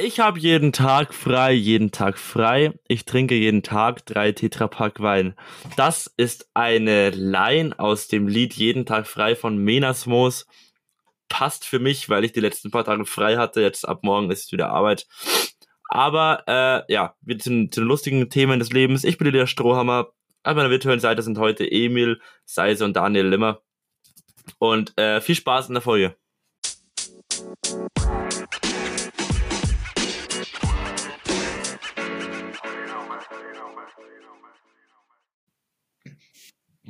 Ich 0.00 0.20
habe 0.20 0.38
jeden 0.38 0.72
Tag 0.72 1.12
frei, 1.12 1.52
jeden 1.52 1.90
Tag 1.90 2.18
frei. 2.18 2.72
Ich 2.86 3.04
trinke 3.04 3.34
jeden 3.34 3.64
Tag 3.64 4.06
drei 4.06 4.30
Tetrapack 4.30 5.00
Wein. 5.00 5.34
Das 5.74 6.08
ist 6.16 6.48
eine 6.54 7.10
Line 7.10 7.76
aus 7.80 8.06
dem 8.06 8.28
Lied 8.28 8.54
Jeden 8.54 8.86
Tag 8.86 9.08
frei 9.08 9.34
von 9.34 9.58
Menasmos. 9.58 10.46
Passt 11.28 11.64
für 11.64 11.80
mich, 11.80 12.08
weil 12.08 12.24
ich 12.24 12.30
die 12.30 12.38
letzten 12.38 12.70
paar 12.70 12.84
Tage 12.84 13.06
frei 13.06 13.38
hatte. 13.38 13.60
Jetzt 13.60 13.88
ab 13.88 14.04
morgen 14.04 14.30
ist 14.30 14.52
wieder 14.52 14.70
Arbeit. 14.70 15.08
Aber 15.88 16.44
äh, 16.46 16.92
ja, 16.92 17.16
wir 17.22 17.40
sind 17.40 17.74
zu 17.74 17.80
den 17.80 17.88
lustigen 17.88 18.30
Themen 18.30 18.60
des 18.60 18.70
Lebens. 18.70 19.02
Ich 19.02 19.18
bin 19.18 19.32
der 19.32 19.48
Strohhammer. 19.48 20.12
An 20.44 20.54
meiner 20.54 20.70
virtuellen 20.70 21.00
Seite 21.00 21.22
sind 21.22 21.38
heute 21.38 21.68
Emil, 21.68 22.20
Seise 22.44 22.84
und 22.84 22.94
Daniel 22.94 23.26
Limmer. 23.26 23.62
Und 24.60 24.96
äh, 24.96 25.20
viel 25.20 25.34
Spaß 25.34 25.66
in 25.66 25.74
der 25.74 25.82
Folge. 25.82 26.14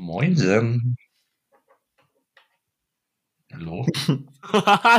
Moinsen. 0.08 0.96
Hallo? 3.52 3.86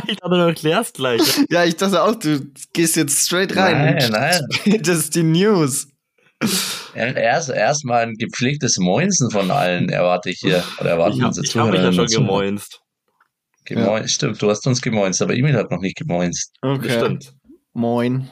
ich 0.08 0.18
dachte, 0.18 0.30
du 0.30 0.36
erklärst 0.36 0.96
gleich. 0.96 1.22
Ja, 1.50 1.66
ich 1.66 1.76
dachte 1.76 2.04
auch, 2.04 2.14
du 2.14 2.52
gehst 2.74 2.96
jetzt 2.96 3.26
straight 3.26 3.56
rein. 3.56 3.96
Nein, 3.96 4.12
nein. 4.12 4.82
Das 4.84 4.98
ist 5.00 5.16
die 5.16 5.24
News. 5.24 5.88
Erst, 6.94 7.50
erst 7.50 7.86
mal 7.86 8.04
ein 8.04 8.14
gepflegtes 8.14 8.78
Moinsen 8.78 9.32
von 9.32 9.50
allen 9.50 9.90
erwarte 9.90 10.30
ich 10.30 10.40
hier. 10.42 10.64
Oder 10.80 10.92
erwarten 10.92 11.18
Ich 11.18 11.22
habe 11.24 11.28
unsere 11.30 11.46
ich 11.46 11.58
hab 11.58 11.72
mich 11.72 11.82
ja 11.82 11.92
schon 11.92 12.08
Zuhörer. 12.08 12.28
gemoinst. 12.28 12.82
Gemoin, 13.66 14.08
Stimmt, 14.08 14.42
du 14.42 14.50
hast 14.50 14.66
uns 14.68 14.80
gemoinst, 14.80 15.22
aber 15.24 15.34
Emil 15.36 15.56
hat 15.56 15.72
noch 15.72 15.82
nicht 15.82 15.98
gemoinst. 15.98 16.54
Okay. 16.62 16.98
Stimmt. 17.00 17.34
Moin. 17.74 18.30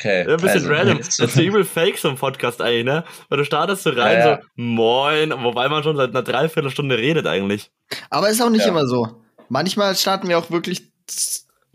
Okay. 0.00 0.24
Ja, 0.26 0.34
ein 0.34 0.36
bisschen 0.40 0.48
also, 0.48 0.68
random. 0.72 0.98
Das 1.04 1.18
ist 1.18 1.36
übel 1.36 1.64
fake, 1.64 1.98
so 1.98 2.08
ein 2.08 2.14
Podcast 2.16 2.60
eigentlich, 2.62 2.84
ne? 2.84 3.04
Weil 3.28 3.38
du 3.38 3.44
startest 3.44 3.82
so 3.82 3.90
rein, 3.90 4.18
Ja, 4.18 4.28
ja. 4.28 4.36
so, 4.40 4.46
moin, 4.56 5.32
wobei 5.42 5.68
man 5.68 5.82
schon 5.82 5.96
seit 5.96 6.10
einer 6.10 6.22
Dreiviertelstunde 6.22 6.96
redet 6.96 7.26
eigentlich. 7.26 7.70
Aber 8.10 8.28
ist 8.28 8.40
auch 8.40 8.50
nicht 8.50 8.62
Ja. 8.64 8.68
immer 8.68 8.86
so. 8.86 9.08
Manchmal 9.48 9.96
starten 9.96 10.28
wir 10.28 10.38
auch 10.38 10.50
wirklich 10.50 10.82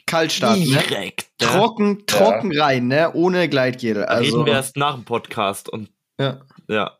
kalt 0.05 0.31
starten, 0.31 0.61
ne? 0.61 0.81
Direkt. 0.87 1.27
Ne? 1.41 1.47
Trocken, 1.47 2.05
trocken 2.05 2.57
rein, 2.57 2.87
ne? 2.87 3.11
Ohne 3.13 3.49
Gleitgel. 3.49 4.05
Also, 4.05 4.37
reden 4.37 4.45
wir 4.45 4.53
erst 4.53 4.77
nach 4.77 4.95
dem 4.95 5.03
Podcast 5.03 5.67
und 5.69 5.89
ja. 6.19 6.39
ja. 6.69 6.91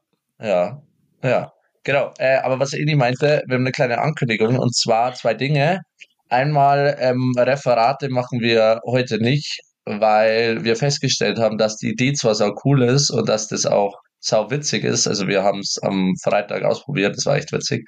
Ja, 0.42 0.82
ja, 1.24 1.54
genau. 1.84 2.12
Äh, 2.18 2.38
aber 2.38 2.60
was 2.60 2.74
Eli 2.74 2.96
meinte, 2.96 3.44
wir 3.48 3.56
haben 3.56 3.64
eine 3.64 3.72
kleine 3.72 4.00
Ankündigung 4.00 4.58
und 4.60 4.76
zwar 4.76 5.14
zwei 5.14 5.34
Dinge. 5.36 5.82
Einmal 6.30 6.98
ähm, 7.00 7.34
Referate 7.38 8.10
machen 8.10 8.42
wir 8.42 8.82
heute 8.86 9.20
nicht, 9.20 9.62
weil 9.86 10.64
wir 10.64 10.76
festgestellt 10.76 11.40
haben, 11.40 11.58
dass 11.58 11.78
die 11.78 11.90
Idee 11.90 12.14
zwar 12.14 12.36
sau 12.36 12.56
cool 12.64 12.84
ist 12.84 13.10
und 13.10 13.28
dass 13.28 13.48
das 13.48 13.66
auch 13.66 13.96
sau 14.20 14.50
witzig 14.50 14.84
ist. 14.84 15.08
Also 15.08 15.28
wir 15.28 15.44
haben 15.44 15.60
es 15.60 15.78
am 15.82 16.14
Freitag 16.24 16.64
ausprobiert, 16.64 17.18
das 17.18 17.26
war 17.26 17.36
echt 17.36 17.52
witzig. 17.52 17.86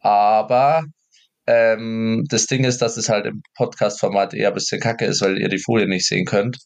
Aber 0.00 0.82
ähm, 1.46 2.24
das 2.28 2.46
Ding 2.46 2.64
ist, 2.64 2.82
dass 2.82 2.96
es 2.96 3.08
halt 3.08 3.26
im 3.26 3.42
Podcast-Format 3.56 4.34
eher 4.34 4.48
ein 4.48 4.54
bisschen 4.54 4.80
kacke 4.80 5.06
ist, 5.06 5.22
weil 5.22 5.38
ihr 5.38 5.48
die 5.48 5.62
Folie 5.62 5.88
nicht 5.88 6.06
sehen 6.06 6.26
könnt. 6.26 6.58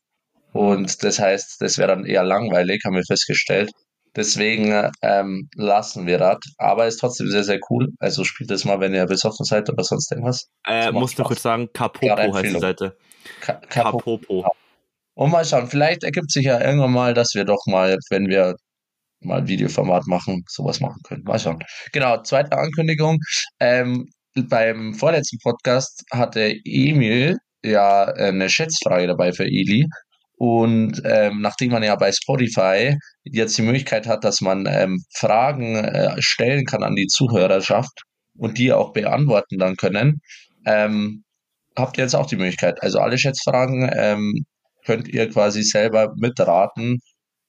Und 0.53 1.03
das 1.05 1.19
heißt, 1.19 1.61
das 1.61 1.79
wäre 1.79 1.89
dann 1.89 2.05
eher 2.05 2.25
langweilig, 2.25 2.83
haben 2.85 2.97
wir 2.97 3.05
festgestellt. 3.05 3.71
Deswegen 4.15 4.91
ähm, 5.01 5.49
lassen 5.55 6.07
wir 6.07 6.19
das. 6.19 6.39
Aber 6.59 6.87
ist 6.87 6.99
trotzdem 6.99 7.29
sehr, 7.29 7.45
sehr 7.45 7.61
cool. 7.71 7.89
Also 7.99 8.25
spielt 8.25 8.51
das 8.51 8.65
mal, 8.65 8.79
wenn 8.81 8.93
ihr 8.93 9.07
besoffen 9.07 9.47
seid 9.47 9.71
oder 9.71 9.85
sonst 9.85 10.11
irgendwas. 10.13 10.49
Äh, 10.67 10.93
musst 10.93 11.19
du 11.19 11.23
kurz 11.23 11.43
sagen, 11.43 11.71
Kapopo 11.73 12.35
heißt 12.35 12.45
die. 12.45 12.61
Seite. 12.61 12.97
Ka 13.41 13.55
Kapo. 13.69 13.99
Kapopo. 13.99 14.55
Und 15.15 15.31
mal 15.31 15.45
schauen, 15.45 15.69
vielleicht 15.69 16.05
ergibt 16.05 16.31
sich 16.31 16.47
ja 16.47 16.61
irgendwann 16.61 16.93
mal, 16.93 17.15
dass 17.15 17.35
wir 17.35 17.45
doch 17.45 17.65
mal, 17.67 17.99
wenn 18.11 18.29
wir 18.29 18.55
mal 19.21 19.47
Videoformat 19.47 20.07
machen, 20.07 20.43
sowas 20.49 20.81
machen 20.81 21.01
können. 21.05 21.23
Mal 21.25 21.39
schauen. 21.39 21.63
Genau, 21.93 22.23
zweite 22.23 22.57
Ankündigung. 22.57 23.19
Ähm, 23.61 24.09
beim 24.35 24.95
vorletzten 24.95 25.39
Podcast 25.43 26.05
hatte 26.11 26.55
Emil 26.65 27.37
ja 27.63 28.11
äh, 28.11 28.29
eine 28.29 28.49
Schätzfrage 28.49 29.07
dabei 29.07 29.33
für 29.33 29.45
Eli. 29.45 29.87
Und 30.37 31.01
ähm, 31.05 31.41
nachdem 31.41 31.71
man 31.71 31.85
ja 31.85 31.95
bei 31.95 32.11
Spotify 32.11 32.97
jetzt 33.23 33.57
die 33.59 33.63
Möglichkeit 33.63 34.09
hat, 34.09 34.25
dass 34.25 34.41
man 34.41 34.67
ähm, 34.67 34.99
Fragen 35.15 35.77
äh, 35.77 36.17
stellen 36.21 36.65
kann 36.65 36.83
an 36.83 36.97
die 36.97 37.07
Zuhörerschaft 37.07 38.03
und 38.37 38.59
die 38.59 38.73
auch 38.73 38.93
beantworten 38.93 39.59
dann 39.59 39.77
können, 39.77 40.21
ähm, 40.67 41.23
habt 41.77 41.97
ihr 41.97 42.05
jetzt 42.05 42.17
auch 42.17 42.27
die 42.27 42.37
Möglichkeit. 42.37 42.83
Also 42.83 42.99
alle 42.99 43.19
Schätzfragen 43.19 43.89
ähm, 43.95 44.45
könnt 44.85 45.09
ihr 45.09 45.29
quasi 45.31 45.63
selber 45.63 46.15
mitraten, 46.17 47.01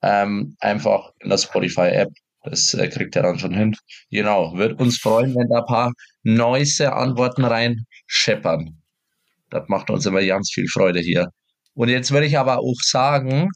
ähm, 0.01 0.55
einfach 0.59 1.11
in 1.19 1.29
der 1.29 1.37
Spotify-App. 1.37 2.09
Das 2.43 2.73
äh, 2.73 2.87
kriegt 2.89 3.15
ihr 3.15 3.23
dann 3.23 3.39
schon 3.39 3.53
hin. 3.53 3.75
Genau, 4.11 4.55
wird 4.57 4.79
uns 4.79 4.97
freuen, 4.97 5.33
wenn 5.35 5.47
da 5.49 5.59
ein 5.59 5.65
paar 5.65 5.91
neueste 6.23 6.93
Antworten 6.93 7.45
rein 7.45 7.85
scheppern. 8.05 8.81
Das 9.49 9.67
macht 9.69 9.89
uns 9.89 10.05
immer 10.05 10.23
ganz 10.23 10.51
viel 10.51 10.67
Freude 10.67 10.99
hier. 10.99 11.29
Und 11.73 11.89
jetzt 11.89 12.11
würde 12.11 12.27
ich 12.27 12.37
aber 12.37 12.59
auch 12.59 12.81
sagen, 12.81 13.49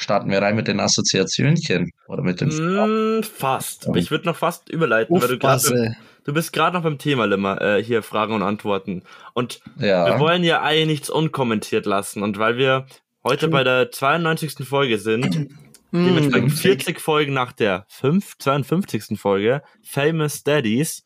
starten 0.00 0.30
wir 0.30 0.40
rein 0.42 0.56
mit 0.56 0.68
den 0.68 0.80
Assoziationchen 0.80 1.90
oder 2.08 2.22
mit 2.22 2.40
den 2.40 2.48
Mm, 2.48 3.22
fast. 3.22 3.88
Ich 3.94 4.10
würde 4.10 4.26
noch 4.26 4.36
fast 4.36 4.68
überleiten, 4.68 5.20
weil 5.20 5.28
du 5.28 5.34
Uff, 5.34 5.40
gerade 5.40 5.96
du 6.24 6.32
bist 6.32 6.52
gerade 6.52 6.76
noch 6.76 6.82
beim 6.82 6.98
Thema, 6.98 7.26
Limmer, 7.26 7.60
äh, 7.60 7.82
hier 7.82 8.02
Fragen 8.02 8.34
und 8.34 8.42
Antworten. 8.42 9.02
Und 9.34 9.60
wir 9.76 9.88
Ja, 9.88 10.20
wollen 10.20 10.44
ja 10.44 10.62
eigentlich 10.62 10.86
nichts 10.86 11.10
unkommentiert 11.10 11.86
lassen. 11.86 12.22
Und 12.22 12.38
weil 12.38 12.56
wir 12.56 12.86
heute 13.24 13.48
bei 13.48 13.64
der 13.64 13.90
92. 13.90 14.66
Folge 14.66 14.98
sind, 14.98 15.24
dementsprechend 15.92 16.50
Hm, 16.52 16.56
40 16.56 17.00
Folgen 17.00 17.32
nach 17.32 17.52
der 17.52 17.84
5, 17.88 18.38
52. 18.38 19.18
Folge, 19.18 19.62
Famous 19.84 20.42
Daddies, 20.42 21.02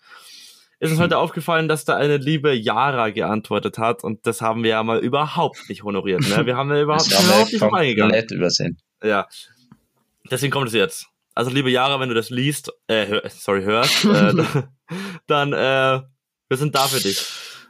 ist 0.80 0.90
uns 0.90 1.00
heute 1.00 1.16
aufgefallen, 1.18 1.66
dass 1.68 1.84
da 1.86 1.96
eine 1.96 2.18
liebe 2.18 2.52
Yara 2.52 3.08
geantwortet 3.10 3.78
hat. 3.78 4.04
Und 4.04 4.26
das 4.26 4.42
haben 4.42 4.62
wir 4.62 4.70
ja 4.70 4.82
mal 4.82 4.98
überhaupt 4.98 5.68
nicht 5.68 5.82
honoriert. 5.82 6.20
Ne? 6.28 6.44
Wir 6.46 6.56
haben 6.56 6.70
ja 6.70 6.82
überhaupt, 6.82 7.10
überhaupt 7.10 7.52
wir 7.52 7.52
nicht 7.52 7.62
reingegangen. 7.72 8.10
komplett 8.10 8.30
übersehen. 8.32 8.76
Ja. 9.04 9.28
Deswegen 10.30 10.52
kommt 10.52 10.68
es 10.68 10.74
jetzt. 10.74 11.06
Also, 11.34 11.50
liebe 11.50 11.70
Yara, 11.70 12.00
wenn 12.00 12.08
du 12.08 12.14
das 12.14 12.30
liest, 12.30 12.72
äh, 12.86 13.06
hör, 13.06 13.22
sorry, 13.28 13.62
hörst, 13.62 14.04
äh, 14.04 14.32
dann, 15.26 15.52
äh, 15.52 16.02
wir 16.48 16.56
sind 16.56 16.74
da 16.74 16.86
für 16.86 17.00
dich. 17.00 17.26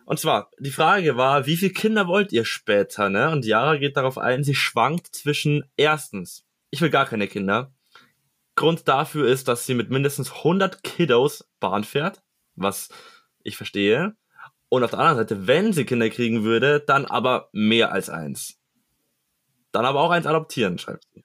Und 0.06 0.20
zwar, 0.20 0.50
die 0.58 0.70
Frage 0.70 1.16
war, 1.16 1.46
wie 1.46 1.56
viele 1.56 1.72
Kinder 1.72 2.06
wollt 2.06 2.30
ihr 2.32 2.44
später, 2.44 3.08
ne? 3.08 3.30
Und 3.30 3.46
Yara 3.46 3.76
geht 3.76 3.96
darauf 3.96 4.18
ein, 4.18 4.44
sie 4.44 4.54
schwankt 4.54 5.14
zwischen, 5.14 5.64
erstens, 5.76 6.44
ich 6.70 6.80
will 6.82 6.90
gar 6.90 7.06
keine 7.06 7.26
Kinder. 7.26 7.72
Grund 8.54 8.86
dafür 8.86 9.26
ist, 9.26 9.48
dass 9.48 9.66
sie 9.66 9.74
mit 9.74 9.90
mindestens 9.90 10.30
100 10.30 10.82
Kiddos 10.82 11.48
Bahn 11.58 11.84
fährt, 11.84 12.22
was 12.54 12.90
ich 13.42 13.56
verstehe. 13.56 14.14
Und 14.68 14.84
auf 14.84 14.90
der 14.90 14.98
anderen 15.00 15.18
Seite, 15.18 15.46
wenn 15.46 15.72
sie 15.72 15.84
Kinder 15.84 16.10
kriegen 16.10 16.44
würde, 16.44 16.80
dann 16.80 17.06
aber 17.06 17.48
mehr 17.52 17.92
als 17.92 18.10
eins. 18.10 18.60
Dann 19.72 19.86
aber 19.86 20.00
auch 20.00 20.10
eins 20.10 20.26
adoptieren, 20.26 20.78
schreibt 20.78 21.06
sie. 21.14 21.23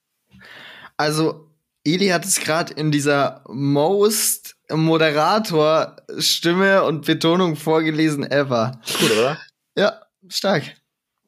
Also, 1.00 1.48
Eli 1.86 2.10
hat 2.10 2.26
es 2.26 2.42
gerade 2.42 2.74
in 2.74 2.92
dieser 2.92 3.42
most 3.48 4.58
Moderator-Stimme 4.70 6.84
und 6.84 7.06
Betonung 7.06 7.56
vorgelesen 7.56 8.30
ever. 8.30 8.82
Gut, 9.00 9.12
oder? 9.12 9.38
Ja, 9.78 9.94
stark. 10.28 10.64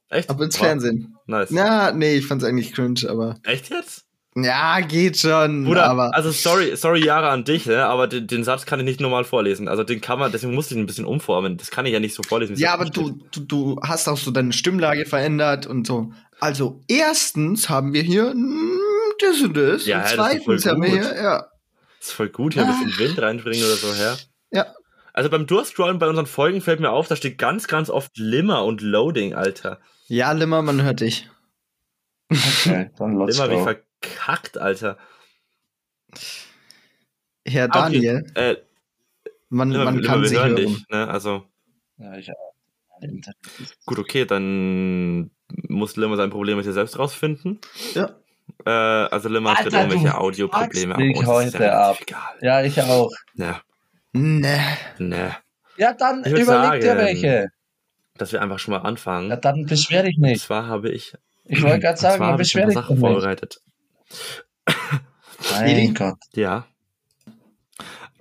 Echt? 0.09 0.29
Ab 0.29 0.41
ins 0.41 0.59
Wow. 0.59 0.65
Fernsehen. 0.65 1.15
Nice. 1.25 1.51
Na, 1.51 1.93
nee, 1.93 2.15
ich 2.15 2.27
fand's 2.27 2.43
eigentlich 2.43 2.73
cringe, 2.73 2.99
aber. 3.07 3.37
Echt 3.43 3.69
jetzt? 3.69 4.03
Ja, 4.35 4.81
geht 4.81 5.17
schon. 5.17 5.63
Bruder, 5.63 5.89
aber. 5.89 6.13
also 6.13 6.31
sorry, 6.31 6.75
sorry 6.75 7.05
Jara 7.05 7.31
an 7.31 7.45
dich, 7.45 7.65
ne? 7.65 7.85
aber 7.85 8.07
den, 8.07 8.27
den 8.27 8.43
Satz 8.43 8.65
kann 8.65 8.79
ich 8.81 8.85
nicht 8.85 8.99
normal 8.99 9.23
vorlesen. 9.23 9.69
Also 9.69 9.85
den 9.85 10.01
kann 10.01 10.19
man, 10.19 10.33
deswegen 10.33 10.53
musste 10.53 10.73
ich 10.73 10.79
ihn 10.79 10.83
ein 10.83 10.87
bisschen 10.87 11.05
umformen. 11.05 11.55
Das 11.55 11.71
kann 11.71 11.85
ich 11.85 11.93
ja 11.93 12.01
nicht 12.01 12.15
so 12.15 12.23
vorlesen. 12.23 12.57
ja, 12.57 12.73
aber 12.73 12.83
du, 12.85 13.11
du, 13.31 13.39
du 13.39 13.79
hast 13.81 14.09
auch 14.09 14.17
so 14.17 14.31
deine 14.31 14.51
Stimmlage 14.51 15.05
verändert 15.05 15.65
und 15.65 15.87
so. 15.87 16.11
Also, 16.41 16.81
erstens 16.89 17.69
haben 17.69 17.93
wir 17.93 18.01
hier 18.01 18.33
das 19.21 19.41
und 19.41 19.55
das. 19.55 19.85
Ja, 19.85 19.99
und 20.01 20.09
ja, 20.09 20.15
das 20.17 20.33
ist 20.35 20.43
voll 20.43 20.59
zweitens 20.59 20.65
haben 20.65 20.81
wir 20.81 20.89
gut. 20.89 20.99
hier, 20.99 21.23
ja. 21.23 21.47
Das 21.99 22.07
ist 22.07 22.13
voll 22.13 22.29
gut, 22.29 22.53
hier 22.53 22.63
ein 22.65 22.69
bisschen 22.83 22.97
Wind 23.07 23.21
reinbringen 23.21 23.63
oder 23.63 23.75
so, 23.75 23.93
her. 23.93 24.17
Ja. 24.51 24.73
Also 25.13 25.29
beim 25.29 25.45
Durchscrollen 25.45 25.99
bei 25.99 26.07
unseren 26.07 26.25
Folgen 26.25 26.61
fällt 26.61 26.79
mir 26.79 26.89
auf, 26.91 27.07
da 27.07 27.15
steht 27.15 27.37
ganz, 27.37 27.67
ganz 27.67 27.89
oft 27.89 28.17
Limmer 28.17 28.63
und 28.65 28.81
Loading, 28.81 29.33
Alter. 29.33 29.79
Ja, 30.07 30.31
Limmer, 30.31 30.61
man 30.61 30.81
hört 30.83 31.01
dich. 31.01 31.29
Okay, 32.31 32.89
dann 32.97 33.17
let's 33.19 33.37
Limmer 33.37 33.51
wie 33.59 33.63
verkackt, 33.63 34.57
Alter. 34.57 34.97
Herr 37.45 37.67
Ah, 37.75 37.87
okay. 37.87 37.99
Daniel, 38.01 38.31
Äh, 38.35 38.55
man, 39.49 39.71
Limmer, 39.71 39.85
man 39.85 39.95
Limmer, 39.97 40.07
kann 40.07 40.21
wir 40.21 40.29
sich 40.29 40.37
hören 40.37 40.55
dich, 40.55 40.87
ne? 40.89 41.07
Also, 41.07 41.45
Ja, 41.97 42.15
ich 42.15 42.29
ist- 43.59 43.85
gut, 43.85 43.99
okay, 43.99 44.25
dann 44.25 45.31
muss 45.67 45.97
Limmer 45.97 46.15
sein 46.17 46.29
Problem 46.29 46.57
mit 46.57 46.65
sich 46.65 46.73
selbst 46.73 46.97
rausfinden. 46.99 47.59
Ja. 47.95 48.15
Äh, 48.65 48.69
also 48.69 49.29
Limmer 49.29 49.55
hat 49.55 49.65
irgendwelche 49.65 50.17
Audioprobleme. 50.17 51.11
ist 51.11 51.25
heute 51.25 51.63
ja 51.63 51.89
ab. 51.91 51.97
egal. 52.01 52.21
Ja, 52.41 52.61
ich 52.63 52.81
auch. 52.81 53.11
Ja, 53.35 53.61
Ne. 54.13 54.59
ne. 54.97 55.35
Ja, 55.77 55.93
dann 55.93 56.23
Ich 56.25 56.33
überleg 56.33 56.81
dir 56.81 56.97
welche. 56.97 57.49
Dass 58.17 58.31
wir 58.33 58.41
einfach 58.41 58.59
schon 58.59 58.73
mal 58.73 58.81
anfangen. 58.81 59.29
Ja, 59.29 59.35
dann 59.37 59.65
beschwer 59.65 60.03
dich 60.03 60.17
Und 60.17 60.23
nicht. 60.23 60.41
zwar 60.43 60.67
habe 60.67 60.89
ich 60.89 61.13
Ich 61.45 61.61
wollte 61.63 61.79
gerade 61.79 61.93
Und 61.93 61.97
sagen, 61.99 62.31
ich 62.31 62.37
beschwert 62.37 62.65
paar 62.65 62.69
dich 62.69 62.75
Sachen 62.75 62.95
nicht. 62.97 62.99
vorbereitet. 63.01 63.61
Mein 65.51 65.93
Gott. 65.93 66.17
Ja. 66.33 66.65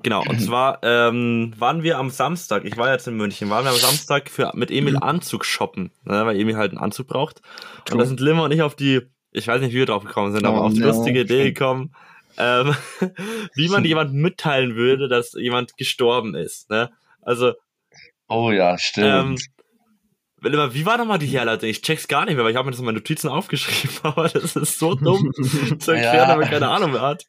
Genau, 0.03 0.23
und 0.23 0.41
zwar 0.41 0.79
ähm, 0.83 1.53
waren 1.59 1.83
wir 1.83 1.99
am 1.99 2.09
Samstag, 2.11 2.65
ich 2.65 2.77
war 2.79 2.91
jetzt 2.93 3.07
in 3.07 3.17
München, 3.17 3.51
waren 3.51 3.65
wir 3.65 3.71
am 3.73 3.77
Samstag 3.77 4.31
für, 4.31 4.51
mit 4.55 4.71
Emil 4.71 4.97
Anzug 4.97 5.45
shoppen, 5.45 5.91
ne, 6.05 6.25
weil 6.25 6.39
Emil 6.39 6.57
halt 6.57 6.71
einen 6.71 6.79
Anzug 6.81 7.09
braucht. 7.09 7.43
Und 7.91 7.99
da 7.99 8.07
sind 8.07 8.21
Limmer 8.21 8.45
und 8.45 8.53
ich 8.53 8.63
auf 8.63 8.75
die, 8.75 9.03
ich 9.33 9.47
weiß 9.47 9.61
nicht, 9.61 9.73
wie 9.73 9.79
wir 9.79 9.87
drauf 9.87 10.05
gekommen 10.05 10.33
sind, 10.33 10.45
aber 10.47 10.61
Oh 10.63 10.65
auf 10.67 10.73
die 10.75 10.81
no. 10.81 10.87
lustige 10.89 11.21
Idee 11.21 11.53
gekommen, 11.53 11.95
ähm, 12.39 12.75
wie 13.55 13.69
man 13.69 13.85
jemandem 13.85 14.21
mitteilen 14.21 14.75
würde, 14.77 15.09
dass 15.09 15.33
jemand 15.33 15.77
gestorben 15.77 16.35
ist. 16.35 16.71
Ne? 16.71 16.91
Also, 17.23 17.53
Oh 18.29 18.51
ja, 18.53 18.73
ähm, 18.73 18.79
stimmt. 18.79 19.43
Limmer, 20.43 20.73
wie 20.73 20.87
war 20.87 20.97
nochmal 20.97 21.19
die 21.19 21.27
Herleitung? 21.27 21.69
Ich 21.69 21.83
check's 21.83 22.09
gar 22.09 22.25
nicht 22.25 22.35
mehr, 22.37 22.45
weil 22.45 22.53
ich 22.53 22.57
habe 22.57 22.65
mir 22.67 22.71
das 22.71 22.79
in 22.81 22.87
meinen 22.87 22.95
Notizen 22.95 23.29
aufgeschrieben, 23.29 23.97
aber 24.03 24.29
das 24.29 24.57
ist 24.57 24.79
so 24.79 24.95
dumm 24.95 25.31
zu 25.79 25.91
erklären, 25.93 26.29
Ja. 26.29 26.35
aber 26.35 26.45
keine 26.45 26.69
Ahnung 26.69 26.93
mehr 26.93 27.03
hat. 27.03 27.25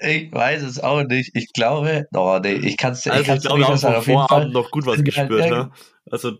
ich 0.00 0.32
weiß 0.32 0.62
es 0.62 0.80
auch 0.80 1.02
nicht. 1.04 1.30
Ich 1.34 1.52
glaube, 1.52 2.06
oh 2.14 2.38
nee, 2.42 2.54
ich 2.54 2.76
kann 2.76 2.92
es 2.92 3.04
ich 3.06 3.12
Also 3.12 3.22
ich 3.22 3.26
kann's 3.28 3.42
glaube, 3.42 3.58
nicht 3.60 3.68
jeden 3.68 3.80
Fall 3.80 4.02
Vorabend 4.02 4.52
noch 4.52 4.70
gut 4.70 4.86
was 4.86 4.96
halt 4.96 5.04
gespürt, 5.04 5.50
ne? 5.50 5.70
Also, 6.10 6.38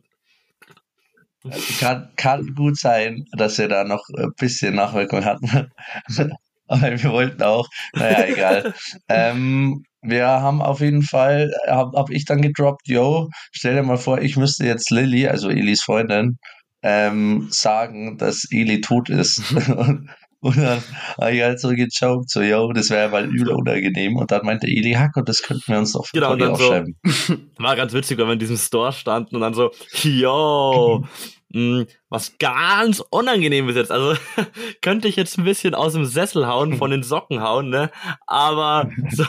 kann, 1.79 2.11
kann 2.17 2.55
gut 2.55 2.79
sein, 2.79 3.25
dass 3.33 3.59
wir 3.59 3.69
da 3.69 3.85
noch 3.85 4.05
ein 4.17 4.33
bisschen 4.37 4.75
Nachwirkung 4.75 5.25
hatten. 5.25 5.71
Aber 6.69 7.03
wir 7.03 7.11
wollten 7.11 7.43
auch, 7.43 7.69
naja, 7.95 8.27
egal. 8.27 8.75
ähm, 9.09 9.85
wir 10.03 10.27
haben 10.27 10.61
auf 10.61 10.81
jeden 10.81 11.03
Fall, 11.03 11.51
habe 11.67 11.97
hab 11.99 12.11
ich 12.11 12.25
dann 12.25 12.43
gedroppt, 12.43 12.87
yo, 12.87 13.29
stell 13.53 13.75
dir 13.75 13.83
mal 13.83 13.97
vor, 13.97 14.21
ich 14.21 14.37
müsste 14.37 14.67
jetzt 14.67 14.91
Lilly, 14.91 15.27
also 15.27 15.49
Elis 15.49 15.83
Freundin, 15.83 16.39
ähm, 16.83 17.49
sagen, 17.51 18.19
dass 18.19 18.47
Eli 18.51 18.81
tot 18.81 19.09
ist. 19.09 19.43
Und 20.41 20.57
dann 20.57 20.81
habe 21.21 21.33
ich 21.33 21.43
halt 21.43 21.59
so 21.61 21.71
gejoked, 21.71 22.31
so, 22.31 22.41
yo, 22.43 22.73
das 22.73 22.91
wäre 22.91 23.09
mal 23.09 23.25
übel 23.27 23.51
unangenehm. 23.55 24.17
Und 24.17 24.31
dann 24.31 24.47
meinte 24.47 24.67
Eli, 24.69 24.93
Hack, 24.93 25.17
und 25.17 25.29
das 25.29 25.43
könnten 25.43 25.65
wir 25.67 25.79
uns 25.79 25.93
doch 25.93 26.07
für 26.07 26.13
Genau, 26.15 26.29
Poddy 26.29 26.41
dann 26.43 26.55
so- 26.55 26.65
aufschreiben. 26.65 27.01
war 27.59 27.75
ganz 27.77 27.93
witzig, 27.93 28.19
wenn 28.19 28.27
wir 28.29 28.35
in 28.35 28.39
diesem 28.39 28.57
Store 28.57 28.93
standen 28.93 29.35
und 29.35 29.43
dann 29.43 29.55
so, 29.55 29.73
yo, 30.05 31.05
mh, 31.49 31.87
was 32.09 32.39
ganz 32.39 33.03
unangenehm 33.11 33.69
ist 33.69 33.75
jetzt. 33.77 33.91
Also 33.91 34.17
könnte 34.81 35.09
ich 35.09 35.17
jetzt 35.17 35.39
ein 35.39 35.45
bisschen 35.45 35.75
aus 35.75 35.95
dem 35.95 36.05
Sessel 36.05 36.47
hauen, 36.47 36.75
von 36.77 36.91
den 36.93 37.03
Socken 37.03 37.43
hauen, 37.43 37.69
ne? 37.71 37.91
Aber 38.27 38.89
so, 39.11 39.25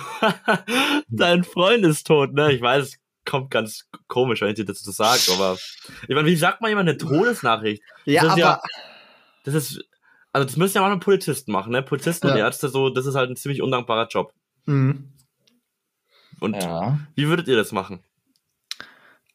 dein 1.10 1.44
Freund 1.44 1.86
ist 1.86 2.06
tot, 2.06 2.34
ne? 2.34 2.52
Ich 2.54 2.62
weiß, 2.62 2.86
es 2.86 3.00
kommt 3.26 3.50
ganz 3.52 3.86
komisch, 4.08 4.42
wenn 4.42 4.50
ich 4.50 4.56
dir 4.56 4.66
das 4.66 4.82
so 4.82 4.92
sage, 4.92 5.22
aber 5.34 5.58
ich 6.08 6.16
meine, 6.16 6.28
wie 6.28 6.36
sagt 6.36 6.62
man 6.62 6.70
jemand 6.70 6.90
eine 6.90 6.98
Todesnachricht? 6.98 7.82
Ja, 8.06 8.24
aber 8.30 8.38
ja- 8.38 8.62
Das 9.44 9.54
ist, 9.56 9.84
also 10.32 10.46
das 10.46 10.58
müssen 10.58 10.78
ja 10.78 10.82
mal 10.82 11.00
Polizisten 11.00 11.52
machen, 11.52 11.72
ne? 11.72 11.82
Polizisten 11.82 12.28
und 12.28 12.38
Ja. 12.38 12.46
Ärzte, 12.46 12.70
so, 12.70 12.90
das 12.90 13.06
ist 13.06 13.16
halt 13.16 13.30
ein 13.30 13.36
ziemlich 13.36 13.62
undankbarer 13.62 14.08
Job. 14.08 14.34
Mhm. 14.66 15.12
Und 16.40 16.56
Ja. 16.56 17.00
wie 17.16 17.28
würdet 17.28 17.48
ihr 17.48 17.56
das 17.56 17.72
machen? 17.72 18.04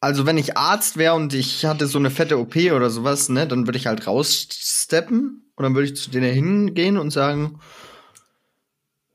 Also, 0.01 0.25
wenn 0.25 0.37
ich 0.37 0.57
Arzt 0.57 0.97
wäre 0.97 1.15
und 1.15 1.33
ich 1.33 1.65
hatte 1.65 1.87
so 1.87 1.97
eine 1.97 2.11
fette 2.11 2.37
OP 2.37 2.55
oder 2.71 2.89
sowas, 2.89 3.29
ne, 3.29 3.47
dann 3.47 3.65
würde 3.65 3.77
ich 3.77 3.87
halt 3.87 4.05
raussteppen 4.05 5.51
und 5.55 5.63
dann 5.63 5.73
würde 5.73 5.87
ich 5.87 5.95
zu 5.95 6.11
denen 6.11 6.31
hingehen 6.33 6.97
und 6.97 7.11
sagen, 7.11 7.59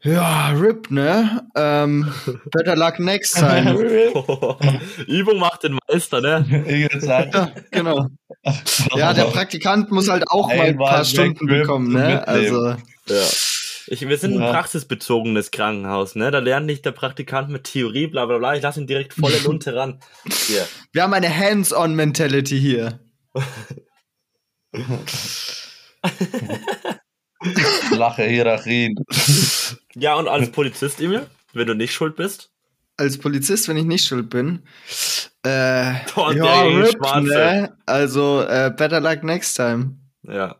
ja, 0.02 0.48
RIP, 0.50 0.90
ne? 0.90 1.46
Ähm, 1.54 2.12
better 2.52 2.76
luck 2.76 2.98
next 2.98 3.36
time. 3.38 3.72
Übung 5.06 5.38
macht 5.38 5.64
den 5.64 5.78
Meister, 5.88 6.20
ne? 6.20 6.88
Ja, 7.02 7.52
genau. 7.70 8.06
Ja, 8.96 9.12
der 9.12 9.24
Praktikant 9.24 9.90
muss 9.90 10.08
halt 10.08 10.24
auch 10.28 10.48
mal 10.48 10.60
ein 10.60 10.78
paar 10.78 11.04
Stunden 11.04 11.46
bekommen, 11.46 11.92
ne? 11.92 12.26
Also, 12.26 12.70
Ja. 13.08 13.26
Ich, 13.86 14.06
wir 14.06 14.18
sind 14.18 14.36
ein 14.36 14.42
Ja. 14.42 14.52
praxisbezogenes 14.52 15.50
Krankenhaus, 15.50 16.14
ne? 16.14 16.30
Da 16.30 16.38
lernt 16.38 16.66
nicht 16.66 16.84
der 16.84 16.92
Praktikant 16.92 17.48
mit 17.48 17.64
Theorie, 17.64 18.06
bla 18.06 18.24
bla 18.26 18.38
bla. 18.38 18.54
Ich 18.54 18.62
lasse 18.62 18.80
ihn 18.80 18.86
direkt 18.86 19.14
volle 19.14 19.38
Lunte 19.40 19.74
ran. 19.74 19.98
Hier. 20.46 20.64
wir 20.92 21.02
haben 21.02 21.12
eine 21.12 21.34
Hands-on-Mentality 21.36 22.60
hier. 22.60 23.00
flache 27.88 28.24
Hierarchien. 28.24 28.94
Ja, 29.94 30.14
und 30.14 30.28
als 30.28 30.50
Polizist, 30.52 31.00
Emil, 31.00 31.26
wenn 31.52 31.66
du 31.66 31.74
nicht 31.74 31.92
schuld 31.92 32.14
bist. 32.14 32.50
Als 32.96 33.18
Polizist, 33.18 33.66
wenn 33.68 33.76
ich 33.76 33.84
nicht 33.84 34.06
schuld 34.06 34.30
bin. 34.30 34.62
Äh, 35.42 35.94
Boah, 36.14 36.32
ja, 36.32 36.62
RIP, 36.62 36.96
Schwarze. 36.96 37.26
ne? 37.26 37.76
Also, 37.86 38.42
äh, 38.42 38.72
better 38.76 39.00
luck 39.00 39.24
next 39.24 39.54
time. 39.56 39.96
Ja. 40.22 40.54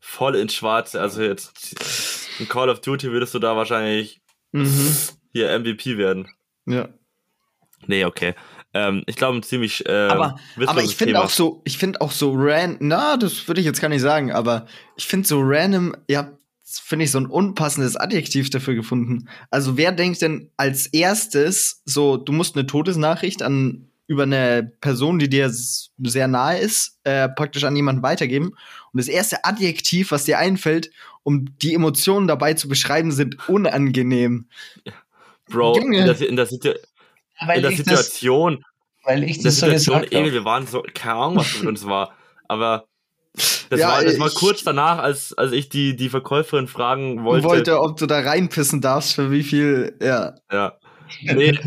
Voll 0.00 0.34
ins 0.36 0.54
Schwarze. 0.54 1.00
Also 1.00 1.22
jetzt 1.22 2.26
in 2.40 2.48
Call 2.48 2.68
of 2.68 2.80
Duty 2.80 3.12
würdest 3.12 3.32
du 3.34 3.38
da 3.38 3.54
wahrscheinlich 3.56 4.20
Mhm. 4.52 4.92
hier 5.32 5.50
MVP 5.56 5.96
werden. 5.98 6.28
Ja. 6.66 6.88
Nee, 7.86 8.04
okay. 8.06 8.34
Ähm, 8.78 9.02
ich 9.06 9.16
glaube, 9.16 9.38
ein 9.38 9.42
ziemlich 9.42 9.84
äh, 9.86 10.08
aber, 10.08 10.38
aber 10.66 10.82
ich 10.82 10.96
finde 10.96 11.20
auch 11.20 11.30
so, 11.30 11.62
ich 11.64 11.78
finde 11.78 12.00
auch 12.00 12.12
so 12.12 12.32
random, 12.34 12.76
na, 12.80 13.16
das 13.16 13.48
würde 13.48 13.60
ich 13.60 13.66
jetzt 13.66 13.80
gar 13.80 13.88
nicht 13.88 14.02
sagen, 14.02 14.30
aber 14.30 14.66
ich 14.96 15.06
finde 15.06 15.26
so 15.26 15.40
random, 15.42 15.96
ja, 16.08 16.32
finde 16.62 17.04
ich 17.06 17.10
so 17.10 17.18
ein 17.18 17.26
unpassendes 17.26 17.96
Adjektiv 17.96 18.50
dafür 18.50 18.74
gefunden. 18.74 19.28
Also 19.50 19.76
wer 19.76 19.90
denkt 19.90 20.22
denn 20.22 20.50
als 20.56 20.86
erstes 20.86 21.82
so, 21.84 22.16
du 22.16 22.32
musst 22.32 22.56
eine 22.56 22.66
Todesnachricht 22.66 23.42
an 23.42 23.88
über 24.06 24.22
eine 24.22 24.72
Person, 24.80 25.18
die 25.18 25.28
dir 25.28 25.50
sehr 25.50 26.28
nahe 26.28 26.58
ist, 26.58 26.98
äh, 27.04 27.28
praktisch 27.28 27.64
an 27.64 27.76
jemanden 27.76 28.02
weitergeben. 28.02 28.48
Und 28.92 28.98
das 28.98 29.08
erste 29.08 29.44
Adjektiv, 29.44 30.12
was 30.12 30.24
dir 30.24 30.38
einfällt, 30.38 30.90
um 31.24 31.58
die 31.58 31.74
Emotionen 31.74 32.26
dabei 32.26 32.54
zu 32.54 32.68
beschreiben, 32.68 33.12
sind 33.12 33.48
unangenehm. 33.48 34.46
Bro, 35.50 35.78
Junge. 35.78 35.98
in 35.98 36.06
der, 36.06 36.28
in 36.28 36.36
der, 36.36 36.46
Situ 36.46 36.70
in 37.54 37.62
der 37.62 37.72
Situation, 37.72 38.64
weil 39.08 39.24
ich 39.24 39.38
der 39.38 39.44
das 39.44 39.60
so 39.60 39.66
gesagt 39.66 40.14
habe. 40.14 40.32
wir 40.32 40.44
waren 40.44 40.66
so, 40.66 40.84
keine 40.94 41.14
Ahnung, 41.14 41.36
was 41.38 41.58
mit 41.58 41.66
uns 41.68 41.84
war, 41.86 42.12
aber 42.46 42.84
das, 43.34 43.80
Ja, 43.80 43.88
war, 43.88 44.04
das 44.04 44.18
war 44.18 44.28
ich- 44.28 44.34
kurz 44.34 44.62
danach, 44.64 44.98
als, 44.98 45.32
als 45.36 45.52
ich 45.52 45.68
die, 45.68 45.96
die 45.96 46.08
Verkäuferin 46.08 46.66
fragen 46.68 47.24
Wollte, 47.24 47.44
wollte. 47.46 47.70
wollte, 47.72 47.80
ob 47.82 47.96
du 47.98 48.06
da 48.06 48.20
reinpissen 48.20 48.80
darfst, 48.80 49.14
für 49.14 49.30
wie 49.30 49.42
viel, 49.42 49.96
ja. 50.02 50.34
Ja. 50.52 50.78
Nee, 51.22 51.32
nee, 51.34 51.58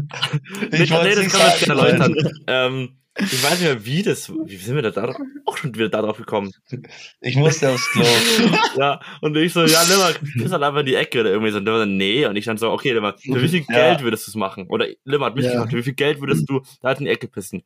nee, 0.72 0.90
wollt's 0.90 1.32
das 1.32 1.32
kann 1.32 1.40
man 1.40 1.50
jetzt 1.50 1.68
erläutern. 1.70 2.16
ähm, 2.48 2.98
ich 3.18 3.44
weiß 3.44 3.60
nicht 3.60 3.62
mehr, 3.68 3.86
wie 3.86 4.04
das, 4.04 4.30
wie 4.30 4.56
sind 4.58 4.76
wir 4.76 4.82
da 4.82 4.92
darauf, 4.92 5.18
auch 5.46 5.58
schon 5.58 5.76
wieder 5.76 5.90
darauf 5.90 6.18
gekommen? 6.18 6.52
Ich 7.20 7.36
musste 7.36 7.70
aufs 7.70 7.90
Klo. 7.92 8.04
Ja, 8.78 9.02
und 9.22 9.36
ich 9.36 9.52
so, 9.52 9.66
ja, 9.66 9.84
nimm 9.86 9.98
mal, 9.98 10.14
piss 10.14 10.52
halt 10.52 10.64
einfach 10.64 10.80
in 10.80 10.86
die 10.86 10.96
Ecke 10.96 11.20
oder 11.20 11.32
irgendwie 11.32 11.52
so. 11.52 11.58
Und 11.58 11.66
so, 11.66 11.86
nee, 11.86 12.26
und 12.26 12.38
ich 12.38 12.46
dann 12.46 12.58
so, 12.58 12.72
okay, 12.72 12.98
mal, 13.00 13.16
für 13.18 13.42
wie 13.42 13.48
viel 13.50 13.66
Ja. 13.68 13.76
Geld 13.76 14.02
würdest 14.02 14.28
du 14.28 14.32
es 14.32 14.36
machen? 14.36 14.68
Oder 14.70 14.88
Limmer 15.04 15.26
hat 15.26 15.36
mich 15.36 15.46
Ja. 15.46 15.52
gefragt, 15.52 15.72
für 15.72 15.78
wie 15.80 15.84
viel 15.84 15.94
Geld 15.94 16.22
würdest 16.22 16.50
du 16.50 16.62
da 16.82 16.88
halt 16.90 17.00
in 17.00 17.06
die 17.06 17.12
Ecke 17.12 17.28
pissen? 17.28 17.64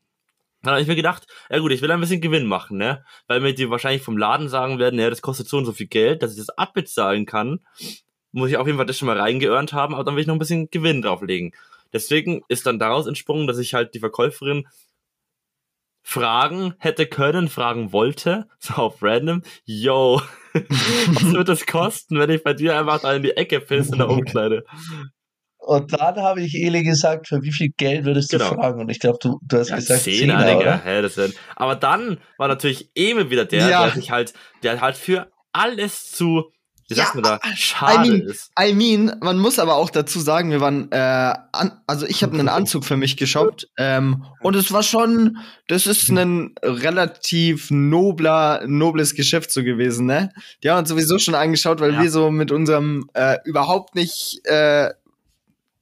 Dann 0.63 0.71
habe 0.73 0.81
ich 0.81 0.87
mir 0.87 0.95
gedacht, 0.95 1.27
ja 1.51 1.59
gut, 1.59 1.71
ich 1.71 1.81
will 1.83 1.91
ein 1.91 1.99
bisschen 1.99 2.21
Gewinn 2.21 2.47
machen, 2.47 2.77
ne? 2.77 3.05
Weil 3.27 3.39
mir 3.39 3.53
die 3.53 3.69
wahrscheinlich 3.69 4.01
vom 4.01 4.17
Laden 4.17 4.49
sagen 4.49 4.79
werden, 4.79 4.99
ja, 4.99 5.11
das 5.11 5.21
kostet 5.21 5.47
so 5.47 5.57
und 5.57 5.65
so 5.65 5.73
viel 5.73 5.85
Geld, 5.85 6.23
dass 6.23 6.31
ich 6.31 6.39
das 6.39 6.49
abbezahlen 6.57 7.27
kann, 7.27 7.59
muss 8.31 8.49
ich 8.49 8.57
auf 8.57 8.65
jeden 8.65 8.77
Fall 8.77 8.87
das 8.87 8.97
schon 8.97 9.05
mal 9.05 9.19
reingeearnt 9.19 9.73
haben, 9.73 9.93
aber 9.93 10.03
dann 10.03 10.15
will 10.15 10.21
ich 10.21 10.27
noch 10.27 10.35
ein 10.35 10.39
bisschen 10.39 10.69
Gewinn 10.71 11.03
drauflegen. 11.03 11.53
Deswegen 11.93 12.41
ist 12.47 12.65
dann 12.65 12.79
daraus 12.79 13.05
entsprungen, 13.05 13.45
dass 13.45 13.59
ich 13.59 13.75
halt 13.75 13.93
die 13.93 13.99
Verkäuferin 13.99 14.67
fragen 16.07 16.75
hätte 16.77 17.07
können, 17.07 17.49
fragen 17.49 17.91
wollte, 17.91 18.47
so 18.59 18.75
auf 18.75 19.01
random, 19.01 19.41
yo, 19.65 20.21
was 20.53 21.33
wird 21.33 21.49
das 21.49 21.65
kosten, 21.65 22.19
wenn 22.19 22.29
ich 22.29 22.43
bei 22.43 22.53
dir 22.53 22.77
einfach 22.77 23.01
da 23.01 23.11
in 23.13 23.23
die 23.23 23.35
Ecke 23.35 23.59
pisse 23.59 23.93
in 23.93 23.97
der 23.97 24.09
Umkleide? 24.11 24.63
Und 25.57 25.91
dann 25.99 26.17
habe 26.17 26.41
ich 26.41 26.53
Eli 26.53 26.83
gesagt, 26.83 27.27
für 27.27 27.41
wie 27.41 27.51
viel 27.51 27.69
Geld 27.75 28.05
würdest 28.05 28.31
du 28.31 28.37
Genau. 28.37 28.53
fragen? 28.53 28.81
Und 28.81 28.89
ich 28.89 28.99
glaube, 28.99 29.17
du, 29.19 29.39
du 29.41 29.57
hast 29.57 29.69
Ja, 29.69 29.77
gesagt, 29.77 30.03
Zehner, 30.03 30.37
Zehner, 30.37 30.45
Digga. 30.45 30.59
oder? 30.59 30.83
Hä, 30.83 31.01
das 31.01 31.15
denn? 31.15 31.33
Aber 31.55 31.75
dann 31.75 32.19
war 32.37 32.47
natürlich 32.47 32.91
Emil 32.93 33.31
wieder 33.31 33.45
der, 33.45 33.67
Ja. 33.67 33.81
der 33.85 33.95
sich 33.95 34.11
halt, 34.11 34.33
der 34.61 34.79
halt 34.81 34.95
für 34.95 35.31
alles 35.53 36.11
zu, 36.11 36.51
wie 36.87 36.93
Ja, 36.93 37.03
sagt 37.05 37.15
man 37.15 37.23
da, 37.23 37.39
schade 37.55 38.05
I 38.07 38.09
mean, 38.11 38.21
ist. 38.29 38.51
I 38.59 38.73
mean, 38.73 39.15
man 39.21 39.37
muss 39.39 39.57
aber 39.59 39.75
auch 39.75 39.89
dazu 39.89 40.19
sagen, 40.19 40.51
wir 40.51 40.61
waren, 40.61 40.91
äh, 40.91 40.97
an, 41.51 41.71
also 41.87 42.05
ich 42.05 42.21
habe 42.23 42.37
einen 42.37 42.49
Anzug 42.49 42.85
für 42.85 42.95
mich 42.97 43.17
geshoppt 43.17 43.67
ähm, 43.77 44.23
und 44.41 44.55
es 44.55 44.71
war 44.71 44.83
schon, 44.83 45.37
das 45.67 45.87
ist 45.87 46.09
ein 46.09 46.53
relativ 46.63 47.71
nobler, 47.71 48.63
nobles 48.67 49.15
Geschäft 49.15 49.51
so 49.51 49.63
gewesen, 49.63 50.05
ne? 50.05 50.31
Die 50.63 50.69
haben 50.69 50.79
uns 50.79 50.89
sowieso 50.89 51.17
schon 51.17 51.35
angeschaut, 51.35 51.79
weil 51.79 51.93
Ja. 51.93 52.01
wir 52.03 52.11
so 52.11 52.29
mit 52.31 52.51
unserem 52.51 53.09
äh, 53.13 53.37
überhaupt 53.45 53.95
nicht 53.95 54.41
äh, 54.45 54.91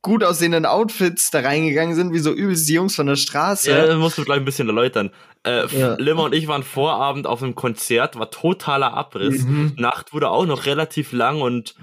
gut 0.03 0.23
aussehenden 0.23 0.67
Outfits 0.67 1.31
da 1.31 1.39
reingegangen 1.39 1.95
sind, 1.95 2.13
wie 2.13 2.19
so 2.19 2.31
übelst 2.31 2.69
die 2.69 2.73
Jungs 2.73 2.95
von 2.95 3.07
der 3.07 3.15
Straße. 3.15 3.71
Ja, 3.71 3.87
das 3.87 3.97
musst 3.97 4.17
du 4.19 4.23
gleich 4.23 4.37
ein 4.37 4.45
bisschen 4.45 4.67
erläutern. 4.67 5.09
Äh, 5.43 5.65
Ja. 5.75 5.95
Limmer 5.95 6.23
und 6.25 6.35
ich 6.35 6.47
waren 6.47 6.61
Vorabend 6.61 7.25
auf 7.25 7.41
einem 7.41 7.55
Konzert, 7.55 8.19
war 8.19 8.29
totaler 8.29 8.93
Abriss. 8.93 9.43
Mhm. 9.43 9.73
Nacht 9.77 10.13
wurde 10.13 10.29
auch 10.29 10.45
noch 10.45 10.65
relativ 10.67 11.11
lang 11.11 11.41
und 11.41 11.73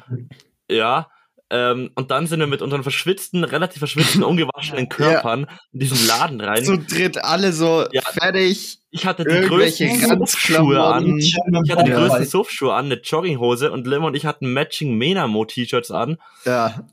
ja, 0.71 1.09
Ähm, 1.53 1.91
und 1.97 2.13
dann 2.13 2.29
sind 2.29 2.39
wir 2.39 2.47
mit 2.47 2.63
unseren 2.63 2.85
verschwitzten, 2.85 3.43
relativ 3.43 3.81
verschwitzten, 3.81 4.23
ungewaschenen 4.23 4.89
Körpern 4.89 5.49
in 5.73 5.81
diesen 5.81 6.07
Laden 6.07 6.41
rein. 6.41 6.65
Zu 6.65 6.79
dritt 6.79 7.25
alle 7.25 7.53
so 7.53 7.87
Ja. 7.91 8.03
fertig. 8.03 8.79
Ich 8.93 9.05
hatte 9.05 9.25
die 9.25 9.49
größten 9.49 9.99
Suffschuhe 9.99 10.81
an. 10.81 11.19
Ich 11.19 11.37
hatte 11.37 11.83
die 11.83 11.91
Ja. 11.91 11.99
größten 11.99 12.25
Suffschuhe 12.25 12.73
an, 12.73 12.85
eine 12.85 13.01
Jogginghose 13.01 13.73
und 13.73 13.85
Lim 13.89 14.05
und 14.05 14.15
ich 14.15 14.27
hatten 14.27 14.53
matching 14.53 14.97
Menamo-T-Shirts 14.97 15.91
an. 15.91 16.19
Ja. 16.45 16.85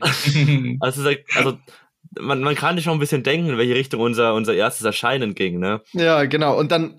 Also, 0.80 1.08
ist- 1.08 1.20
also 1.36 1.58
man, 2.20 2.40
man 2.42 2.54
kann 2.54 2.76
sich 2.76 2.84
schon 2.84 2.94
ein 2.94 3.00
bisschen 3.00 3.22
denken, 3.22 3.48
in 3.50 3.58
welche 3.58 3.74
Richtung 3.74 4.00
unser, 4.00 4.34
unser 4.34 4.54
erstes 4.54 4.84
Erscheinen 4.86 5.34
ging, 5.34 5.58
ne? 5.58 5.80
Ja, 5.92 6.24
genau. 6.24 6.58
Und 6.58 6.70
dann 6.70 6.94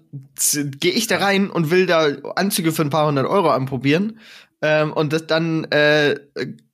gehe 0.79 0.91
ich 0.91 1.07
da 1.07 1.17
rein 1.17 1.49
und 1.49 1.71
will 1.71 1.85
da 1.85 2.07
Anzüge 2.35 2.71
für 2.71 2.81
ein 2.81 2.89
paar 2.89 3.07
hundert 3.07 3.25
Euro 3.27 3.49
anprobieren. 3.49 4.19
Ähm, 4.61 4.91
und 4.93 5.13
das 5.13 5.27
dann 5.27 5.65
äh, 5.65 6.15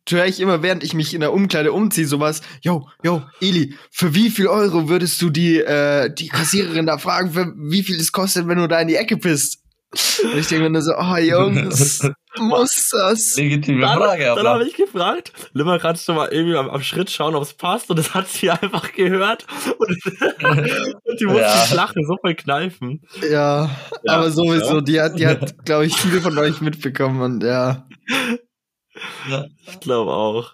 höre 0.09 0.25
ich 0.25 0.39
immer, 0.39 0.63
während 0.63 0.83
ich 0.83 0.93
mich 0.93 1.13
in 1.13 1.19
der 1.21 1.33
Umkleide 1.33 1.71
umziehe, 1.71 2.07
sowas, 2.07 2.41
yo, 2.61 2.87
yo, 3.03 3.21
Eli, 3.41 3.75
für 3.91 4.15
wie 4.15 4.29
viel 4.29 4.47
Euro 4.47 4.89
würdest 4.89 5.21
du 5.21 5.29
die, 5.29 5.57
äh, 5.59 6.11
die 6.13 6.27
Kassiererin 6.27 6.85
da 6.87 6.97
fragen, 6.97 7.31
für 7.31 7.53
wie 7.57 7.83
viel 7.83 7.97
es 7.97 8.11
kostet, 8.11 8.47
wenn 8.47 8.57
du 8.57 8.67
da 8.67 8.79
in 8.81 8.87
die 8.87 8.95
Ecke 8.95 9.17
bist? 9.17 9.61
Und 10.24 10.38
ich 10.38 10.48
denke 10.48 10.63
mir 10.63 10.69
nur 10.69 10.81
so, 10.81 10.93
oh 10.98 11.15
Jungs, 11.17 12.01
muss 12.38 12.89
das? 12.91 13.36
Legitime 13.36 13.81
Dann, 13.81 13.98
Frage, 13.98 14.24
dann 14.24 14.38
aber. 14.39 14.50
habe 14.51 14.63
ich 14.65 14.75
gefragt, 14.75 15.33
Limmer, 15.53 15.79
kannst 15.79 16.07
du 16.07 16.13
mal 16.13 16.29
irgendwie 16.31 16.55
am, 16.55 16.69
am 16.69 16.81
Schritt 16.81 17.10
schauen, 17.12 17.36
ob 17.36 17.43
es 17.43 17.53
passt? 17.53 17.89
Und 17.89 17.98
das 18.00 18.13
hat 18.13 18.27
sie 18.29 18.50
einfach 18.50 18.93
gehört. 18.93 19.45
Und, 19.77 19.89
und 21.03 21.19
die 21.19 21.25
musste 21.25 21.41
Ja. 21.41 21.74
lachen, 21.74 22.05
so 22.07 22.15
voll 22.21 22.36
kneifen. 22.36 23.01
Ja, 23.21 23.69
Ja, 24.03 24.13
aber 24.13 24.31
sowieso, 24.31 24.75
ja. 24.75 24.81
die 24.81 25.01
hat, 25.01 25.19
die 25.19 25.27
hat, 25.27 25.65
glaube 25.65 25.86
ich, 25.88 25.95
viele 25.98 26.21
von 26.21 26.38
euch 26.38 26.62
mitbekommen 26.62 27.21
und 27.21 27.43
ja. 27.43 27.86
Ich 29.67 29.79
glaube 29.79 30.12
auch. 30.12 30.53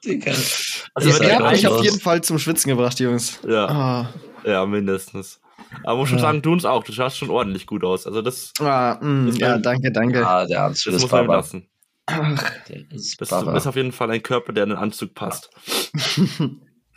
Also, 0.96 1.24
Ihr 1.24 1.36
habt 1.40 1.52
mich 1.52 1.68
auf 1.68 1.84
jeden 1.84 2.00
Fall 2.00 2.22
zum 2.24 2.40
Schwitzen 2.40 2.70
gebracht, 2.70 3.00
Jungs. 3.00 3.40
ja, 3.48 3.66
Ah, 3.68 4.10
ja, 4.46 4.66
mindestens. 4.66 5.40
Aber 5.84 5.98
muss 6.00 6.10
schon 6.10 6.18
Ja. 6.18 6.24
sagen, 6.24 6.42
du 6.42 6.52
uns 6.54 6.66
auch. 6.66 6.84
Du 6.84 6.92
schaust 6.92 7.18
schon 7.18 7.30
ordentlich 7.30 7.66
gut 7.66 7.84
aus. 7.84 8.06
Also, 8.08 8.22
das, 8.22 8.54
ah 8.60 8.98
mm, 9.02 9.28
Das 9.28 9.38
ja, 9.38 9.58
danke, 9.58 9.92
danke. 9.92 10.26
Ah, 10.28 10.46
der 10.46 10.64
Anzug 10.66 10.94
das 10.94 10.96
ist 10.96 11.02
muss 11.04 11.12
man 11.12 11.28
lassen. 11.28 11.70
Ach, 12.08 12.52
Der 12.70 12.90
ist 12.92 13.20
Das 13.20 13.30
Baba. 13.30 13.56
ist 13.58 13.68
auf 13.68 13.76
jeden 13.76 13.92
Fall 13.92 14.10
ein 14.12 14.24
Körper, 14.24 14.54
der 14.54 14.64
in 14.64 14.70
den 14.70 14.78
Anzug 14.80 15.14
passt. 15.14 15.50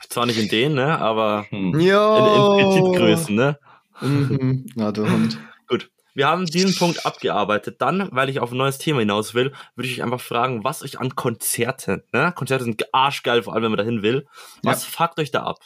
Zwar 0.09 0.27
nicht 0.27 0.39
in 0.39 0.49
den, 0.49 0.75
ne? 0.75 0.99
Aber 0.99 1.47
Hm. 1.51 1.75
in, 1.75 1.81
in. 1.81 2.57
Petitgrößen, 2.57 3.35
ne? 3.35 3.59
Mhm. 4.01 4.67
Na, 4.77 4.93
du 4.93 5.09
Hund. 5.11 5.39
Gut. 5.69 5.91
Wir 6.15 6.27
haben 6.29 6.47
diesen 6.47 6.75
Punkt 6.77 7.07
abgearbeitet. 7.07 7.81
Dann, 7.81 8.09
weil 8.13 8.29
ich 8.29 8.41
auf 8.41 8.51
ein 8.51 8.57
neues 8.57 8.79
Thema 8.79 9.01
hinaus 9.01 9.35
will, 9.35 9.53
würde 9.77 9.89
ich 9.89 9.95
euch 9.99 10.03
einfach 10.03 10.21
fragen, 10.21 10.65
was 10.65 10.83
euch 10.83 10.99
an 10.99 11.15
Konzerten, 11.15 12.03
ne? 12.13 12.33
Konzerte 12.35 12.65
sind 12.65 12.83
arschgeil, 12.93 13.43
vor 13.43 13.53
allem 13.55 13.63
wenn 13.65 13.71
man 13.73 13.79
dahin 13.79 14.03
will. 14.03 14.27
Was 14.63 14.85
fuckt 14.85 15.19
euch 15.21 15.31
da 15.31 15.43
ab? 15.45 15.59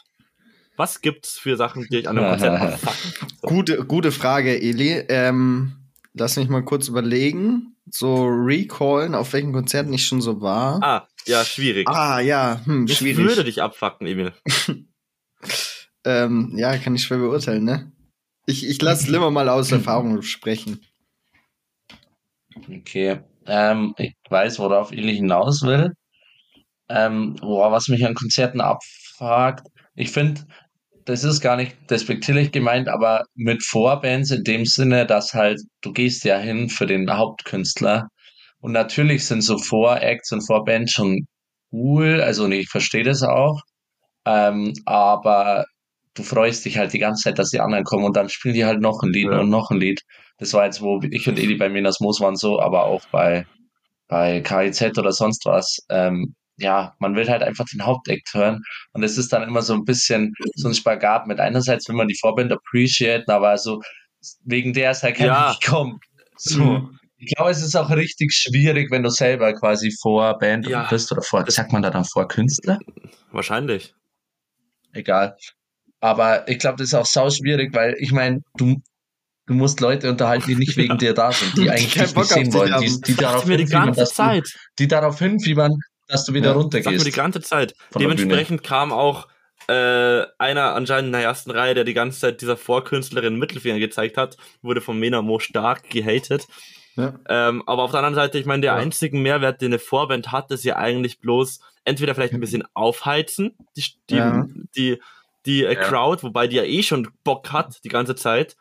Was 0.77 1.01
gibt's 1.01 1.39
für 1.39 1.57
Sachen, 1.57 1.87
die 1.91 1.99
euch 1.99 2.09
an 2.09 2.19
einem 2.19 2.31
Konzert 2.31 2.61
abfucken? 2.61 3.29
Gute, 3.43 3.85
gute 3.85 4.13
Frage, 4.13 4.61
Eli. 4.61 5.05
Ähm, 5.09 5.73
lass 6.15 6.37
mich 6.37 6.49
mal 6.49 6.65
kurz 6.65 6.89
überlegen. 6.89 7.77
So 7.91 8.25
recallen, 8.27 9.15
auf 9.15 9.33
welchen 9.35 9.53
Konzerten 9.53 9.93
ich 9.93 10.07
schon 10.07 10.21
so 10.21 10.41
war. 10.41 10.83
Ah, 10.83 11.09
ja, 11.27 11.45
schwierig. 11.45 11.87
Ah, 11.89 12.19
ja, 12.21 12.61
hm, 12.65 12.89
schwierig. 12.89 13.25
würde 13.25 13.45
dich 13.45 13.63
abfucken, 13.63 14.07
Emil? 14.07 14.33
Ähm, 16.05 16.53
ja, 16.57 16.77
kann 16.77 16.95
ich 16.95 17.03
schwer 17.05 17.19
beurteilen, 17.19 17.65
ne? 17.65 17.91
Ich, 18.47 18.69
ich 18.69 18.81
lasse 18.83 19.11
Limmer 19.11 19.31
mal 19.31 19.49
aus 19.49 19.73
Erfahrung 19.73 20.21
sprechen. 20.23 20.81
Okay. 22.69 23.21
Ähm, 23.47 23.95
ich 23.99 24.15
weiß, 24.29 24.59
worauf 24.59 24.93
Ili 24.93 25.17
hinaus 25.17 25.63
will. 25.63 25.95
Ähm, 26.89 27.37
boah, 27.37 27.73
was 27.73 27.89
mich 27.89 28.05
an 28.05 28.15
Konzerten 28.15 28.61
abfragt. 28.61 29.67
Ich 29.95 30.11
finde, 30.11 30.43
das 31.05 31.25
ist 31.25 31.41
gar 31.41 31.57
nicht 31.57 31.77
despektierlich 31.91 32.51
gemeint, 32.53 32.89
aber 32.89 33.25
mit 33.35 33.63
Vorbands 33.65 34.31
in 34.31 34.43
dem 34.45 34.65
Sinne, 34.65 35.07
dass 35.07 35.35
halt, 35.35 35.61
du 35.83 35.93
gehst 35.93 36.25
ja 36.25 36.39
hin 36.39 36.69
für 36.69 36.87
den 36.87 37.11
Hauptkünstler. 37.13 38.09
Und 38.61 38.73
natürlich 38.73 39.27
sind 39.27 39.43
so 39.43 39.59
Voracts 39.59 40.33
und 40.33 40.47
Vorbands 40.47 40.93
schon 40.93 41.27
cool, 41.73 42.21
also 42.23 42.49
ich 42.49 42.69
verstehe 42.71 43.05
das 43.05 43.23
auch. 43.23 43.61
Ähm, 44.27 44.73
aber 44.87 45.67
du 46.15 46.23
freust 46.23 46.65
dich 46.65 46.79
halt 46.79 46.93
die 46.93 46.99
ganze 46.99 47.25
Zeit, 47.25 47.39
dass 47.39 47.51
die 47.51 47.61
anderen 47.61 47.85
kommen 47.85 48.05
und 48.05 48.17
dann 48.17 48.29
spielen 48.31 48.55
die 48.55 48.65
halt 48.65 48.81
noch 48.81 49.03
ein 49.03 49.11
Lied 49.11 49.31
Ja. 49.31 49.41
und 49.41 49.51
noch 49.51 49.71
ein 49.71 49.81
Lied. 49.81 50.01
Das 50.39 50.53
war 50.55 50.65
jetzt, 50.65 50.81
wo 50.81 51.01
ich 51.11 51.29
und 51.29 51.39
Edi 51.39 51.57
bei 51.57 51.69
Minas 51.69 52.01
Moos 52.01 52.21
waren 52.21 52.37
so, 52.37 52.61
aber 52.61 52.85
auch 52.85 53.03
bei, 53.13 53.47
bei 54.09 54.41
KIZ 54.41 54.99
oder 54.99 55.13
sonst 55.13 55.45
was. 55.45 55.79
Ähm, 55.91 56.35
ja, 56.57 56.95
man 57.01 57.17
will 57.17 57.29
halt 57.29 57.43
einfach 57.43 57.65
den 57.67 57.85
Hauptakt 57.85 58.33
hören. 58.33 58.63
Und 58.93 59.03
es 59.03 59.19
ist 59.19 59.33
dann 59.33 59.43
immer 59.43 59.63
so 59.63 59.75
ein 59.75 59.85
bisschen 59.85 60.33
so 60.55 60.69
ein 60.69 60.75
Spagat 60.75 61.27
mit 61.27 61.41
einerseits 61.41 61.89
will 61.89 61.97
man 61.97 62.09
die 62.09 62.17
Vorband 62.21 62.53
appreciaten, 62.53 63.31
aber 63.31 63.57
so 63.59 63.81
wegen 64.45 64.73
der 64.73 64.93
ist 64.93 65.03
halt 65.03 65.17
keiner 65.17 65.29
Ja. 65.33 65.57
gekommen. 65.61 65.99
So. 66.37 66.63
Mhm. 66.65 66.99
Ich 67.17 67.35
glaube, 67.35 67.51
es 67.51 67.63
ist 67.63 67.75
auch 67.75 67.91
richtig 67.91 68.33
schwierig, 68.35 68.91
wenn 68.91 69.03
du 69.03 69.11
selber 69.11 69.53
quasi 69.55 69.91
vor 70.03 70.39
Band 70.39 70.67
Ja. 70.69 70.87
bist 70.91 71.11
oder 71.13 71.23
vor, 71.23 71.49
sagt 71.51 71.73
man 71.73 71.83
da 71.83 71.91
dann 71.91 72.05
vor 72.05 72.29
Künstler? 72.29 72.79
Wahrscheinlich. 73.33 73.95
Egal. 74.93 75.37
Aber 76.01 76.47
ich 76.49 76.59
glaube, 76.59 76.77
das 76.79 76.89
ist 76.89 76.95
auch 76.95 77.07
sau 77.07 77.31
schwierig, 77.31 77.75
weil 77.75 77.97
ich 77.99 78.13
meine, 78.13 78.41
du, 78.57 78.77
du 79.47 79.55
musst 79.55 79.81
Leute 79.81 80.11
unterhalten, 80.11 80.47
die 80.49 80.57
nicht 80.57 80.77
wegen 80.77 80.99
dir 80.99 81.15
da 81.15 81.33
sind, 81.33 81.57
die 81.57 81.71
eigentlich 81.71 81.95
Bock 82.15 82.25
nicht 82.25 82.33
auf 82.33 82.39
sehen 82.39 82.53
wollen, 82.53 82.81
die, 82.81 83.01
die 83.01 83.15
darauf 83.15 83.45
die 83.45 83.57
hinfiebern, 83.57 83.95
dass 83.95 84.15
du, 84.15 84.43
die 84.79 84.89
darauf 84.89 85.19
hinfiebern, 85.19 85.73
dass 86.09 86.25
du 86.25 86.35
wieder 86.35 86.49
Ja, 86.49 86.53
Sag 86.55 86.63
runtergehst. 86.63 87.07
die 87.07 87.11
ganze 87.11 87.41
Zeit. 87.41 87.75
Dementsprechend 87.99 88.63
kam 88.63 88.93
auch 88.93 89.29
äh, 89.69 90.25
einer 90.39 90.75
anscheinend 90.75 91.07
in 91.07 91.13
der 91.13 91.23
ersten 91.23 91.51
Reihe, 91.51 91.75
der 91.75 91.85
die 91.85 91.95
ganze 91.95 92.21
Zeit 92.21 92.41
dieser 92.43 92.57
Vorkünstlerin 92.57 93.37
Mittelfinger 93.37 93.79
gezeigt 93.79 94.17
hat, 94.19 94.37
wurde 94.63 94.81
von 94.83 94.99
Menamo 94.99 95.39
stark 95.39 95.89
gehatet. 95.89 96.47
Ja. 96.97 97.15
Ähm, 97.29 97.63
aber 97.67 97.83
auf 97.83 97.91
der 97.91 98.01
anderen 98.01 98.15
Seite, 98.15 98.39
ich 98.39 98.47
meine, 98.47 98.61
der 98.61 98.73
Ja. 98.73 98.79
einzige 98.79 99.17
Mehrwert, 99.17 99.61
den 99.63 99.69
eine 99.73 99.79
Vorband 99.79 100.33
hat, 100.33 100.51
ist 100.51 100.65
ja 100.65 100.77
eigentlich 100.77 101.21
bloß 101.21 101.61
entweder 101.85 102.15
vielleicht 102.15 102.35
ein 102.35 102.41
bisschen 102.41 102.65
aufheizen, 102.75 103.57
die, 103.77 103.85
die, 104.11 104.15
Ja. 104.17 104.47
die, 104.77 105.01
die 105.47 105.65
äh, 105.65 105.75
Ja. 105.75 105.81
Crowd, 105.81 106.23
wobei 106.23 106.47
die 106.47 106.57
ja 106.57 106.63
eh 106.65 106.83
schon 106.83 107.09
Bock 107.25 107.51
hat 107.51 107.83
die 107.85 107.89
ganze 107.89 108.15
Zeit. 108.15 108.57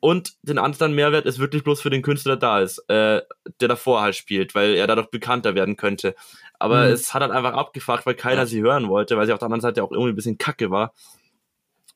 Und 0.00 0.34
den 0.42 0.58
anderen 0.58 0.94
Mehrwert 0.94 1.26
ist 1.26 1.38
wirklich 1.38 1.64
bloß 1.64 1.80
für 1.80 1.90
den 1.90 2.02
Künstler 2.02 2.36
da 2.36 2.60
ist, 2.60 2.78
äh, 2.88 3.20
der 3.60 3.68
davor 3.68 4.00
halt 4.00 4.14
spielt, 4.14 4.54
weil 4.54 4.74
er 4.74 4.86
dadurch 4.86 5.10
bekannter 5.10 5.54
werden 5.54 5.76
könnte. 5.76 6.14
Aber 6.58 6.86
Mhm. 6.86 6.92
es 6.92 7.12
hat 7.14 7.22
halt 7.22 7.32
einfach 7.32 7.52
abgefuckt, 7.54 8.06
weil 8.06 8.14
keiner 8.14 8.42
Ja. 8.42 8.46
sie 8.46 8.60
hören 8.62 8.88
wollte, 8.88 9.16
weil 9.16 9.26
sie 9.26 9.32
auf 9.32 9.38
der 9.38 9.46
anderen 9.46 9.60
Seite 9.60 9.82
auch 9.82 9.90
irgendwie 9.92 10.10
ein 10.10 10.16
bisschen 10.16 10.38
kacke 10.38 10.70
war. 10.70 10.92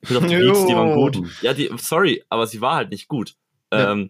Bis 0.02 0.16
auf 0.16 0.26
die 0.26 0.36
Beats, 0.36 0.66
die 0.66 0.74
waren 0.74 0.94
gut. 0.94 1.18
Ja, 1.42 1.52
die, 1.52 1.70
sorry, 1.76 2.24
aber 2.28 2.46
sie 2.46 2.60
war 2.60 2.76
halt 2.76 2.90
nicht 2.90 3.08
gut. 3.08 3.34
Ja. 3.72 3.92
Ähm, 3.92 4.08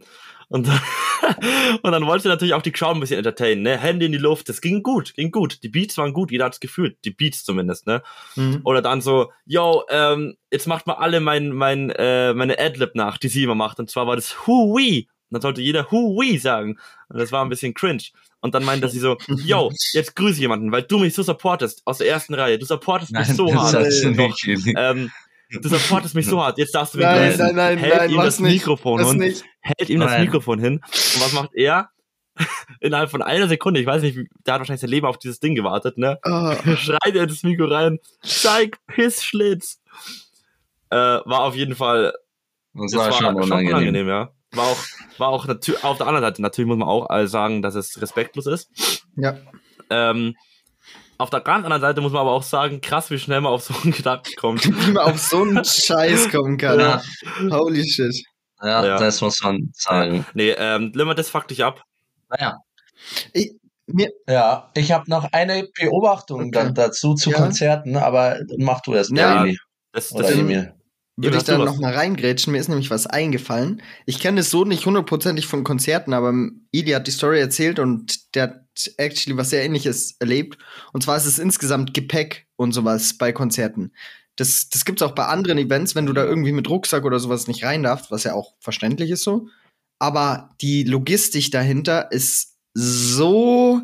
und, 0.49 0.66
dann, 0.69 0.80
und 1.83 1.92
dann 1.92 2.07
wollte 2.07 2.23
sie 2.25 2.28
natürlich 2.28 2.54
auch 2.54 2.62
die 2.62 2.73
Crowd 2.73 2.95
ein 2.95 3.00
bisschen 3.00 3.19
entertainen, 3.19 3.62
ne? 3.62 3.76
Hände 3.76 4.07
in 4.07 4.12
die 4.12 4.19
Luft, 4.19 4.49
das 4.49 4.61
ging 4.61 4.83
gut, 4.83 5.14
ging 5.14 5.30
gut. 5.30 5.62
Die 5.62 5.69
Beats 5.69 5.99
waren 5.99 6.12
gut, 6.12 6.30
jeder 6.30 6.45
hat's 6.47 6.61
gefühlt, 6.61 6.97
die 7.04 7.11
Beats 7.11 7.45
zumindest, 7.45 7.87
ne? 7.87 8.02
Mhm. 8.37 8.61
Oder 8.64 8.83
dann 8.83 9.00
so, 9.00 9.30
yo, 9.47 9.83
ähm, 9.90 10.37
jetzt 10.52 10.66
macht 10.66 10.87
mal 10.87 10.95
alle 10.95 11.21
mein, 11.21 11.50
mein, 11.50 11.90
äh, 11.90 12.35
meine 12.35 12.59
Adlib 12.59 12.95
nach, 12.95 13.19
die 13.19 13.28
sie 13.28 13.42
immer 13.45 13.54
macht. 13.57 13.78
Und 13.80 13.90
zwar 13.90 14.07
war 14.07 14.16
das 14.16 14.47
Hui. 14.47 15.09
Und 15.31 15.35
dann 15.35 15.43
sollte 15.43 15.61
jeder 15.63 15.91
Hui 15.91 16.39
sagen. 16.39 16.79
Und 17.09 17.19
das 17.21 17.31
war 17.33 17.45
ein 17.45 17.49
bisschen 17.49 17.73
cringe. 17.75 18.03
Und 18.41 18.55
dann 18.55 18.65
meinte 18.65 18.89
sie 18.89 18.99
so, 18.99 19.17
yo, 19.45 19.71
jetzt 19.93 20.17
grüße 20.17 20.35
ich 20.35 20.41
jemanden, 20.41 20.73
weil 20.73 20.83
du 20.83 20.99
mich 20.99 21.15
so 21.15 21.23
supportest 21.23 21.83
aus 21.85 21.99
der 21.99 22.09
ersten 22.09 22.35
Reihe. 22.35 22.59
Du 22.59 22.67
supportest 22.67 23.13
mich 23.13 23.27
so 23.29 23.47
das 23.47 23.75
hart. 23.75 23.87
Ähm, 24.77 25.11
du 25.51 25.69
supportest 25.69 26.15
mich 26.15 26.27
so 26.27 26.43
hart. 26.43 26.59
Jetzt 26.59 26.75
darfst 26.75 26.95
du 26.95 26.99
mich 26.99 27.07
Nein, 27.07 27.29
grüßen. 27.31 27.47
nein, 27.47 27.55
nein, 27.57 27.79
Hält 27.79 27.97
nein, 27.97 28.11
ihm 28.11 28.17
das 28.17 28.41
nicht, 28.41 28.53
Mikrofon 28.55 28.99
Das 28.99 29.09
und 29.09 29.19
nicht. 29.19 29.45
hält 29.61 29.89
ihm 29.91 30.01
das 30.01 30.11
Nein. 30.13 30.25
Mikrofon 30.25 30.59
hin. 30.59 30.75
Und 30.75 31.21
was 31.21 31.33
macht 31.33 31.51
er? 31.55 31.91
Innerhalb 32.81 33.11
von 33.11 33.21
einer 33.23 33.49
Sekunde, 33.49 33.81
ich 33.81 33.87
weiß 33.87 34.01
nicht, 34.03 34.17
wie- 34.17 34.29
der 34.47 34.55
hat 34.55 34.61
wahrscheinlich 34.61 34.81
sein 34.81 34.89
Leben 34.91 35.07
auf 35.07 35.19
dieses 35.19 35.41
Ding 35.41 35.55
gewartet, 35.55 35.99
ne? 35.99 36.19
Ah, 36.23 36.57
schreit 36.77 37.15
er 37.15 37.25
ins 37.25 37.43
Mikro 37.43 37.67
rein, 37.67 37.99
zeig 38.23 38.79
Pissschlitz. 38.87 39.81
Äh, 40.91 40.97
war 40.97 41.41
auf 41.41 41.55
jeden 41.55 41.75
Fall, 41.77 42.15
Das 42.73 42.93
das 42.93 43.01
war 43.01 43.13
schon 43.13 43.35
unangenehm. 43.37 44.09
ja. 44.09 44.31
War 44.52 44.64
auch, 44.66 44.78
war 45.19 45.28
auch 45.28 45.47
natürlich, 45.47 45.85
auf 45.85 45.99
der 45.99 46.07
anderen 46.07 46.25
Seite, 46.26 46.42
natürlich 46.42 46.69
muss 46.69 46.78
man 46.78 46.88
auch 46.88 47.09
sagen, 47.26 47.62
dass 47.62 47.75
es 47.75 48.00
respektlos 48.00 48.47
ist. 48.47 49.04
ja. 49.16 49.37
Ähm, 49.90 50.35
auf 51.19 51.28
der 51.30 51.40
ganz 51.40 51.64
anderen 51.64 51.83
Seite 51.83 52.00
muss 52.00 52.12
man 52.12 52.23
aber 52.23 52.30
auch 52.33 52.42
sagen, 52.42 52.80
krass, 52.80 53.11
wie 53.11 53.19
schnell 53.19 53.40
man 53.42 53.52
auf 53.52 53.62
so 53.62 53.75
einen 53.83 53.92
Gedanken 53.92 54.33
kommt. 54.37 54.64
Wie 54.87 54.92
man 54.92 55.04
auf 55.04 55.19
so 55.19 55.42
einen 55.42 55.62
Scheiß 55.64 56.30
kommen 56.30 56.57
kann. 56.57 56.80
Ja, 56.80 57.02
Holy 57.50 57.87
shit. 57.87 58.14
ja, 58.62 58.85
Ja. 58.87 58.99
das 58.99 59.21
muss 59.21 59.42
man 59.42 59.71
sagen. 59.75 60.25
Nee, 60.33 60.54
ähm, 60.57 60.92
Limmer, 60.95 61.14
das 61.14 61.28
fuckt 61.28 61.50
dich 61.50 61.62
ab. 61.62 61.83
Naja. 62.30 62.57
Ich, 63.35 63.52
mir, 63.87 64.11
Ja, 64.26 64.71
ich 64.75 64.92
habe 64.92 65.11
noch 65.11 65.28
eine 65.33 65.69
Beobachtung 65.78 66.40
Okay. 66.47 66.50
da, 66.52 66.71
dazu 66.71 67.14
zu 67.14 67.30
Ja. 67.33 67.37
Konzerten, 67.37 67.97
aber 67.99 68.38
mach 68.57 68.80
du 68.80 68.95
erst 68.95 69.11
Ja, 69.11 69.35
mal, 69.35 69.47
Eli. 69.49 69.59
Das, 69.92 70.12
Oder 70.12 70.23
das, 70.23 70.33
Ähm, 70.33 70.40
Emil. 70.40 70.75
Würde 71.23 71.37
ich 71.37 71.45
da 71.45 71.59
noch 71.59 71.79
mal 71.79 71.93
reingrätschen. 71.93 72.53
Mir 72.53 72.59
ist 72.59 72.69
nämlich 72.69 72.91
was 72.91 73.07
eingefallen. 73.07 73.83
Ich 74.07 74.21
kenne 74.21 74.41
es 74.41 74.50
so 74.50 74.65
nicht 74.65 74.87
hundertprozentig 74.87 75.47
von 75.47 75.65
Konzerten, 75.65 76.12
aber 76.12 76.33
Ili 76.73 76.93
hat 76.93 77.07
die 77.07 77.12
Story 77.12 77.41
erzählt 77.41 77.79
und 77.79 78.35
der 78.35 78.43
hat 78.45 78.95
actually 78.97 79.37
was 79.37 79.50
sehr 79.50 79.65
ähnliches 79.65 80.17
erlebt. 80.19 80.59
Und 80.93 81.03
zwar 81.03 81.17
ist 81.17 81.27
es 81.27 81.39
insgesamt 81.39 81.95
Gepäck 81.95 82.47
und 82.57 82.73
sowas 82.73 83.15
bei 83.15 83.33
Konzerten. 83.33 83.93
Das, 84.37 84.71
das 84.71 84.85
gibt's 84.85 85.03
auch 85.03 85.15
bei 85.15 85.27
anderen 85.27 85.59
Events, 85.59 85.95
wenn 85.95 86.07
du 86.07 86.12
da 86.12 86.25
irgendwie 86.25 86.53
mit 86.53 86.69
Rucksack 86.69 87.05
oder 87.05 87.19
sowas 87.19 87.47
nicht 87.47 87.65
rein 87.65 87.83
darfst, 87.83 88.11
was 88.11 88.25
ja 88.25 88.35
auch 88.35 88.55
verständlich 88.61 89.11
ist 89.11 89.23
so. 89.23 89.49
Aber 89.99 90.50
die 90.61 90.85
Logistik 90.85 91.50
dahinter 91.50 92.11
ist 92.11 92.57
so 92.73 93.83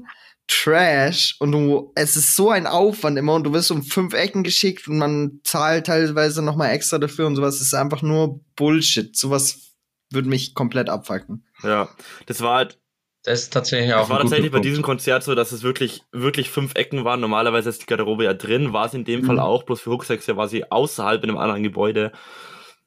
Trash 0.48 1.36
und 1.40 1.52
du, 1.52 1.92
es 1.96 2.16
ist 2.16 2.36
so 2.36 2.50
ein 2.50 2.66
Aufwand 2.66 3.18
immer 3.18 3.34
und 3.34 3.44
du 3.44 3.52
wirst 3.52 3.70
um 3.70 3.82
fünf 3.82 4.14
Ecken 4.14 4.42
geschickt 4.44 4.86
und 4.88 4.98
man 4.98 5.40
zahlt 5.44 5.86
teilweise 5.86 6.42
noch 6.42 6.56
mal 6.56 6.68
extra 6.70 6.98
dafür 6.98 7.26
und 7.26 7.36
sowas. 7.36 7.56
Es 7.56 7.62
ist 7.62 7.74
einfach 7.74 8.02
nur 8.02 8.40
Bullshit. 8.54 9.16
Sowas 9.16 9.74
würde 10.12 10.28
mich 10.28 10.54
komplett 10.54 10.88
abfacken. 10.88 11.44
Ja, 11.64 11.88
das 12.26 12.40
war 12.42 12.58
halt, 12.58 12.78
Das 13.24 13.42
ist 13.42 13.52
tatsächlich 13.52 13.92
auch 13.94 14.02
das 14.02 14.10
war 14.10 14.20
tatsächlich 14.20 14.52
bei 14.52 14.60
diesem 14.60 14.84
Konzert 14.84 15.24
so, 15.24 15.34
dass 15.34 15.50
es 15.50 15.64
wirklich, 15.64 16.02
wirklich 16.12 16.48
fünf 16.48 16.76
Ecken 16.76 17.04
waren. 17.04 17.18
Normalerweise 17.20 17.68
ist 17.68 17.82
die 17.82 17.86
Garderobe 17.86 18.22
ja 18.22 18.34
drin, 18.34 18.72
war 18.72 18.86
es 18.86 18.94
in 18.94 19.04
dem 19.04 19.22
Mhm. 19.22 19.26
Fall 19.26 19.40
auch, 19.40 19.64
bloß 19.64 19.80
für 19.80 19.90
Rucksäcke 19.90 20.36
war 20.36 20.46
sie 20.48 20.70
außerhalb 20.70 21.24
in 21.24 21.30
einem 21.30 21.38
anderen 21.38 21.64
Gebäude. 21.64 22.12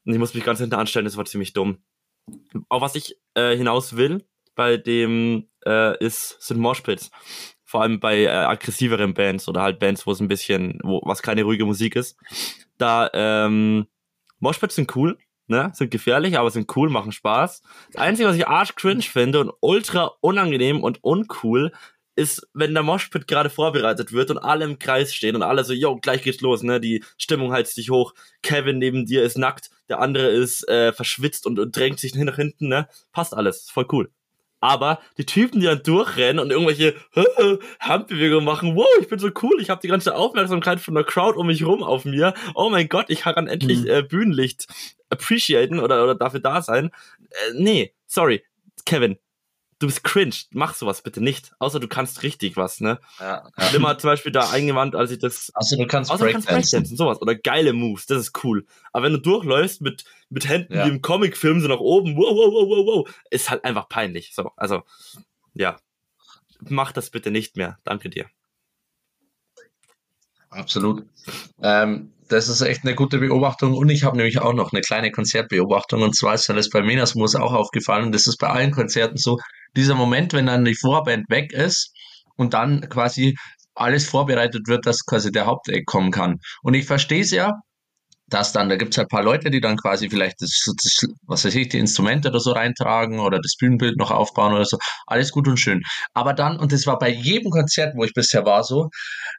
Und 0.06 0.14
ich 0.14 0.18
musste 0.18 0.38
mich 0.38 0.46
ganz 0.46 0.60
hinten 0.60 0.76
anstellen, 0.76 1.04
das 1.04 1.18
war 1.18 1.26
ziemlich 1.26 1.52
dumm. 1.52 1.78
Auf 2.70 2.80
was 2.80 2.94
ich 2.94 3.16
äh, 3.34 3.54
hinaus 3.54 3.96
will, 3.96 4.24
bei 4.54 4.78
dem 4.78 5.49
äh, 5.66 5.96
ist, 6.04 6.40
sind 6.40 6.60
Moshpits. 6.60 7.10
Vor 7.64 7.82
allem 7.82 8.00
bei 8.00 8.22
äh, 8.22 8.28
aggressiveren 8.28 9.14
Bands 9.14 9.48
oder 9.48 9.62
halt 9.62 9.78
Bands, 9.78 10.06
wo 10.06 10.12
es 10.12 10.20
ein 10.20 10.28
bisschen, 10.28 10.78
wo 10.82 11.00
was 11.04 11.22
keine 11.22 11.44
ruhige 11.44 11.64
Musik 11.64 11.96
ist. 11.96 12.18
Da, 12.78 13.10
ähm, 13.12 13.86
Moshpits 14.40 14.74
sind 14.74 14.94
cool, 14.96 15.18
ne? 15.46 15.70
Sind 15.74 15.90
gefährlich, 15.90 16.38
aber 16.38 16.50
sind 16.50 16.74
cool, 16.76 16.90
machen 16.90 17.12
Spaß. 17.12 17.62
Das 17.92 18.02
Einzige, 18.02 18.28
was 18.28 18.36
ich 18.36 18.48
arsch 18.48 18.74
cringe 18.74 19.02
finde 19.02 19.40
und 19.40 19.52
ultra 19.60 20.12
unangenehm 20.20 20.82
und 20.82 21.04
uncool, 21.04 21.72
ist, 22.16 22.48
wenn 22.52 22.74
der 22.74 22.82
Moshpit 22.82 23.26
gerade 23.26 23.50
vorbereitet 23.50 24.12
wird 24.12 24.30
und 24.30 24.38
alle 24.38 24.64
im 24.64 24.78
Kreis 24.78 25.14
stehen 25.14 25.36
und 25.36 25.42
alle 25.42 25.64
so, 25.64 25.72
yo, 25.72 25.96
gleich 25.96 26.22
geht's 26.22 26.40
los, 26.40 26.62
ne? 26.62 26.80
Die 26.80 27.04
Stimmung 27.16 27.52
heizt 27.52 27.74
sich 27.74 27.90
hoch. 27.90 28.14
Kevin 28.42 28.78
neben 28.78 29.06
dir 29.06 29.22
ist 29.22 29.38
nackt, 29.38 29.70
der 29.88 30.00
andere 30.00 30.28
ist 30.28 30.68
äh, 30.68 30.92
verschwitzt 30.92 31.46
und, 31.46 31.58
und 31.58 31.74
drängt 31.76 31.98
sich 31.98 32.14
nach 32.14 32.36
hinten, 32.36 32.68
ne? 32.68 32.88
Passt 33.12 33.34
alles, 33.34 33.70
voll 33.70 33.86
cool. 33.92 34.10
Aber 34.60 35.00
die 35.18 35.26
Typen, 35.26 35.60
die 35.60 35.66
dann 35.66 35.82
durchrennen 35.82 36.38
und 36.38 36.50
irgendwelche 36.50 36.94
Handbewegungen 37.80 38.44
machen, 38.44 38.76
wow, 38.76 38.86
ich 39.00 39.08
bin 39.08 39.18
so 39.18 39.30
cool, 39.42 39.60
ich 39.60 39.70
habe 39.70 39.80
die 39.80 39.88
ganze 39.88 40.14
Aufmerksamkeit 40.14 40.80
von 40.80 40.94
der 40.94 41.04
Crowd 41.04 41.38
um 41.38 41.46
mich 41.46 41.64
rum 41.64 41.82
auf 41.82 42.04
mir. 42.04 42.34
Oh 42.54 42.68
mein 42.70 42.88
Gott, 42.88 43.06
ich 43.08 43.20
kann 43.22 43.46
endlich 43.46 43.80
Mhm. 43.80 43.86
äh, 43.88 44.02
Bühnenlicht 44.02 44.66
appreciaten 45.08 45.80
oder, 45.80 46.02
oder 46.02 46.14
dafür 46.14 46.40
da 46.40 46.62
sein. 46.62 46.90
Äh, 47.30 47.54
nee, 47.54 47.94
sorry, 48.06 48.44
Kevin, 48.84 49.18
du 49.80 49.86
bist 49.86 50.04
cringe, 50.04 50.34
mach 50.52 50.74
sowas 50.74 51.02
bitte 51.02 51.20
nicht. 51.20 51.52
Außer 51.58 51.80
du 51.80 51.88
kannst 51.88 52.22
richtig 52.22 52.56
was, 52.56 52.80
ne? 52.80 53.00
Ja, 53.18 53.50
ja. 53.56 53.66
Schlimmer 53.68 53.98
zum 53.98 54.10
Beispiel 54.10 54.30
da 54.30 54.50
eingewandt, 54.50 54.94
als 54.94 55.10
ich 55.10 55.18
das 55.18 55.50
Also 55.54 55.76
du 55.76 55.86
kannst 55.86 56.10
Außer 56.12 56.26
du 56.26 56.32
kannst 56.32 56.46
Breakdancen. 56.46 56.70
Breakdancen, 56.80 56.96
sowas. 56.96 57.20
Oder 57.20 57.34
geile 57.34 57.72
Moves, 57.72 58.06
das 58.06 58.18
ist 58.18 58.44
cool. 58.44 58.64
Aber 58.92 59.06
wenn 59.06 59.12
du 59.14 59.18
durchläufst 59.18 59.80
mit, 59.80 60.04
mit 60.28 60.48
Händen 60.48 60.74
Ja. 60.74 60.86
wie 60.86 60.90
im 60.90 61.02
Comicfilm 61.02 61.60
so 61.60 61.66
nach 61.68 61.80
oben, 61.80 62.14
wow, 62.16 62.30
wow, 62.36 62.52
wow, 62.52 62.68
wow, 62.68 62.86
wow, 63.06 63.14
ist 63.30 63.50
halt 63.50 63.64
einfach 63.64 63.88
peinlich. 63.88 64.32
So, 64.34 64.52
also, 64.56 64.82
ja. 65.54 65.76
Mach 66.68 66.92
das 66.92 67.08
bitte 67.10 67.30
nicht 67.30 67.56
mehr. 67.56 67.78
Danke 67.84 68.10
dir. 68.10 68.26
Absolut. 70.50 71.06
Ähm, 71.62 72.12
das 72.28 72.48
ist 72.48 72.60
echt 72.60 72.82
eine 72.84 72.94
gute 72.94 73.18
Beobachtung. 73.18 73.74
Und 73.74 73.88
ich 73.88 74.04
habe 74.04 74.16
nämlich 74.16 74.40
auch 74.40 74.52
noch 74.52 74.72
eine 74.72 74.80
kleine 74.82 75.10
Konzertbeobachtung. 75.10 76.02
Und 76.02 76.14
zwar 76.16 76.34
ist 76.34 76.48
mir 76.48 76.54
das 76.56 76.68
bei 76.70 76.82
Menasmus 76.82 77.34
auch 77.34 77.52
aufgefallen. 77.52 78.06
Und 78.06 78.12
das 78.14 78.26
ist 78.26 78.36
bei 78.36 78.48
allen 78.48 78.72
Konzerten 78.72 79.16
so. 79.16 79.38
Dieser 79.76 79.94
Moment, 79.94 80.32
wenn 80.32 80.46
dann 80.46 80.64
die 80.64 80.76
Vorband 80.76 81.28
weg 81.28 81.52
ist 81.52 81.92
und 82.36 82.54
dann 82.54 82.88
quasi 82.88 83.36
alles 83.74 84.08
vorbereitet 84.08 84.66
wird, 84.66 84.86
dass 84.86 85.04
quasi 85.04 85.30
der 85.32 85.46
Haupteck 85.46 85.86
kommen 85.86 86.10
kann. 86.10 86.38
Und 86.62 86.74
ich 86.74 86.86
verstehe 86.86 87.22
es 87.22 87.30
ja, 87.30 87.54
dass 88.30 88.52
dann, 88.52 88.68
da 88.68 88.76
gibt 88.76 88.92
es 88.92 88.98
halt 88.98 89.06
ein 89.06 89.16
paar 89.16 89.24
Leute, 89.24 89.50
die 89.50 89.60
dann 89.60 89.76
quasi 89.76 90.08
vielleicht 90.08 90.40
das, 90.40 90.64
das, 90.82 91.10
was 91.26 91.44
weiß 91.44 91.54
ich, 91.56 91.68
die 91.68 91.78
Instrumente 91.78 92.28
oder 92.28 92.40
so 92.40 92.52
reintragen 92.52 93.18
oder 93.18 93.38
das 93.38 93.56
Bühnenbild 93.58 93.98
noch 93.98 94.10
aufbauen 94.10 94.54
oder 94.54 94.64
so. 94.64 94.78
Alles 95.06 95.32
gut 95.32 95.48
und 95.48 95.58
schön. 95.58 95.82
Aber 96.14 96.32
dann, 96.32 96.58
und 96.58 96.72
das 96.72 96.86
war 96.86 96.98
bei 96.98 97.10
jedem 97.10 97.50
Konzert, 97.50 97.94
wo 97.96 98.04
ich 98.04 98.14
bisher 98.14 98.44
war, 98.44 98.64
so, 98.64 98.88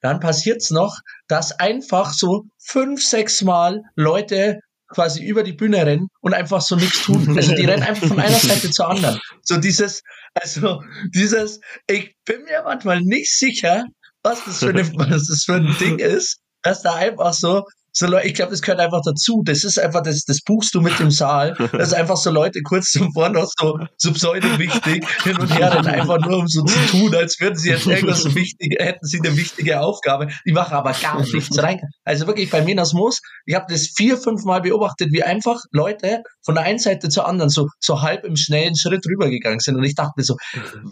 dann 0.01 0.19
passiert's 0.19 0.71
noch, 0.71 0.97
dass 1.27 1.53
einfach 1.53 2.13
so 2.13 2.43
fünf, 2.59 3.03
sechs 3.03 3.41
Mal 3.41 3.81
Leute 3.95 4.59
quasi 4.91 5.23
über 5.23 5.43
die 5.43 5.53
Bühne 5.53 5.85
rennen 5.85 6.07
und 6.21 6.33
einfach 6.33 6.61
so 6.61 6.75
nichts 6.75 7.03
tun. 7.03 7.35
Also 7.35 7.55
die 7.55 7.65
rennen 7.65 7.83
einfach 7.83 8.07
von 8.07 8.19
einer 8.19 8.37
Seite 8.39 8.69
zur 8.69 8.89
anderen. 8.89 9.19
So 9.41 9.57
dieses, 9.57 10.03
also 10.33 10.81
dieses, 11.13 11.59
ich 11.87 12.15
bin 12.25 12.43
mir 12.43 12.63
manchmal 12.63 13.01
nicht 13.01 13.35
sicher, 13.35 13.85
was 14.23 14.45
das 14.45 14.59
für, 14.59 14.69
eine, 14.69 14.87
was 14.95 15.27
das 15.27 15.43
für 15.45 15.55
ein 15.55 15.75
Ding 15.79 15.99
ist, 15.99 16.39
dass 16.61 16.81
da 16.81 16.95
einfach 16.95 17.33
so 17.33 17.65
so 17.93 18.07
Leute, 18.07 18.27
ich 18.27 18.33
glaube, 18.33 18.51
das 18.51 18.61
gehört 18.61 18.79
einfach 18.79 19.01
dazu. 19.03 19.41
Das 19.45 19.63
ist 19.63 19.77
einfach, 19.77 20.01
das, 20.01 20.23
das 20.23 20.41
buchst 20.41 20.73
du 20.73 20.81
mit 20.81 20.97
dem 20.99 21.11
Saal, 21.11 21.55
dass 21.73 21.93
einfach 21.93 22.17
so 22.17 22.31
Leute 22.31 22.61
kurz 22.61 22.91
zuvor 22.91 23.29
noch 23.29 23.49
so, 23.59 23.79
so 23.97 24.13
pseudo-wichtig 24.13 25.05
hin 25.23 25.37
und 25.37 25.57
her 25.57 25.73
rennen, 25.73 25.87
einfach 25.87 26.19
nur 26.19 26.39
um 26.39 26.47
so 26.47 26.63
zu 26.63 26.79
tun, 26.87 27.13
als 27.15 27.39
würden 27.39 27.57
sie 27.57 27.69
jetzt 27.69 27.85
irgendwas 27.87 28.33
wichtig, 28.35 28.75
hätten 28.79 29.05
sie 29.05 29.19
eine 29.19 29.35
wichtige 29.35 29.81
Aufgabe. 29.81 30.27
Die 30.45 30.53
machen 30.53 30.73
aber 30.73 30.93
gar 30.93 31.19
nichts 31.19 31.57
rein. 31.61 31.81
Also 32.03 32.27
wirklich 32.27 32.49
bei 32.49 32.61
Minas 32.61 32.93
Moos, 32.93 33.19
ich 33.45 33.55
habe 33.55 33.65
das 33.69 33.87
vier, 33.95 34.17
fünf 34.17 34.43
Mal 34.45 34.61
beobachtet, 34.61 35.09
wie 35.11 35.23
einfach 35.23 35.59
Leute 35.71 36.23
von 36.43 36.55
der 36.55 36.63
einen 36.63 36.79
Seite 36.79 37.09
zur 37.09 37.27
anderen 37.27 37.49
so, 37.49 37.67
so 37.79 38.01
halb 38.01 38.23
im 38.23 38.35
schnellen 38.35 38.75
Schritt 38.75 39.05
rübergegangen 39.05 39.59
sind. 39.59 39.75
Und 39.75 39.83
ich 39.83 39.95
dachte 39.95 40.13
mir 40.15 40.23
so, 40.23 40.37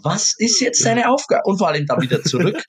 was 0.02 0.34
ist 0.36 0.60
jetzt 0.60 0.82
seine 0.82 1.08
Aufgabe? 1.10 1.42
Und 1.44 1.58
vor 1.58 1.68
allem 1.68 1.86
dann 1.86 2.00
wieder 2.00 2.22
zurück. 2.22 2.62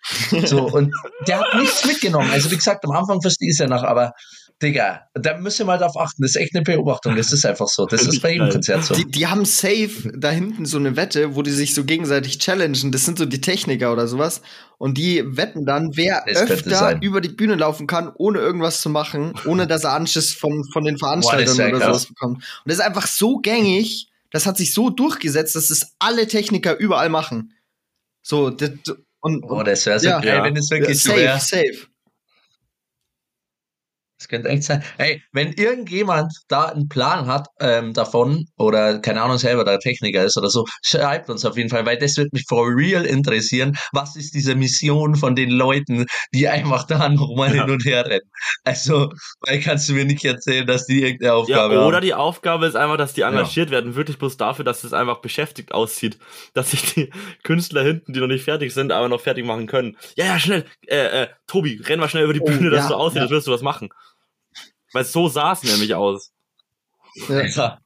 So, 0.46 0.68
und 0.68 0.94
der 1.28 1.40
hat 1.40 1.56
nichts 1.56 1.86
mitgenommen. 1.86 2.30
Also 2.32 2.50
wie 2.52 2.56
gesagt, 2.56 2.86
am 2.86 2.92
Anfang 2.92 3.22
verstehe 3.22 3.50
ich 3.50 3.54
es 3.54 3.60
ja 3.60 3.68
noch, 3.68 3.84
aber 3.84 4.14
Digga, 4.62 5.08
da 5.16 5.38
müssen 5.38 5.60
wir 5.60 5.66
mal 5.66 5.78
drauf 5.78 5.98
achten. 5.98 6.22
Das 6.22 6.32
ist 6.32 6.36
echt 6.36 6.56
eine 6.56 6.64
Beobachtung. 6.64 7.16
Das 7.16 7.34
ist 7.34 7.46
einfach 7.46 7.68
so. 7.68 7.86
Das 7.86 8.02
ist 8.08 8.22
bei 8.22 8.34
jedem. 8.34 8.50
Konzert 8.50 8.84
so. 8.86 8.94
Die, 8.94 9.06
die 9.06 9.28
haben 9.28 9.46
safe 9.46 10.12
da 10.16 10.30
hinten 10.30 10.66
so 10.66 10.78
eine 10.78 10.96
Wette, 10.96 11.36
wo 11.36 11.42
die 11.42 11.52
sich 11.52 11.74
so 11.74 11.84
gegenseitig 11.84 12.40
challengen. 12.40 12.92
Das 12.92 13.06
sind 13.06 13.18
so 13.18 13.26
die 13.26 13.42
Techniker 13.42 13.92
oder 13.92 14.08
sowas. 14.08 14.42
Und 14.78 14.98
die 14.98 15.24
wetten 15.38 15.66
dann, 15.66 15.92
wer 15.96 16.24
Das 16.28 16.50
öfter 16.50 17.00
über 17.02 17.22
die 17.22 17.30
Bühne 17.30 17.56
laufen 17.56 17.88
kann, 17.88 18.12
ohne 18.16 18.40
irgendwas 18.40 18.82
zu 18.82 18.90
machen, 18.90 19.34
ohne 19.46 19.68
dass 19.68 19.84
er 19.84 19.94
Anschiss 19.94 20.34
von, 20.34 20.64
von 20.72 20.84
den 20.84 20.98
Veranstaltern 20.98 21.56
sehr 21.56 21.68
oder 21.70 21.78
krass. 21.80 21.88
sowas 21.88 22.06
bekommt. 22.08 22.36
Und 22.38 22.44
das 22.66 22.76
ist 22.80 22.84
einfach 22.84 23.08
so 23.08 23.38
gängig, 23.38 24.10
das 24.32 24.46
hat 24.46 24.58
sich 24.58 24.74
so 24.74 24.90
durchgesetzt, 24.90 25.56
dass 25.56 25.70
es 25.70 25.94
alle 26.00 26.28
Techniker 26.28 26.78
überall 26.78 27.10
machen. 27.10 27.54
So, 28.24 28.50
das, 28.50 28.72
und, 29.20 29.44
Oh, 29.44 29.62
das 29.64 29.86
wäre 29.86 30.00
so 30.00 30.08
Ja. 30.08 30.20
geil, 30.20 30.38
Ja. 30.38 30.44
wenn 30.44 30.56
es 30.58 30.70
ja, 30.70 30.78
wirklich 30.78 31.00
so 31.02 31.10
safe, 31.10 31.22
wäre. 31.22 31.40
safe. 31.40 31.88
Das 34.22 34.28
könnte 34.28 34.50
echt 34.50 34.64
sein. 34.64 34.84
Hey, 35.00 35.24
wenn 35.32 35.52
irgendjemand 35.54 36.32
da 36.48 36.66
einen 36.66 36.88
Plan 36.88 37.26
hat 37.26 37.48
ähm, 37.60 37.94
davon 37.94 38.46
oder 38.56 39.00
keine 39.00 39.20
Ahnung 39.24 39.40
selber 39.40 39.64
der 39.66 39.80
Techniker 39.80 40.24
ist 40.24 40.38
oder 40.38 40.50
so, 40.52 40.64
schreibt 40.84 41.28
uns 41.32 41.44
auf 41.44 41.58
jeden 41.58 41.70
Fall, 41.70 41.88
weil 41.88 41.98
das 41.98 42.18
wird 42.18 42.32
mich 42.32 42.46
for 42.48 42.68
real 42.68 43.04
interessieren. 43.04 43.76
Was 43.94 44.16
ist 44.16 44.36
diese 44.36 44.54
Mission 44.54 45.16
von 45.16 45.36
den 45.36 45.50
Leuten, 45.50 46.06
die 46.36 46.48
einfach 46.48 46.84
da 46.86 47.10
nochmal 47.10 47.56
Ja. 47.56 47.64
hin 47.66 47.74
und 47.74 47.84
her 47.84 48.06
rennen? 48.06 48.30
Also, 48.64 49.12
weil 49.42 49.60
kannst 49.60 49.90
du 49.90 49.94
mir 49.94 50.06
nicht 50.06 50.24
erzählen, 50.24 50.68
dass 50.68 50.86
die 50.86 51.02
irgendeine 51.02 51.30
Ja, 51.48 51.66
Aufgabe 51.66 51.80
oder 51.80 51.98
haben. 51.98 52.06
die 52.06 52.14
Aufgabe 52.14 52.68
ist 52.68 52.76
einfach, 52.76 52.98
dass 52.98 53.14
die 53.14 53.22
engagiert 53.22 53.72
werden, 53.72 53.96
wirklich 53.96 54.20
bloß 54.20 54.38
dafür, 54.38 54.64
dass 54.66 54.84
es 54.84 54.94
einfach 54.94 55.22
beschäftigt 55.22 55.72
aussieht. 55.74 56.20
Dass 56.54 56.72
sich 56.72 56.94
die 56.94 57.10
Künstler 57.44 57.82
hinten, 57.84 58.14
die 58.14 58.20
noch 58.20 58.28
nicht 58.28 58.44
fertig 58.44 58.72
sind, 58.72 58.92
aber 58.92 59.10
noch 59.10 59.22
fertig 59.22 59.46
machen 59.46 59.66
können. 59.66 59.98
Ja, 60.16 60.26
ja, 60.26 60.40
schnell, 60.40 60.66
äh, 60.88 61.24
äh, 61.24 61.28
Tobi, 61.48 61.82
renn 61.84 62.00
mal 62.00 62.08
schnell 62.08 62.24
über 62.26 62.34
die 62.34 62.42
Oh, 62.42 62.46
Bühne, 62.46 62.70
dass 62.70 62.84
ja, 62.84 62.90
du 62.90 62.96
aussieht, 62.96 63.24
ja. 63.24 63.30
würdest 63.30 63.48
du 63.48 63.52
was 63.52 63.62
machen. 63.64 63.90
Weil 64.94 65.06
so 65.06 65.28
sah 65.30 65.54
es 65.54 65.64
nämlich 65.64 65.94
aus. 65.96 66.32
Ja. 67.30 67.78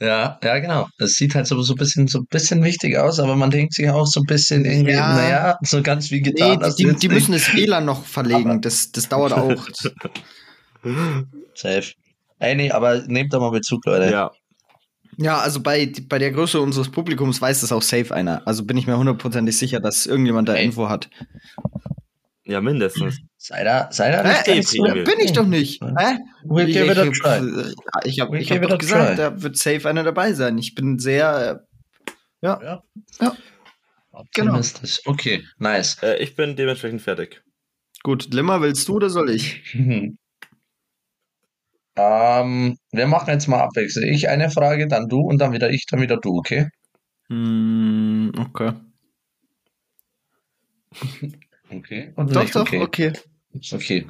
Ja. 0.00 0.38
Ja, 0.42 0.58
genau. 0.60 0.86
Es 0.98 1.14
sieht 1.14 1.34
halt 1.34 1.46
so, 1.48 1.60
so 1.62 1.72
ein 1.72 1.76
bisschen, 1.76 2.06
so 2.06 2.20
ein 2.20 2.26
bisschen 2.30 2.62
wichtig 2.62 2.96
aus, 2.96 3.18
aber 3.18 3.34
man 3.34 3.50
denkt 3.50 3.74
sich 3.74 3.88
auch 3.90 4.06
so 4.06 4.20
ein 4.20 4.26
bisschen 4.26 4.64
irgendwie, 4.64 4.92
Ja. 4.92 5.12
naja, 5.14 5.58
so 5.62 5.82
ganz 5.82 6.10
wie 6.12 6.20
Nee, 6.20 6.30
getan. 6.30 6.60
die, 6.78 6.82
du 6.84 6.90
die, 6.92 6.96
die 7.00 7.08
nicht. 7.08 7.10
müssen 7.28 7.32
das 7.32 7.52
WLAN 7.52 7.84
noch 7.84 8.04
verlegen. 8.06 8.50
Aber- 8.50 8.60
Das, 8.60 8.92
das 8.92 9.08
dauert 9.08 9.32
auch. 9.32 9.66
Safe. 11.54 11.92
Ey, 12.38 12.54
nee, 12.54 12.70
aber 12.70 13.02
nehmt 13.06 13.32
da 13.32 13.40
mal 13.40 13.50
Bezug, 13.50 13.84
Leute. 13.86 14.10
Ja. 14.12 14.30
Ja, 15.20 15.38
also 15.38 15.60
bei, 15.60 15.92
bei 16.08 16.20
der 16.20 16.30
Größe 16.30 16.60
unseres 16.60 16.90
Publikums 16.90 17.40
weiß 17.42 17.62
das 17.62 17.72
auch 17.72 17.82
safe 17.82 18.14
einer. 18.14 18.46
Also 18.46 18.64
bin 18.64 18.76
ich 18.76 18.86
mir 18.86 18.96
hundertprozentig 18.96 19.58
sicher, 19.58 19.80
dass 19.80 20.06
irgendjemand 20.06 20.48
da 20.48 20.54
Ey. 20.54 20.64
Info 20.66 20.88
hat. 20.88 21.10
Ja, 22.48 22.62
mindestens. 22.62 23.20
Sei 23.36 23.62
da, 23.62 23.88
sei 23.92 24.10
da 24.10 24.22
nicht 24.22 24.48
Ey, 24.48 24.62
so. 24.62 24.82
Bin 24.82 25.20
ich 25.20 25.32
doch 25.34 25.46
nicht. 25.46 25.82
Hä? 25.82 26.16
We'll 26.44 26.66
Ich, 26.66 26.74
give 26.74 26.90
it 26.90 26.96
a 26.96 27.04
ich, 27.04 27.20
try. 27.20 27.74
ich 28.04 28.20
habe 28.20 28.38
hab 28.38 28.68
doch 28.70 28.78
gesagt, 28.78 29.08
try. 29.08 29.16
da 29.16 29.42
wird 29.42 29.58
safe 29.58 29.86
einer 29.86 30.02
dabei 30.02 30.32
sein. 30.32 30.56
Ich 30.56 30.74
bin 30.74 30.98
sehr. 30.98 31.62
Äh, 32.06 32.12
ja. 32.40 32.58
Ja. 32.62 32.82
Ja. 33.20 33.36
Genau. 34.34 34.58
Okay, 35.04 35.44
nice. 35.58 36.02
Äh, 36.02 36.16
ich 36.22 36.34
bin 36.36 36.56
dementsprechend 36.56 37.02
fertig. 37.02 37.42
Gut, 38.02 38.32
Limmer, 38.32 38.62
willst 38.62 38.88
du 38.88 38.96
oder 38.96 39.10
soll 39.10 39.30
ich? 39.30 39.62
Ähm, 42.00 42.78
wir 42.92 43.08
machen 43.08 43.30
jetzt 43.30 43.48
mal 43.48 43.58
abwechselnd. 43.60 44.06
Ich 44.14 44.28
eine 44.28 44.50
Frage, 44.50 44.86
dann 44.86 45.08
du 45.08 45.18
und 45.18 45.38
dann 45.38 45.52
wieder 45.52 45.68
ich, 45.68 45.84
dann 45.86 46.00
wieder 46.00 46.16
du, 46.16 46.38
okay? 46.38 46.68
Hm, 47.28 48.30
okay. 48.38 48.72
Okay. 51.70 52.12
Und 52.16 52.34
Doch, 52.34 52.42
nicht 52.42 52.54
doch, 52.54 52.62
okay. 52.62 52.82
okay. 52.82 53.12
Okay. 53.72 54.06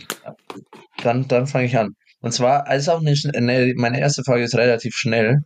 Dann, 1.03 1.27
dann 1.29 1.47
fange 1.47 1.67
ich 1.67 1.77
an. 1.79 1.95
Und 2.21 2.33
zwar, 2.33 2.67
also 2.67 2.93
auch 2.93 3.01
nicht, 3.01 3.25
ne, 3.35 3.73
meine 3.77 4.01
erste 4.01 4.23
Frage 4.25 4.43
ist 4.43 4.55
relativ 4.57 4.95
schnell. 4.95 5.39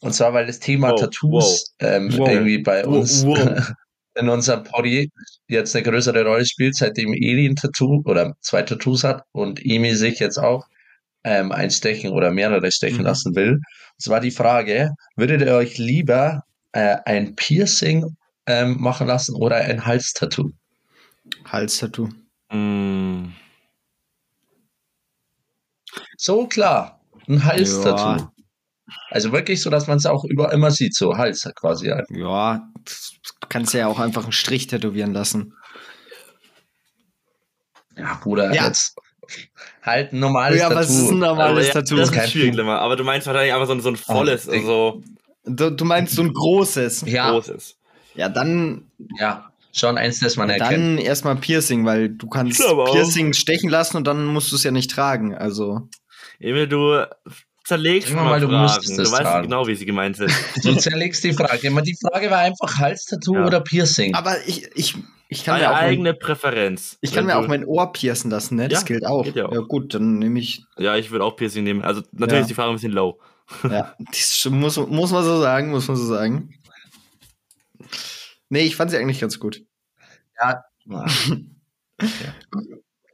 Und 0.00 0.12
zwar, 0.14 0.32
weil 0.34 0.46
das 0.46 0.60
Thema 0.60 0.90
Wow, 0.90 1.00
Tattoos 1.00 1.74
Ähm, 1.80 2.10
wow. 2.16 2.28
irgendwie 2.30 2.58
bei 2.58 2.84
Wow, 2.84 2.96
uns 2.98 3.24
wow. 3.24 3.72
in 4.14 4.28
unserem 4.28 4.64
Poddy 4.64 5.10
jetzt 5.48 5.74
eine 5.74 5.84
größere 5.84 6.24
Rolle 6.24 6.44
spielt, 6.46 6.76
seitdem 6.76 7.12
Eli 7.14 7.46
ein 7.48 7.56
Tattoo 7.56 8.02
oder 8.04 8.34
zwei 8.40 8.62
Tattoos 8.62 9.04
hat 9.04 9.22
und 9.32 9.64
Emi 9.64 9.94
sich 9.94 10.18
jetzt 10.20 10.38
auch 10.38 10.64
ähm, 11.24 11.52
ein 11.52 11.70
stechen 11.70 12.10
oder 12.12 12.30
mehrere 12.30 12.70
stechen 12.72 12.98
Mhm. 13.00 13.04
lassen 13.04 13.34
will. 13.34 13.52
Und 13.54 13.62
zwar 14.02 14.20
die 14.20 14.30
Frage, 14.30 14.90
würdet 15.16 15.42
ihr 15.42 15.54
euch 15.54 15.78
lieber 15.78 16.42
äh, 16.72 16.96
ein 17.04 17.34
Piercing 17.34 18.04
ähm, 18.46 18.76
machen 18.80 19.06
lassen 19.06 19.34
oder 19.34 19.56
ein 19.56 19.84
Halstattoo? 19.86 20.50
Halstattoo. 21.52 22.08
Mm, 22.52 23.32
So 26.16 26.46
klar, 26.46 27.00
ein 27.28 27.44
Halstattoo. 27.44 28.22
Ja. 28.22 28.32
Also 29.10 29.32
wirklich 29.32 29.60
so, 29.60 29.70
dass 29.70 29.86
man 29.86 29.98
es 29.98 30.06
auch 30.06 30.24
über 30.24 30.52
immer 30.52 30.70
sieht, 30.70 30.94
so 30.94 31.16
Hals 31.16 31.48
quasi. 31.56 31.88
Ja. 31.88 32.02
Ja, 32.10 32.68
du 33.40 33.46
kannst 33.48 33.74
ja 33.74 33.86
auch 33.86 33.98
einfach 33.98 34.22
einen 34.24 34.32
Strich 34.32 34.66
tätowieren 34.66 35.12
lassen. 35.12 35.54
Ja, 37.96 38.14
Bruder, 38.22 38.52
Ja. 38.54 38.66
jetzt 38.66 38.96
halt 39.82 40.12
ein 40.12 40.20
normales 40.20 40.58
Ja, 40.58 40.68
Tattoo. 40.68 40.80
was 40.80 40.90
ist 40.90 41.10
ein 41.10 41.22
aber 41.22 41.34
normales 41.36 41.66
ja, 41.68 41.72
Tattoo? 41.74 41.96
Das 41.96 42.12
Kein 42.12 42.24
ist 42.24 42.30
schwierig, 42.32 42.50
Problem. 42.50 42.66
Limmer. 42.66 42.80
Aber 42.80 42.96
du 42.96 43.04
meinst 43.04 43.26
wahrscheinlich 43.26 43.52
einfach 43.52 43.66
so 43.66 43.72
ein, 43.74 43.80
so 43.80 43.88
ein 43.90 43.96
volles, 43.96 44.48
Ah, 44.48 44.52
ich- 44.52 44.64
so 44.64 45.02
Du, 45.44 45.70
du 45.70 45.84
meinst 45.86 46.14
so 46.14 46.22
ein 46.22 46.32
großes. 46.32 47.02
Ja, 47.06 47.30
großes. 47.30 47.78
Ja, 48.14 48.28
dann, 48.28 48.90
ja, 49.18 49.50
schon 49.72 49.98
eins, 49.98 50.20
das 50.20 50.36
man 50.36 50.50
erkennt. 50.50 50.72
dann 50.72 50.98
erstmal 50.98 51.36
Piercing, 51.36 51.84
weil 51.84 52.08
du 52.10 52.28
kannst 52.28 52.58
glaube 52.60 52.84
auch. 52.84 52.92
Piercing 52.92 53.32
stechen 53.32 53.70
lassen 53.70 53.96
und 53.96 54.06
dann 54.06 54.24
musst 54.26 54.50
du 54.52 54.56
es 54.56 54.62
ja 54.64 54.70
nicht 54.70 54.90
tragen. 54.90 55.34
Also. 55.34 55.88
Emil, 56.40 56.66
du 56.68 57.04
zerlegst 57.64 58.10
Immer 58.10 58.22
mal 58.24 58.30
mal, 58.30 58.40
du 58.40 58.48
Fragen. 58.48 58.96
Du 58.96 59.02
weißt 59.02 59.12
tragen. 59.22 59.42
genau, 59.44 59.66
wie 59.66 59.74
sie 59.74 59.84
gemeint 59.86 60.16
sind. 60.16 60.32
Du 60.62 60.74
zerlegst 60.76 61.22
die 61.24 61.32
Frage. 61.32 61.66
Immer 61.66 61.82
die 61.82 61.96
Frage 62.00 62.30
war 62.30 62.38
einfach 62.38 62.78
Halstattoo 62.78 63.34
Ja. 63.34 63.46
oder 63.46 63.60
Piercing. 63.60 64.14
Aber 64.14 64.36
ich, 64.46 64.68
ich, 64.74 64.94
ich 65.28 65.44
kann 65.44 65.56
mir 65.56 65.64
Deine 65.64 65.72
auch 65.76 65.80
mein, 65.82 65.90
eigene 65.90 66.14
Präferenz. 66.14 66.96
ich 67.02 67.12
kann 67.12 67.26
mir 67.26 67.36
auch 67.36 67.46
mein 67.46 67.64
Ohr 67.66 67.92
piercen 67.92 68.30
lassen, 68.30 68.56
ne? 68.56 68.68
Das 68.68 68.80
Ja, 68.80 68.86
gilt 68.86 69.06
auch. 69.06 69.24
geht 69.24 69.36
ja 69.36 69.46
auch. 69.46 69.52
Ja, 69.52 69.60
gut, 69.60 69.92
dann 69.94 70.18
nehme 70.18 70.38
ich. 70.38 70.64
Ja, 70.78 70.96
ich 70.96 71.10
würde 71.10 71.24
auch 71.24 71.36
Piercing 71.36 71.64
nehmen. 71.64 71.82
Also 71.82 72.00
natürlich 72.12 72.32
Ja. 72.32 72.40
ist 72.40 72.48
die 72.50 72.54
Frage 72.54 72.70
ein 72.70 72.76
bisschen 72.76 72.92
low. 72.92 73.18
Ja, 73.64 73.94
das 74.12 74.46
muss, 74.50 74.76
muss 74.76 75.10
man 75.10 75.24
so 75.24 75.40
sagen, 75.40 75.70
muss 75.70 75.88
man 75.88 75.96
so 75.96 76.04
sagen. 76.06 76.54
Nee, 78.48 78.62
ich 78.62 78.76
fand 78.76 78.90
sie 78.90 78.96
eigentlich 78.98 79.20
ganz 79.20 79.38
gut. 79.38 79.64
Ja. 80.40 80.64
Dann 80.86 81.50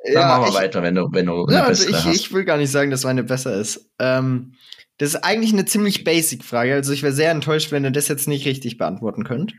Ja, 0.07 0.29
machen 0.29 0.43
wir 0.43 0.49
ich, 0.49 0.55
weiter, 0.55 0.83
wenn 0.83 0.95
du, 0.95 1.09
wenn 1.13 1.27
du 1.27 1.47
eine 1.47 1.55
Ja, 1.57 1.65
also 1.65 1.89
ich, 1.89 1.95
hast. 2.05 2.15
ich 2.15 2.33
will 2.33 2.45
gar 2.45 2.59
nicht 2.59 2.71
sagen, 2.71 2.91
dass 2.91 3.05
meine 3.05 3.25
besser 3.25 3.55
ist. 3.59 3.91
Ähm, 3.99 4.55
das 4.99 5.11
ist 5.11 5.25
eigentlich 5.25 5.53
eine 5.53 5.65
ziemlich 5.65 6.05
basic 6.05 6.45
Frage. 6.45 6.75
Also 6.75 6.93
ich 6.93 7.03
wäre 7.03 7.13
sehr 7.13 7.31
enttäuscht, 7.31 7.73
wenn 7.73 7.85
ihr 7.85 7.91
das 7.91 8.09
jetzt 8.09 8.29
nicht 8.29 8.47
richtig 8.47 8.77
beantworten 8.77 9.25
könnt. 9.25 9.55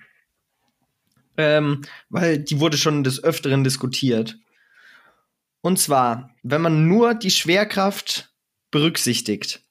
Ähm, 1.38 1.82
weil 2.10 2.38
die 2.38 2.60
wurde 2.60 2.78
schon 2.78 3.04
des 3.04 3.22
Öfteren 3.24 3.64
diskutiert. 3.64 4.38
Und 5.62 5.80
zwar, 5.80 6.30
wenn 6.44 6.62
man 6.62 6.88
nur 6.88 7.16
die 7.16 7.32
Schwerkraft 7.32 8.32
berücksichtigt 8.72 9.64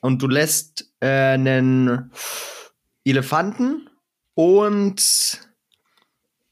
und 0.00 0.22
du 0.22 0.28
lässt 0.28 0.90
äh, 1.00 1.06
einen 1.34 2.10
Elefanten 3.04 3.88
und 4.36 5.40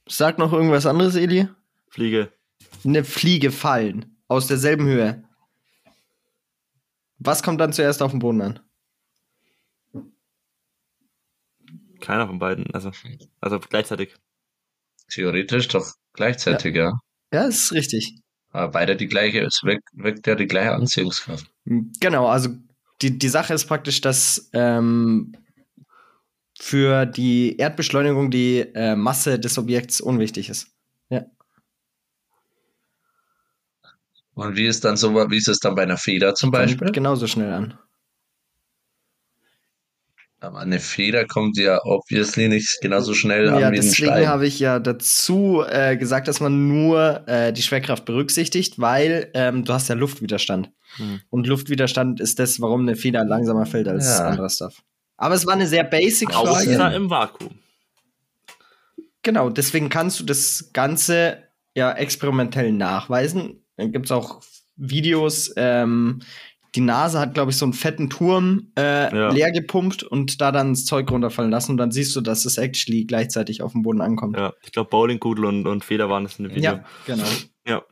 sag 0.09 0.39
noch 0.39 0.53
irgendwas 0.53 0.87
anderes, 0.87 1.15
Eli? 1.15 1.49
Fliege. 1.91 2.33
eine 2.85 3.05
Fliege 3.05 3.53
fallen 3.53 4.17
aus 4.27 4.49
derselben 4.49 4.87
Höhe. 4.87 5.23
Was 7.19 7.43
kommt 7.45 7.61
dann 7.61 7.73
zuerst 7.73 8.03
auf 8.03 8.11
den 8.11 8.19
Boden 8.19 8.41
an? 8.41 8.61
Keiner 12.01 12.27
von 12.27 12.39
beiden. 12.39 12.75
Also, 12.75 12.91
also 13.41 13.61
gleichzeitig. 13.61 14.17
Theoretisch 15.09 15.69
doch 15.69 15.87
gleichzeitig, 16.15 16.75
ja. 16.75 16.93
Ja, 17.33 17.45
das 17.47 17.57
ist 17.57 17.73
richtig. 17.73 18.19
Aber 18.51 18.73
beide 18.73 18.97
die 18.97 19.07
gleiche, 19.07 19.43
es 19.43 19.61
wirkt, 19.63 19.89
wirkt 19.93 20.27
ja 20.27 20.35
die 20.35 20.47
gleiche 20.47 20.73
Anziehungskraft. 20.73 21.51
Genau, 21.65 22.27
also 22.27 22.51
die, 23.03 23.19
die 23.19 23.29
Sache 23.29 23.53
ist 23.53 23.67
praktisch, 23.67 24.01
dass 24.01 24.51
ähm, 24.55 25.37
für 26.59 27.07
die 27.07 27.57
Erdbeschleunigung 27.57 28.31
die 28.31 28.61
äh, 28.75 28.95
Masse 28.97 29.39
des 29.39 29.59
Objekts 29.59 30.01
unwichtig 30.01 30.49
ist. 30.49 30.69
Und 34.37 34.57
wie 34.57 34.67
ist 34.67 34.85
dann 34.85 34.97
so, 34.97 35.15
wie 35.31 35.37
ist 35.37 35.47
es 35.49 35.61
dann 35.61 35.77
bei 35.77 35.83
einer 35.85 35.97
Feder 35.97 36.35
zum 36.35 36.51
Beispiel? 36.51 36.79
Kommt 36.79 36.93
genauso 36.93 37.27
schnell 37.29 37.53
an. 37.53 37.79
Aber 40.41 40.59
eine 40.59 40.79
Feder 40.81 41.25
kommt 41.25 41.57
ja 41.57 41.81
obviously 41.85 42.49
nicht 42.49 42.81
genauso 42.83 43.15
schnell 43.15 43.49
an 43.49 43.61
Ja, 43.61 43.71
wie 43.73 43.77
ein 43.77 43.83
deswegen 43.83 44.11
Stein. 44.13 44.29
habe 44.29 44.47
ich 44.47 44.59
ja 44.59 44.79
dazu 44.79 45.63
äh, 45.67 45.97
gesagt, 45.97 46.29
dass 46.29 46.41
man 46.41 46.69
nur 46.69 47.27
äh, 47.29 47.53
die 47.53 47.63
Schwerkraft 47.63 48.05
berücksichtigt, 48.05 48.79
weil 48.79 49.31
ähm, 49.35 49.65
du 49.65 49.73
hast 49.73 49.89
ja 49.89 49.95
Luftwiderstand. 49.95 50.71
Hm. 50.97 51.21
Und 51.31 51.47
Luftwiderstand 51.47 52.21
ist 52.21 52.39
das, 52.41 52.61
warum 52.61 52.83
eine 52.83 52.97
Feder 52.97 53.25
langsamer 53.25 53.65
fällt 53.67 53.89
als 53.89 54.07
Ja. 54.19 54.27
anderer 54.27 54.51
Stuff. 54.51 54.83
Aber 55.17 55.35
es 55.35 55.47
war 55.47 55.55
eine 55.55 55.67
sehr 55.67 55.85
basic 55.85 56.31
Außer- 56.31 56.47
Frage. 56.47 56.71
Außer 56.71 56.95
im 56.97 57.11
Vakuum. 57.11 57.59
Genau, 59.23 59.49
deswegen 59.49 59.89
kannst 59.89 60.21
du 60.21 60.25
das 60.25 60.71
Ganze 60.73 61.39
ja 61.75 61.93
experimentell 61.93 62.73
nachweisen. 62.73 63.65
Dann 63.77 63.91
gibt 63.93 64.07
es 64.07 64.13
auch 64.13 64.43
Videos. 64.77 65.53
Ähm, 65.57 66.21
die 66.75 66.81
NASA 66.81 67.21
hat, 67.21 67.35
glaube 67.35 67.53
ich, 67.53 67.57
so 67.57 67.65
einen 67.65 67.73
fetten 67.73 68.11
Turm 68.11 68.73
äh, 68.77 69.17
Ja. 69.17 69.31
leer 69.31 69.53
gepumpt 69.53 70.03
und 70.03 70.41
da 70.41 70.51
dann 70.53 70.73
das 70.75 70.85
Zeug 70.85 71.11
runterfallen 71.11 71.51
lassen. 71.51 71.71
Und 71.73 71.77
dann 71.79 71.93
siehst 71.93 72.15
du, 72.17 72.21
dass 72.21 72.45
es 72.45 72.59
actually 72.59 73.05
gleichzeitig 73.05 73.63
auf 73.63 73.73
dem 73.73 73.83
Boden 73.83 74.01
ankommt. 74.01 74.37
Ja, 74.37 74.53
ich 74.63 74.73
glaube, 74.73 74.91
Bowlingkugel 74.91 75.45
und, 75.45 75.67
und 75.67 75.85
Feder 75.85 76.11
waren 76.11 76.25
das 76.25 76.39
in 76.39 76.45
dem 76.49 76.55
Video. 76.55 76.73
Ja, 76.73 76.85
genau. 77.07 77.25
Ja. 77.67 77.83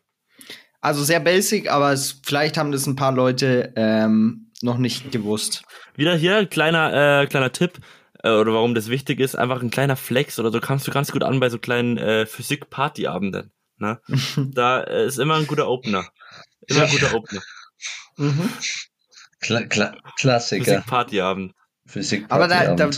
Also 0.80 1.04
sehr 1.04 1.20
basic, 1.20 1.70
aber 1.70 1.92
es, 1.92 2.20
vielleicht 2.24 2.58
haben 2.58 2.72
das 2.72 2.86
ein 2.86 2.96
paar 2.96 3.12
Leute 3.12 3.72
ähm, 3.76 4.50
noch 4.62 4.78
nicht 4.78 5.12
gewusst. 5.12 5.64
Wieder 5.96 6.14
hier 6.16 6.36
ein 6.36 6.50
kleiner, 6.50 7.22
äh, 7.22 7.26
kleiner 7.26 7.52
Tipp, 7.52 7.78
äh, 8.22 8.30
oder 8.30 8.52
warum 8.52 8.74
das 8.74 8.88
wichtig 8.88 9.20
ist, 9.20 9.34
einfach 9.36 9.62
ein 9.62 9.70
kleiner 9.70 9.96
Flex 9.96 10.38
oder 10.38 10.50
so 10.52 10.60
kannst 10.60 10.86
du 10.86 10.90
ganz 10.90 11.12
gut 11.12 11.22
an 11.22 11.40
bei 11.40 11.48
so 11.50 11.58
kleinen 11.58 11.98
äh, 11.98 12.26
Physik-Party-Abenden. 12.26 13.50
Ne? 13.78 14.00
da 14.36 14.82
äh, 14.82 15.06
ist 15.06 15.18
immer 15.18 15.36
ein 15.36 15.46
guter 15.46 15.68
Opener. 15.68 16.06
Immer 16.66 16.84
ein 16.84 16.90
guter 16.90 17.14
Opener. 17.14 17.42
Mhm. 18.16 18.48
Kla 19.40 19.62
Kla 19.62 19.96
Klassiker. 20.18 20.64
Physik-Party-Abend. 20.64 21.52
Physik. 21.86 22.26
Aber 22.28 22.46
da, 22.46 22.74
da, 22.74 22.90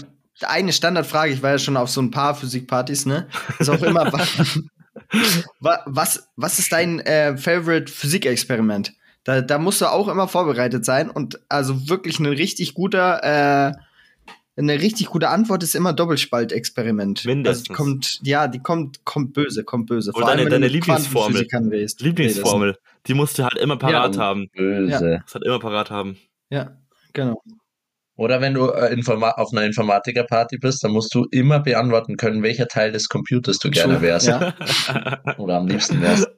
eine 0.43 0.73
Standardfrage, 0.73 1.33
ich 1.33 1.43
war 1.43 1.53
ja 1.53 1.59
schon 1.59 1.77
auf 1.77 1.89
so 1.89 2.03
ein 2.03 2.11
paar 2.11 2.35
Physikpartys, 2.35 3.07
ne? 3.07 3.29
Ist 3.59 3.71
auch 3.71 3.83
immer, 3.83 4.13
wa- 5.61 5.83
was, 5.87 6.29
was 6.37 6.59
ist 6.59 6.73
dein 6.73 7.01
äh, 7.01 7.37
Favorite 7.37 7.91
Physikexperiment? 7.91 8.93
Da, 9.25 9.41
da 9.41 9.59
musst 9.59 9.81
du 9.81 9.87
auch 9.87 10.09
immer 10.09 10.29
vorbereitet 10.29 10.85
sein 10.85 11.11
und 11.11 11.41
also 11.49 11.89
wirklich 11.89 12.19
ein 12.21 12.27
richtig 12.27 12.75
guter, 12.75 13.23
äh, 13.23 13.73
eine 14.57 14.75
richtig 14.81 15.07
gute 15.07 15.31
Antwort 15.31 15.63
ist 15.63 15.75
immer 15.75 15.93
Doppelspaltexperiment. 15.93 17.25
Mindestens. 17.25 17.71
Also 17.71 17.73
die 17.73 17.77
kommt, 17.77 18.21
ja, 18.23 18.47
die 18.49 18.61
kommt, 18.61 19.05
kommt 19.05 19.33
böse, 19.33 19.65
kommt 19.65 19.87
böse. 19.87 20.13
Oder 20.15 20.27
deine- 20.27 20.49
deine 20.49 20.69
Lieblingsformel. 20.69 21.47
Lieblingsformel. 21.99 22.77
Die 23.07 23.15
musst 23.15 23.39
du 23.39 23.45
halt 23.45 23.57
immer 23.59 23.77
parat 23.79 24.15
Ja. 24.17 24.23
haben. 24.23 24.49
Böse. 24.55 25.23
Das 25.25 25.35
hat 25.35 25.43
immer 25.45 25.59
parat 25.59 25.91
haben. 25.91 26.17
Ja, 26.51 26.77
genau. 27.13 27.43
Oder 28.17 28.41
wenn 28.41 28.55
du 28.55 28.69
äh, 28.69 28.93
Informa 28.93 29.31
auf 29.33 29.51
einer 29.53 29.65
Informatiker-Party 29.65 30.59
bist, 30.59 30.85
dann 30.85 30.93
musst 30.93 31.13
du 31.15 31.27
immer 31.33 31.59
beantworten 31.59 32.17
können, 32.17 32.45
welcher 32.45 32.69
Teil 32.69 32.93
des 32.93 33.09
Computers 33.09 33.59
du 33.59 33.71
gerne 33.71 34.01
wärst. 34.03 34.29
Ja. 34.29 34.55
Oder 35.39 35.57
am 35.57 35.67
liebsten 35.67 36.01
wärst. 36.01 36.29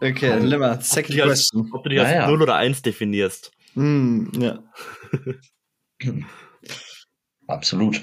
Okay, 0.00 0.38
Limmer, 0.40 0.72
Ob 0.74 0.82
second 0.82 1.20
als, 1.20 1.28
question. 1.50 1.70
ob 1.72 1.82
du 1.84 1.88
dich 1.90 2.00
als 2.00 2.10
Naja. 2.10 2.26
0 2.28 2.42
oder 2.42 2.56
1 2.56 2.82
definierst. 2.82 3.50
Hm, 3.74 4.30
ja. 4.38 4.58
Absolut. 7.46 8.00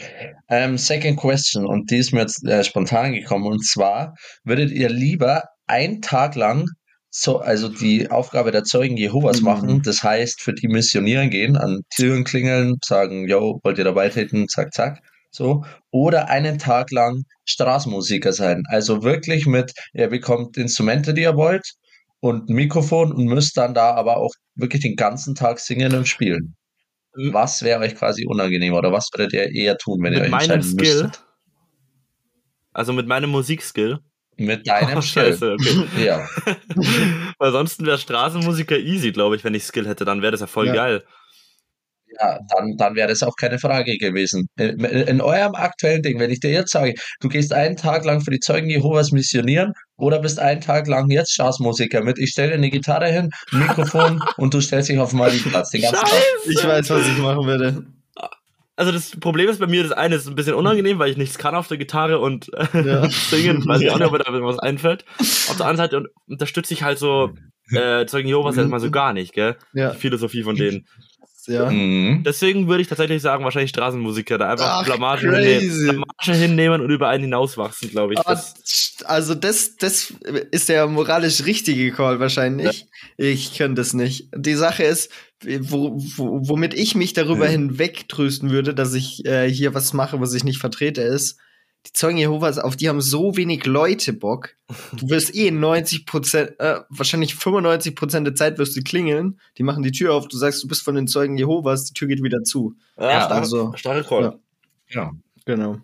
Ähm, 0.50 0.78
second 0.78 1.18
question, 1.18 1.66
und 1.66 1.90
die 1.90 1.98
ist 1.98 2.14
mir 2.14 2.22
jetzt 2.22 2.46
äh, 2.46 2.64
spontan 2.64 3.14
gekommen, 3.14 3.46
und 3.46 3.66
zwar, 3.66 4.14
würdet 4.44 4.72
ihr 4.72 4.90
lieber 4.90 5.44
einen 5.68 6.02
Tag 6.02 6.36
lang 6.36 6.66
so, 7.14 7.40
also 7.40 7.68
die 7.68 8.10
Aufgabe 8.10 8.52
der 8.52 8.64
Zeugen 8.64 8.96
Jehovas 8.98 9.40
Mhm. 9.42 9.46
machen, 9.46 9.82
das 9.84 10.02
heißt, 10.04 10.42
für 10.42 10.54
die 10.54 10.68
missionieren 10.68 11.30
gehen, 11.30 11.58
an 11.58 11.82
Türen 11.96 12.24
klingeln, 12.24 12.78
sagen, 12.86 13.28
yo, 13.28 13.60
wollt 13.64 13.78
ihr 13.78 13.84
dabei 13.84 14.08
treten, 14.10 14.48
zack, 14.48 14.74
zack, 14.74 15.00
so, 15.30 15.66
oder 15.92 16.30
einen 16.30 16.58
Tag 16.58 16.90
lang 16.92 17.24
Straßenmusiker 17.46 18.32
sein, 18.32 18.64
also 18.70 19.04
wirklich 19.04 19.46
mit, 19.46 19.74
ihr 19.94 20.08
bekommt 20.08 20.56
Instrumente, 20.58 21.14
die 21.14 21.24
ihr 21.24 21.36
wollt, 21.36 21.74
und 22.22 22.50
ein 22.50 22.54
Mikrofon 22.56 23.12
und 23.12 23.26
müsst 23.26 23.58
dann 23.58 23.74
da 23.74 23.94
aber 23.96 24.18
auch 24.18 24.32
wirklich 24.56 24.82
den 24.82 24.96
ganzen 24.96 25.36
Tag 25.36 25.60
singen 25.60 25.94
und 25.94 26.08
spielen. 26.08 26.56
Was 27.32 27.62
wäre 27.62 27.82
euch 27.82 27.96
quasi 27.96 28.26
unangenehmer 28.26 28.78
oder 28.78 28.94
was 28.94 29.10
würdet 29.14 29.34
ihr 29.34 29.52
eher 29.54 29.78
tun, 29.78 30.00
wenn 30.02 30.14
ihr 30.14 30.20
Mit 30.20 30.26
euch 30.28 30.32
meinem 30.32 30.52
entscheiden 30.52 30.64
Skill, 30.80 31.02
müsstet? 31.04 31.24
also 32.74 32.94
mit 32.94 33.08
meinem 33.08 33.30
Musikskill. 33.32 34.00
Mit 34.38 34.68
deinem 34.68 34.98
Oh, 34.98 35.02
Skill. 35.02 35.24
scheiße, 35.26 35.54
okay. 35.54 35.84
Ja. 36.06 36.28
Weil 37.38 37.52
sonst 37.52 37.86
wäre 37.86 37.98
Straßenmusiker 37.98 38.78
easy, 38.80 39.12
glaube 39.12 39.36
ich, 39.36 39.44
wenn 39.44 39.54
ich 39.54 39.64
Skill 39.66 39.88
hätte, 39.88 40.06
dann 40.06 40.22
wäre 40.22 40.32
das 40.32 40.40
ja 40.42 40.48
voll 40.48 40.68
Ja. 40.68 40.74
geil. 40.74 41.04
Ja, 42.20 42.40
dann, 42.56 42.76
dann 42.78 42.96
wäre 42.96 43.08
das 43.08 43.24
auch 43.24 43.36
keine 43.40 43.58
Frage 43.60 43.98
gewesen. 43.98 44.48
In, 44.58 44.80
in 44.84 45.22
eurem 45.22 45.56
aktuellen 45.56 46.02
Ding, 46.02 46.20
wenn 46.20 46.30
ich 46.32 46.40
dir 46.42 46.52
jetzt 46.52 46.72
sage, 46.72 46.94
du 47.22 47.30
gehst 47.30 47.54
einen 47.54 47.78
Tag 47.78 48.04
lang 48.06 48.22
für 48.22 48.32
die 48.32 48.40
Zeugen 48.40 48.70
Jehovas 48.70 49.12
missionieren 49.12 49.74
oder 49.98 50.20
bist 50.20 50.38
einen 50.40 50.60
Tag 50.62 50.88
lang 50.88 51.10
jetzt 51.10 51.38
Jazzmusiker 51.38 52.04
mit, 52.04 52.20
ich 52.20 52.32
stelle 52.32 52.50
dir 52.50 52.56
eine 52.56 52.70
Gitarre 52.70 53.08
hin, 53.08 53.30
ein 53.54 53.60
Mikrofon 53.60 54.22
und 54.38 54.54
du 54.54 54.60
stellst 54.62 54.90
dich 54.90 55.00
auf 55.00 55.12
den 55.12 55.20
Marienplatz 55.20 55.70
den 55.70 55.84
ganzen 55.84 56.02
Tag. 56.02 56.12
Ich 56.50 56.64
weiß, 56.64 56.90
was 56.90 57.08
ich 57.08 57.18
machen 57.20 57.46
würde. 57.46 57.86
Also 58.78 58.92
das 58.92 59.12
Problem 59.20 59.48
ist 59.50 59.60
bei 59.60 59.68
mir, 59.68 59.84
das 59.84 59.92
eine 59.92 60.16
ist 60.16 60.28
ein 60.28 60.34
bisschen 60.36 60.56
unangenehm, 60.56 60.98
weil 60.98 61.12
ich 61.12 61.18
nichts 61.18 61.38
kann 61.38 61.54
auf 61.56 61.68
der 61.68 61.78
Gitarre 61.78 62.20
und 62.20 62.50
äh, 62.54 62.82
Ja. 62.84 63.10
singen, 63.30 63.66
weiß 63.68 63.82
ich 63.82 63.92
auch 63.92 63.98
nicht, 64.00 64.08
ob 64.08 64.14
mir 64.14 64.20
da 64.20 64.32
was 64.32 64.60
einfällt. 64.60 65.06
Auf 65.20 65.58
der 65.58 65.68
anderen 65.68 65.78
Seite 65.78 65.98
un- 65.98 66.08
unterstütze 66.28 66.74
ich 66.74 66.82
halt 66.82 66.98
so 66.98 67.30
äh, 67.72 68.06
Zeugen 68.06 68.28
Jehovas 68.28 68.58
erstmal 68.58 68.80
so 68.80 68.90
gar 68.90 69.14
nicht, 69.14 69.34
gell? 69.34 69.56
Ja, 69.74 69.92
Die 69.92 69.98
Philosophie 70.00 70.42
von 70.44 70.56
denen. 70.56 70.86
Ja. 71.48 71.70
Mhm. 71.70 72.24
Deswegen 72.26 72.68
würde 72.68 72.82
ich 72.82 72.88
tatsächlich 72.88 73.22
sagen, 73.22 73.44
wahrscheinlich 73.44 73.70
Straßenmusiker, 73.72 74.38
da 74.38 74.52
einfach 74.52 74.82
Ach, 74.82 74.86
Blamage, 74.86 75.22
hinnehmen, 75.36 75.86
Blamage 75.86 76.34
hinnehmen 76.40 76.82
und 76.82 76.90
über 76.90 77.10
einen 77.10 77.24
hinauswachsen, 77.24 77.90
glaube 77.90 78.14
ich. 78.14 78.20
Aber 78.20 78.32
Das, 78.36 78.54
also 79.06 79.36
das, 79.36 79.78
das 79.78 80.14
ist 80.52 80.70
der 80.70 80.88
moralisch 80.88 81.46
richtige 81.46 81.92
Call 81.92 82.20
wahrscheinlich. 82.20 82.88
Ich 83.18 83.58
könnte 83.58 83.82
das 83.82 83.94
nicht. 83.94 84.30
Die 84.36 84.54
Sache 84.56 84.84
ist, 84.84 85.12
wo, 85.62 85.96
wo, 86.18 86.48
womit 86.48 86.74
ich 86.74 86.96
mich 86.96 87.14
darüber 87.14 87.46
Ja. 87.46 87.52
hinwegtrösten 87.52 88.52
würde, 88.52 88.74
dass 88.76 88.94
ich 88.94 89.26
äh, 89.26 89.50
hier 89.50 89.74
was 89.74 89.94
mache, 89.94 90.22
was 90.22 90.34
ich 90.34 90.44
nicht 90.44 90.60
vertrete, 90.60 91.02
ist, 91.02 91.38
die 91.88 91.94
Zeugen 91.94 92.18
Jehovas, 92.18 92.60
auf 92.60 92.76
die 92.76 92.90
haben 92.90 93.02
so 93.02 93.36
wenig 93.38 93.66
Leute 93.66 94.14
Bock. 94.14 94.56
Du 94.94 95.10
wirst 95.10 95.36
eh 95.36 95.50
90 95.52 96.06
Prozent, 96.06 96.60
äh, 96.60 96.82
wahrscheinlich 96.90 97.36
95 97.36 97.96
Prozent 97.96 98.28
der 98.28 98.36
Zeit 98.36 98.58
wirst 98.60 98.76
du 98.78 98.82
klingeln. 98.82 99.40
Die 99.58 99.64
machen 99.64 99.82
die 99.84 99.92
Tür 99.92 100.14
auf, 100.14 100.28
du 100.28 100.38
sagst, 100.38 100.64
du 100.64 100.68
bist 100.68 100.84
von 100.84 100.96
den 100.96 101.08
Zeugen 101.08 101.38
Jehovas, 101.38 101.86
die 101.86 101.94
Tür 101.94 102.08
geht 102.08 102.22
wieder 102.24 102.44
zu. 102.44 102.76
ja, 102.98 103.22
starke, 103.22 103.34
also- 103.34 103.74
starke 103.76 104.04
Call. 104.08 104.24
Ja. 104.24 105.02
Ja. 105.04 105.12
Genau. 105.46 105.78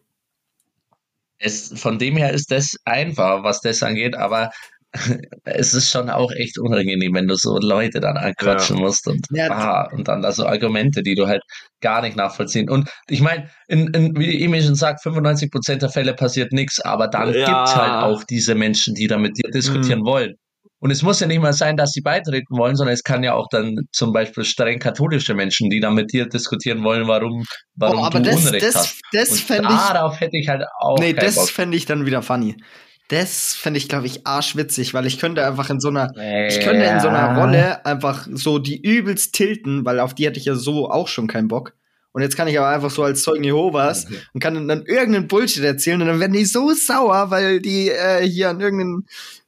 Es, 1.39 1.73
von 1.79 1.99
dem 1.99 2.17
her 2.17 2.31
ist 2.33 2.51
das 2.51 2.75
einfach, 2.85 3.43
was 3.43 3.61
das 3.61 3.83
angeht, 3.83 4.15
aber 4.15 4.51
es 5.43 5.73
ist 5.73 5.91
schon 5.91 6.09
auch 6.09 6.31
echt 6.31 6.57
unangenehm, 6.57 7.13
wenn 7.13 7.27
du 7.27 7.35
so 7.35 7.57
Leute 7.59 7.99
dann 7.99 8.17
anquatschen 8.17 8.77
musst 8.77 9.07
und, 9.07 9.25
Ja. 9.31 9.49
ah, 9.51 9.89
und 9.91 10.07
dann 10.07 10.21
da 10.21 10.31
so 10.31 10.45
Argumente, 10.45 11.03
die 11.03 11.15
du 11.15 11.27
halt 11.27 11.41
gar 11.81 12.01
nicht 12.01 12.15
nachvollziehen. 12.15 12.69
Und 12.69 12.89
ich 13.07 13.21
meine, 13.21 13.49
in, 13.67 13.87
in, 13.93 14.17
wie 14.17 14.43
Emil 14.43 14.63
schon 14.63 14.75
sagt, 14.75 15.01
95% 15.03 15.81
der 15.81 15.89
Fälle 15.89 16.13
passiert 16.13 16.51
nichts, 16.53 16.79
aber 16.79 17.07
dann 17.07 17.33
Ja. 17.33 17.45
gibt's 17.45 17.75
halt 17.75 17.93
auch 18.03 18.23
diese 18.23 18.55
Menschen, 18.55 18.95
die 18.95 19.07
da 19.07 19.17
mit 19.17 19.37
dir 19.37 19.51
diskutieren 19.51 20.05
wollen. 20.05 20.35
Und 20.79 20.91
es 20.91 21.01
muss 21.01 21.19
ja 21.19 21.25
nicht 21.27 21.41
mal 21.41 21.53
sein, 21.53 21.75
dass 21.75 21.91
sie 21.91 22.01
beitreten 22.01 22.55
wollen, 22.55 22.75
sondern 22.75 22.93
es 22.93 23.01
kann 23.01 23.23
ja 23.23 23.33
auch 23.33 23.47
dann 23.49 23.75
zum 23.91 24.13
Beispiel 24.13 24.43
streng 24.45 24.77
katholische 24.79 25.33
Menschen, 25.33 25.69
die 25.71 25.79
da 25.79 25.89
mit 25.89 26.13
dir 26.13 26.27
diskutieren 26.27 26.83
wollen, 26.83 27.07
warum, 27.07 27.45
warum 27.75 27.99
Oh, 27.99 28.03
aber 28.03 28.19
du 28.19 28.29
das, 28.29 28.45
Unrecht 28.45 28.63
das, 28.67 28.75
hast. 28.75 29.01
das 29.11 29.29
Und 29.31 29.39
fände 29.39 29.73
ich. 29.73 29.79
darauf 29.79 30.19
hätte 30.19 30.37
ich 30.37 30.47
halt 30.47 30.63
auch 30.79 30.99
Nee, 30.99 31.13
das 31.13 31.49
fände 31.49 31.75
ich 31.77 31.85
dann 31.87 32.05
wieder 32.05 32.21
funny. 32.21 32.55
Das 33.09 33.53
fände 33.55 33.77
ich, 33.77 33.87
glaube 33.87 34.05
ich, 34.05 34.27
arschwitzig, 34.27 34.93
weil 34.93 35.05
ich 35.05 35.17
könnte 35.19 35.45
einfach 35.45 35.69
in 35.69 35.79
so 35.79 35.87
einer, 35.87 36.11
Äh, 36.17 36.47
ich 36.49 36.59
könnte 36.59 36.85
in 36.85 36.99
so 36.99 37.07
einer 37.07 37.37
Rolle 37.39 37.85
einfach 37.85 38.27
so 38.31 38.59
die 38.59 38.81
übelst 38.81 39.33
tilten, 39.33 39.85
weil 39.85 39.99
auf 40.01 40.13
die 40.13 40.25
hätte 40.25 40.39
ich 40.39 40.45
ja 40.45 40.55
so 40.55 40.89
auch 40.91 41.07
schon 41.07 41.27
keinen 41.27 41.47
Bock. 41.47 41.73
Und 42.11 42.21
jetzt 42.23 42.35
kann 42.35 42.47
ich 42.47 42.57
aber 42.57 42.69
einfach 42.69 42.89
so 42.89 43.03
als 43.03 43.21
Zeugen 43.21 43.43
Jehovas 43.43 44.09
Mhm. 44.09 44.17
und 44.33 44.39
kann 44.41 44.67
dann 44.67 44.85
irgendeinen 44.85 45.27
Bullshit 45.27 45.63
erzählen 45.63 46.01
und 46.01 46.07
dann 46.07 46.19
werden 46.19 46.33
die 46.33 46.45
so 46.45 46.71
sauer, 46.73 47.29
weil 47.29 47.61
die 47.61 47.89
äh, 47.89 48.27
hier 48.27 48.49
an 48.49 48.59
irgendeinen. 48.59 49.05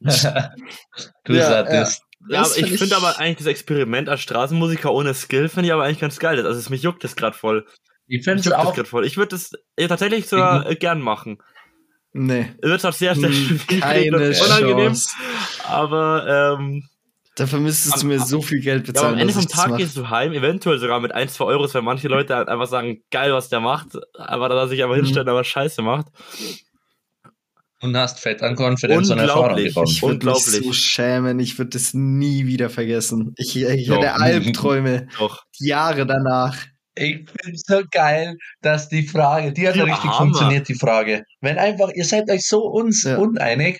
du 1.24 1.32
Ja, 1.34 1.48
Sadist. 1.48 2.02
Ja, 2.28 2.42
Das 2.42 2.50
aber 2.52 2.58
ich 2.60 2.66
find 2.66 2.78
finde 2.80 2.96
aber 2.96 3.18
eigentlich 3.18 3.38
das 3.38 3.46
Experiment 3.46 4.08
als 4.08 4.20
Straßenmusiker 4.20 4.92
ohne 4.92 5.14
Skill 5.14 5.48
finde 5.48 5.68
ich 5.68 5.72
aber 5.72 5.84
eigentlich 5.84 6.00
ganz 6.00 6.18
geil. 6.18 6.36
Also 6.46 6.58
es, 6.58 6.70
mich 6.70 6.82
juckt 6.82 7.02
das 7.02 7.16
gerade 7.16 7.36
voll. 7.36 7.66
Ich 8.06 8.24
finde 8.24 8.40
es 8.40 8.52
auch. 8.52 8.74
gerade 8.74 8.88
voll. 8.88 9.06
Ich 9.06 9.16
würde 9.16 9.28
das 9.30 9.52
äh, 9.76 9.88
tatsächlich 9.88 10.28
sogar 10.28 10.68
äh, 10.68 10.76
gern 10.76 11.00
machen. 11.00 11.38
Nee. 12.12 12.46
Es 12.60 12.68
wird 12.68 12.84
auch 12.86 12.92
sehr, 12.92 13.14
sehr 13.14 13.28
Hm, 13.28 13.34
schwierig 13.34 13.80
Keine 13.80 14.16
unangenehm, 14.16 14.76
Chance. 14.94 15.10
aber 15.68 16.56
ähm, 16.58 16.84
Dafür 17.36 17.60
müsstest 17.60 18.02
du 18.02 18.06
mir 18.08 18.18
so 18.20 18.42
viel 18.42 18.60
Geld 18.60 18.86
ja, 18.88 18.92
bezahlen. 18.92 19.06
aber 19.06 19.14
am 19.14 19.20
Ende 19.20 19.32
vom 19.32 19.46
Tag 19.48 19.76
gehst 19.76 19.96
du 19.96 20.10
heim, 20.10 20.32
eventuell 20.32 20.78
sogar 20.78 21.00
mit 21.00 21.12
1, 21.12 21.32
2 21.34 21.44
Euros, 21.44 21.72
weil 21.74 21.82
manche 21.82 22.08
Leute 22.08 22.34
halt 22.34 22.48
einfach 22.48 22.66
sagen, 22.66 23.02
geil, 23.10 23.32
was 23.32 23.48
der 23.48 23.60
macht, 23.60 23.88
aber 24.18 24.48
dass 24.48 24.58
er 24.64 24.68
sich 24.68 24.82
aber 24.84 24.94
Mhm. 24.96 25.04
hinstellt, 25.04 25.28
aber 25.28 25.44
Scheiße 25.44 25.80
macht. 25.82 26.06
Und 27.82 27.96
hast 27.96 28.20
fett 28.20 28.42
an 28.42 28.56
Confidence 28.56 29.08
und 29.10 29.18
Erfahrung 29.20 29.44
Unglaublich. 29.44 29.74
gewonnen. 29.74 29.88
Ich 29.90 30.02
würde 30.02 30.14
mich 30.16 30.34
Unglaublich. 30.36 30.64
so 30.66 30.72
schämen, 30.74 31.38
ich 31.38 31.56
würde 31.58 31.70
das 31.70 31.94
nie 31.94 32.44
wieder 32.46 32.68
vergessen. 32.68 33.32
Ich, 33.38 33.56
ich 33.56 33.86
Doch. 33.88 33.96
hätte 33.96 34.14
Albträume 34.16 35.06
Doch. 35.18 35.44
Jahre 35.58 36.04
danach. 36.06 36.56
Ich 36.96 37.16
finde 37.40 37.56
so 37.56 37.82
geil, 37.90 38.36
dass 38.62 38.88
die 38.88 39.06
Frage, 39.06 39.52
die 39.52 39.66
hat 39.68 39.76
ja 39.76 39.84
Ja, 39.84 39.92
richtig 39.92 40.10
Hammer. 40.10 40.24
funktioniert, 40.24 40.68
die 40.68 40.74
Frage. 40.74 41.22
Wenn 41.40 41.56
einfach, 41.58 41.90
ihr 41.94 42.04
seid 42.04 42.28
euch 42.30 42.42
so 42.46 42.62
uns 42.62 43.04
Ja. 43.04 43.16
uneinig, 43.16 43.78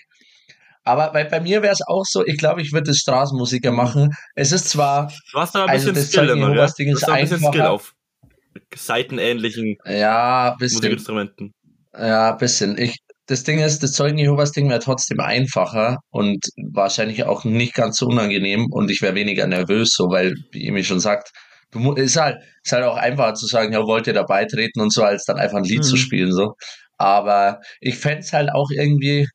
aber 0.83 1.11
bei, 1.11 1.25
bei 1.25 1.39
mir 1.39 1.61
wäre 1.61 1.73
es 1.73 1.81
auch 1.85 2.05
so, 2.05 2.25
ich 2.25 2.37
glaube, 2.37 2.61
ich 2.61 2.71
würde 2.71 2.87
das 2.91 2.97
Straßenmusiker 2.97 3.71
machen. 3.71 4.09
Es 4.35 4.51
ist 4.51 4.69
zwar, 4.69 5.11
Du 5.31 5.39
hast 5.39 5.55
aber 5.55 5.65
ein 5.65 5.69
Also 5.71 5.89
bisschen 5.91 5.95
das 5.95 6.07
Skill 6.11 6.29
immer? 6.29 6.49
Jehovas 6.49 6.73
Ding 6.75 6.87
Du 6.89 6.95
ist 6.95 7.03
hast 7.03 7.09
auch 7.09 7.13
ein 7.13 7.23
bisschen 7.23 7.37
Skill 7.39 7.61
einfacher. 7.61 7.71
auf 7.71 7.93
seitenähnlichen 8.75 9.75
ja, 9.85 10.55
bisschen, 10.57 10.77
Musikinstrumenten. 10.77 11.53
ja, 11.93 12.31
bisschen. 12.33 12.77
Ich, 12.77 12.97
das 13.27 13.43
Ding 13.43 13.59
ist, 13.59 13.83
das 13.83 13.93
Zeugen 13.93 14.17
Jehovas 14.17 14.51
Ding 14.51 14.69
wäre 14.69 14.79
trotzdem 14.79 15.19
einfacher 15.19 15.97
und 16.09 16.43
wahrscheinlich 16.73 17.23
auch 17.25 17.43
nicht 17.43 17.73
ganz 17.73 17.97
so 17.97 18.07
unangenehm 18.07 18.67
und 18.71 18.89
ich 18.89 19.01
wäre 19.01 19.15
weniger 19.15 19.47
nervös, 19.47 19.93
so, 19.95 20.09
weil, 20.09 20.33
wie 20.51 20.67
Emi 20.67 20.83
schon 20.83 20.99
sagt, 20.99 21.31
du 21.71 21.93
ist 21.93 22.17
halt, 22.19 22.37
ist 22.63 22.71
halt 22.73 22.83
auch 22.85 22.97
einfacher 22.97 23.33
zu 23.35 23.47
sagen, 23.47 23.73
ja, 23.73 23.79
wollt 23.85 24.07
ihr 24.07 24.13
da 24.13 24.23
beitreten 24.23 24.81
und 24.81 24.93
so, 24.93 25.03
als 25.03 25.25
dann 25.25 25.37
einfach 25.39 25.57
ein 25.57 25.63
Lied 25.63 25.83
zu 25.85 25.95
Mhm. 25.95 25.99
spielen, 25.99 26.31
so. 26.31 26.53
Aber 26.97 27.59
ich 27.79 27.97
fänd's 27.97 28.31
halt 28.33 28.51
auch 28.53 28.69
irgendwie, 28.71 29.27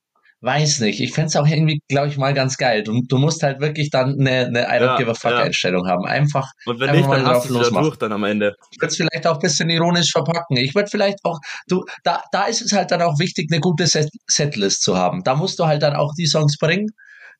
weiß 0.42 0.81
nicht, 0.81 1.01
ich 1.01 1.12
fänd's 1.12 1.35
auch 1.35 1.46
irgendwie, 1.46 1.81
glaube 1.88 2.09
ich, 2.09 2.16
mal 2.18 2.35
ganz 2.35 2.57
geil. 2.57 2.83
Du, 2.85 3.01
du 3.09 3.18
musst 3.18 3.42
halt 3.42 3.61
wirklich 3.61 3.90
dann 3.90 4.16
eine, 4.20 4.46
eine 4.46 4.61
I 4.64 4.81
don't 4.81 4.85
Ja, 4.85 4.96
give 4.99 5.11
a 5.11 5.14
fuck 5.14 5.33
ja. 5.33 5.38
Einstellung 5.38 5.88
haben. 5.88 6.07
Einfach, 6.07 6.49
Und 6.66 6.79
wenn 6.79 6.90
Einfach 6.90 7.01
nicht, 7.01 7.11
dann 7.11 7.27
hast 7.27 7.35
drauf 7.35 7.46
du 7.49 7.55
es 7.55 7.61
losmachen. 7.64 7.85
durch 7.87 7.96
dann 7.96 8.12
am 8.12 8.22
Ende. 8.25 8.55
ich 8.70 8.79
würde 8.81 8.90
es 8.90 8.96
vielleicht 8.96 9.27
auch 9.27 9.35
ein 9.35 9.40
bisschen 9.40 9.68
ironisch 9.70 10.12
verpacken. 10.12 10.57
Ich 10.59 10.75
würde 10.75 10.88
vielleicht 10.90 11.18
auch, 11.25 11.38
du, 11.68 11.85
da, 12.05 12.22
da 12.33 12.44
ist 12.44 12.61
es 12.62 12.72
halt 12.72 12.90
dann 12.92 13.03
auch 13.03 13.18
wichtig, 13.18 13.49
eine 13.51 13.61
gute 13.61 13.87
Set 13.88 14.09
Setlist 14.29 14.83
zu 14.83 14.96
haben. 14.96 15.22
Da 15.25 15.35
musst 15.35 15.59
du 15.59 15.66
halt 15.66 15.83
dann 15.83 15.96
auch 15.96 16.12
die 16.16 16.27
Songs 16.27 16.57
bringen, 16.59 16.87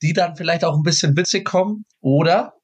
die 0.03 0.13
dann 0.13 0.35
vielleicht 0.35 0.65
auch 0.65 0.75
ein 0.75 0.83
bisschen 0.83 1.17
witzig 1.17 1.45
kommen 1.45 1.85
oder 2.01 2.55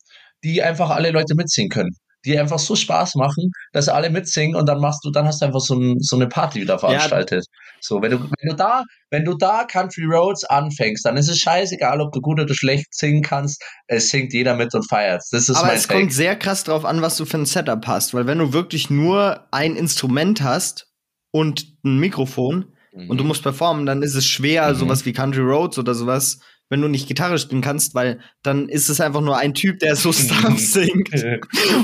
die 0.43 0.63
einfach 0.63 0.91
alle 0.91 1.11
Leute 1.13 1.35
mitsingen 1.37 1.71
können. 1.71 1.91
Die 2.25 2.39
einfach 2.39 2.59
so 2.59 2.77
Spaß 2.77 3.17
machen, 3.17 3.51
dass 3.73 3.89
alle 3.89 4.09
mitsingen 4.11 4.55
und 4.57 4.69
dann 4.69 4.81
machst 4.81 5.05
du, 5.05 5.11
dann 5.11 5.27
hast 5.27 5.43
du 5.43 5.47
einfach 5.47 5.61
so, 5.61 5.75
ein, 5.75 5.99
so 6.01 6.17
eine 6.17 6.29
Party 6.29 6.61
wieder 6.61 6.79
veranstaltet. 6.79 7.47
So, 7.81 8.01
wenn 8.01 8.13
du, 8.13 8.19
wenn 8.21 8.51
du 8.51 8.55
da, 8.55 8.85
wenn 9.11 9.25
du 9.25 9.35
da 9.37 9.65
Country 9.65 10.05
Roads 10.05 10.45
anfängst, 10.45 11.05
dann 11.05 11.17
ist 11.17 11.29
es 11.29 11.39
scheißegal, 11.39 12.01
ob 12.01 12.13
du 12.13 12.21
gut 12.21 12.39
oder 12.39 12.55
schlecht 12.55 12.95
singen 12.95 13.23
kannst. 13.23 13.61
Es 13.89 14.11
singt 14.11 14.33
jeder 14.33 14.55
mit 14.55 14.73
und 14.75 14.89
feiert. 14.89 15.23
Das 15.33 15.49
ist 15.49 15.57
Aber 15.57 15.67
mein 15.69 15.77
es 15.77 15.89
Take. 15.89 15.99
kommt 16.01 16.13
sehr 16.13 16.37
krass 16.37 16.63
drauf 16.63 16.85
an, 16.85 17.03
was 17.03 17.17
du 17.17 17.25
für 17.25 17.39
ein 17.39 17.47
Setup 17.47 17.85
hast. 17.89 18.15
Weil 18.15 18.27
wenn 18.27 18.39
du 18.39 18.53
wirklich 18.53 18.89
nur 18.89 19.47
ein 19.51 19.75
Instrument 19.75 20.43
hast 20.43 20.87
und 21.33 21.67
ein 21.85 21.99
Mikrofon 21.99 22.67
und 23.09 23.19
du 23.19 23.25
musst 23.25 23.43
performen, 23.43 23.87
dann 23.87 24.03
ist 24.03 24.15
es 24.15 24.27
schwer, 24.27 24.69
Mhm. 24.71 24.75
sowas 24.77 25.05
wie 25.07 25.13
Country 25.13 25.41
Roads 25.43 25.79
oder 25.79 25.95
sowas, 25.95 26.39
wenn 26.73 26.81
du 26.81 26.89
nicht 26.89 27.07
Gitarre 27.07 27.39
spielen 27.39 27.61
kannst, 27.61 27.95
weil 27.95 28.19
dann 28.43 28.67
ist 28.67 28.89
es 28.89 28.99
einfach 28.99 29.21
nur 29.21 29.37
ein 29.37 29.53
Typ, 29.53 29.79
der 29.81 29.95
so 29.95 30.11
Stuff 30.13 30.59
singt. 30.59 31.11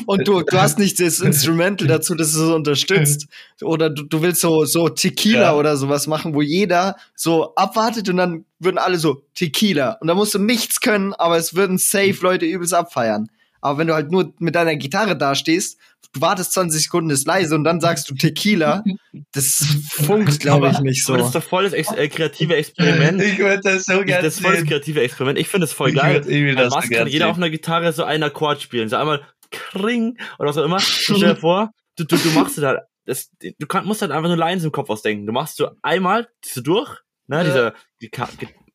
Und 0.07 0.27
du, 0.27 0.41
du 0.41 0.59
hast 0.59 0.79
nicht 0.79 0.99
das 0.99 1.21
Instrumental 1.21 1.87
dazu, 1.87 2.15
das 2.15 2.29
es 2.29 2.33
so 2.33 2.55
unterstützt. 2.55 3.27
Oder 3.61 3.91
du, 3.91 4.05
du 4.05 4.23
willst 4.23 4.41
so, 4.41 4.65
so 4.65 4.89
Tequila 4.89 5.41
Ja. 5.41 5.55
oder 5.57 5.77
sowas 5.77 6.07
machen, 6.07 6.33
wo 6.35 6.41
jeder 6.41 6.97
so 7.15 7.55
abwartet 7.55 8.09
und 8.09 8.17
dann 8.17 8.47
würden 8.61 8.79
alle 8.79 8.97
so 8.97 9.21
Tequila. 9.35 9.99
Und 10.01 10.09
da 10.09 10.15
musst 10.15 10.33
du 10.33 10.39
nichts 10.39 10.81
können, 10.81 11.13
aber 11.13 11.37
es 11.37 11.55
würden 11.55 11.77
safe 11.77 12.17
Leute 12.23 12.47
übelst 12.47 12.73
abfeiern. 12.73 13.29
Aber 13.61 13.79
wenn 13.79 13.87
du 13.87 13.95
halt 13.95 14.11
nur 14.11 14.33
mit 14.39 14.55
deiner 14.55 14.77
Gitarre 14.77 15.17
dastehst, 15.17 15.79
du 16.13 16.21
wartest 16.21 16.53
20 16.53 16.83
Sekunden, 16.85 17.11
ist 17.11 17.27
leise 17.27 17.55
und 17.55 17.65
dann 17.65 17.81
sagst 17.81 18.09
du 18.09 18.15
Tequila, 18.15 18.85
das 19.33 19.67
funkt, 19.91 20.41
glaube 20.41 20.69
ich, 20.71 20.79
nicht 20.81 21.05
so. 21.05 21.13
Aber 21.15 21.19
das 21.19 21.29
ist 21.29 21.35
doch 21.35 21.43
voll 21.43 21.65
das 21.65 21.73
ex 21.73 21.93
äh, 21.93 22.09
kreative 22.09 22.57
Experiment. 22.57 23.21
Ich 23.21 23.39
würde 23.39 23.61
das 23.63 23.85
so 23.85 24.01
Ich, 24.01 24.07
gerne 24.07 24.23
das 24.23 24.35
ist 24.35 24.41
voll 24.43 24.55
das 24.57 24.65
kreative 24.65 25.01
Experiment. 25.03 25.39
Ich 25.39 25.49
finde 25.49 25.65
es 25.67 25.73
voll 25.73 25.91
Ich 25.91 25.97
geil. 25.97 26.25
Weil 26.27 26.55
das 26.55 26.73
was 26.75 26.85
so 26.87 26.91
kann 26.95 27.09
jeder 27.09 27.29
auf 27.29 27.37
einer 27.37 27.51
Gitarre 27.51 27.93
so 27.93 28.05
einen 28.05 28.23
Akkord 28.23 28.63
spielen? 28.63 28.89
So 28.89 28.97
einmal 28.97 29.23
Kring 29.51 30.19
oder 30.39 30.49
was 30.51 30.59
auch 30.59 30.65
immer. 30.65 30.79
Stell 30.81 31.19
dir 31.21 31.37
vor, 31.37 31.71
du, 31.97 32.05
du, 32.05 32.17
du 32.17 32.31
machst 32.31 32.59
es 32.59 32.65
halt, 32.65 32.81
das, 33.07 33.31
du 33.41 33.67
kann, 33.67 33.87
musst 33.87 34.03
halt 34.03 34.13
einfach 34.13 34.29
nur 34.29 34.37
Lines 34.37 34.65
im 34.65 34.73
Kopf 34.73 34.91
ausdenken. 34.91 35.27
Du 35.27 35.33
machst 35.33 35.57
so 35.57 35.71
einmal, 35.83 36.29
ziehst 36.43 36.59
du 36.59 36.61
durch, 36.61 36.99
ne, 37.27 37.39
Ja. 37.39 37.45
dieser, 37.45 37.75
die, 38.03 38.11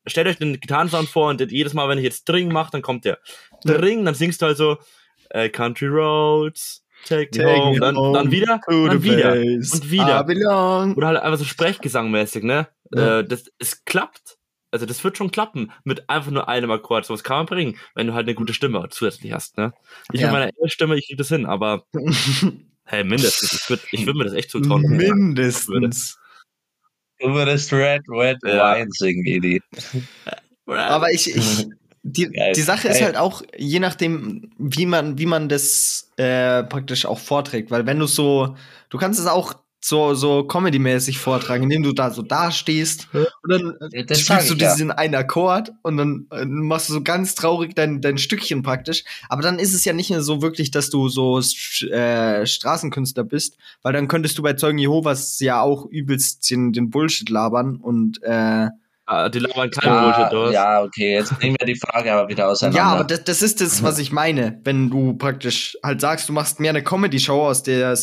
stellt 0.06 0.26
euch 0.26 0.36
den 0.38 0.60
Gitarrensound 0.60 1.08
vor 1.08 1.30
und 1.30 1.40
jedes 1.50 1.74
Mal, 1.74 1.88
wenn 1.88 1.98
ich 1.98 2.04
jetzt 2.04 2.28
Dring 2.28 2.52
mache, 2.52 2.72
dann 2.72 2.82
kommt 2.82 3.04
der 3.04 3.18
Dring, 3.64 4.04
dann 4.04 4.14
singst 4.14 4.42
du 4.42 4.46
halt 4.46 4.56
so 4.56 4.78
äh, 5.30 5.48
Country 5.48 5.86
Roads, 5.86 6.84
Take, 7.06 7.30
Take 7.30 7.58
home, 7.58 7.74
me 7.74 7.80
dann, 7.80 7.96
home 7.96 8.18
dann 8.18 8.30
wieder, 8.30 8.60
dann 8.66 9.02
wieder 9.02 9.32
und 9.32 9.90
wieder. 9.90 10.26
Oder 10.96 11.06
halt 11.08 11.18
einfach 11.18 11.38
so 11.38 11.44
Sprechgesangmäßig, 11.44 12.44
ne? 12.44 12.68
Ja. 12.94 13.20
Äh, 13.20 13.24
das, 13.24 13.50
es 13.58 13.84
klappt. 13.84 14.38
Also 14.70 14.86
das 14.86 15.04
wird 15.04 15.16
schon 15.16 15.30
klappen 15.30 15.70
mit 15.84 16.08
einfach 16.10 16.32
nur 16.32 16.48
einem 16.48 16.70
Akkord. 16.70 17.04
So 17.04 17.14
was 17.14 17.22
kann 17.22 17.36
man 17.36 17.46
bringen, 17.46 17.76
wenn 17.94 18.08
du 18.08 18.14
halt 18.14 18.26
eine 18.26 18.34
gute 18.34 18.54
Stimme 18.54 18.88
zusätzlich 18.90 19.32
hast, 19.32 19.56
ne? 19.56 19.72
Ich 20.12 20.20
Ja. 20.20 20.32
mit 20.32 20.32
meiner 20.32 20.68
Stimme, 20.68 20.96
ich 20.96 21.06
krieg 21.06 21.18
das 21.18 21.28
hin, 21.28 21.46
aber 21.46 21.84
hey, 22.84 23.04
mindestens. 23.04 23.52
Ich 23.52 23.70
würde 23.70 23.82
ich 23.92 24.06
würd 24.06 24.16
mir 24.16 24.24
das 24.24 24.32
echt 24.32 24.50
zutrauen. 24.50 24.82
Mindestens. 24.82 26.18
Du 27.24 27.32
würdest 27.32 27.72
Red, 27.72 28.02
Red 28.08 28.38
Ja. 28.44 28.76
Wine 28.76 28.90
singen, 28.90 29.24
Eli. 29.26 29.60
Aber 30.66 31.10
ich, 31.10 31.34
ich 31.34 31.66
die, 32.02 32.28
Geil. 32.32 32.52
die 32.54 32.60
Sache 32.60 32.88
ist 32.88 33.02
halt 33.02 33.16
auch, 33.16 33.42
je 33.56 33.80
nachdem, 33.80 34.50
wie 34.58 34.84
man, 34.84 35.18
wie 35.18 35.26
man 35.26 35.48
das 35.48 36.10
äh, 36.16 36.62
praktisch 36.64 37.06
auch 37.06 37.18
vorträgt, 37.18 37.70
weil 37.70 37.86
wenn 37.86 37.98
du 37.98 38.06
so, 38.06 38.56
du 38.90 38.98
kannst 38.98 39.18
es 39.18 39.26
auch 39.26 39.54
so, 39.86 40.14
so 40.14 40.44
Comedy-mäßig 40.44 41.18
vortragen, 41.18 41.64
indem 41.64 41.82
du 41.82 41.92
da 41.92 42.10
so 42.10 42.22
dastehst 42.22 43.06
und 43.12 43.52
dann 43.52 43.76
äh, 43.92 44.02
das 44.06 44.20
spielst 44.20 44.48
du 44.48 44.54
ich 44.54 44.62
ja. 44.62 44.72
diesen 44.72 44.90
einen 44.90 45.14
Akkord 45.14 45.72
und 45.82 45.98
dann 45.98 46.26
äh, 46.30 46.46
machst 46.46 46.88
du 46.88 46.94
so 46.94 47.02
ganz 47.02 47.34
traurig 47.34 47.74
dein, 47.74 48.00
dein 48.00 48.16
Stückchen 48.16 48.62
praktisch. 48.62 49.04
Aber 49.28 49.42
dann 49.42 49.58
ist 49.58 49.74
es 49.74 49.84
ja 49.84 49.92
nicht 49.92 50.08
mehr 50.08 50.22
so 50.22 50.40
wirklich, 50.40 50.70
dass 50.70 50.88
du 50.88 51.10
so 51.10 51.38
äh, 51.38 52.46
Straßenkünstler 52.46 53.24
bist, 53.24 53.58
weil 53.82 53.92
dann 53.92 54.08
könntest 54.08 54.38
du 54.38 54.42
bei 54.42 54.54
Zeugen 54.54 54.78
Jehovas 54.78 55.38
ja 55.40 55.60
auch 55.60 55.84
übelst 55.84 56.50
den, 56.50 56.72
den 56.72 56.88
Bullshit 56.88 57.28
labern 57.28 57.76
und 57.76 58.22
äh, 58.22 58.68
Ah, 59.06 59.28
die 59.28 59.40
labern 59.40 59.70
kein 59.70 59.86
Ja, 59.86 60.02
Bullshit 60.02 60.34
aus. 60.34 60.54
ja, 60.54 60.82
okay, 60.82 61.12
jetzt 61.12 61.38
nehmen 61.42 61.56
wir 61.60 61.66
die 61.66 61.78
Frage 61.78 62.10
aber 62.10 62.30
wieder 62.30 62.48
auseinander. 62.48 62.78
Ja, 62.78 62.86
aber 62.86 63.04
das, 63.04 63.24
das 63.24 63.42
ist 63.42 63.60
das, 63.60 63.82
was 63.82 63.98
ich 63.98 64.12
meine, 64.12 64.58
wenn 64.64 64.88
du 64.88 65.12
praktisch 65.12 65.76
halt 65.82 66.00
sagst, 66.00 66.30
du 66.30 66.32
machst 66.32 66.58
mehr 66.58 66.70
eine 66.70 66.82
Comedy-Show 66.82 67.46
aus 67.46 67.62
der 67.62 67.94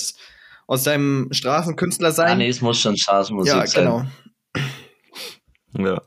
aus 0.72 0.84
deinem 0.84 1.28
Straßenkünstler 1.32 2.08
ah, 2.08 2.12
sein. 2.12 2.38
nee, 2.38 2.48
es 2.48 2.62
muss 2.62 2.80
schon 2.80 2.96
Straßenmusik 2.96 3.54
ja, 3.54 3.68
sein. 3.68 3.84
genau. 3.84 4.06
Ja. 5.78 6.02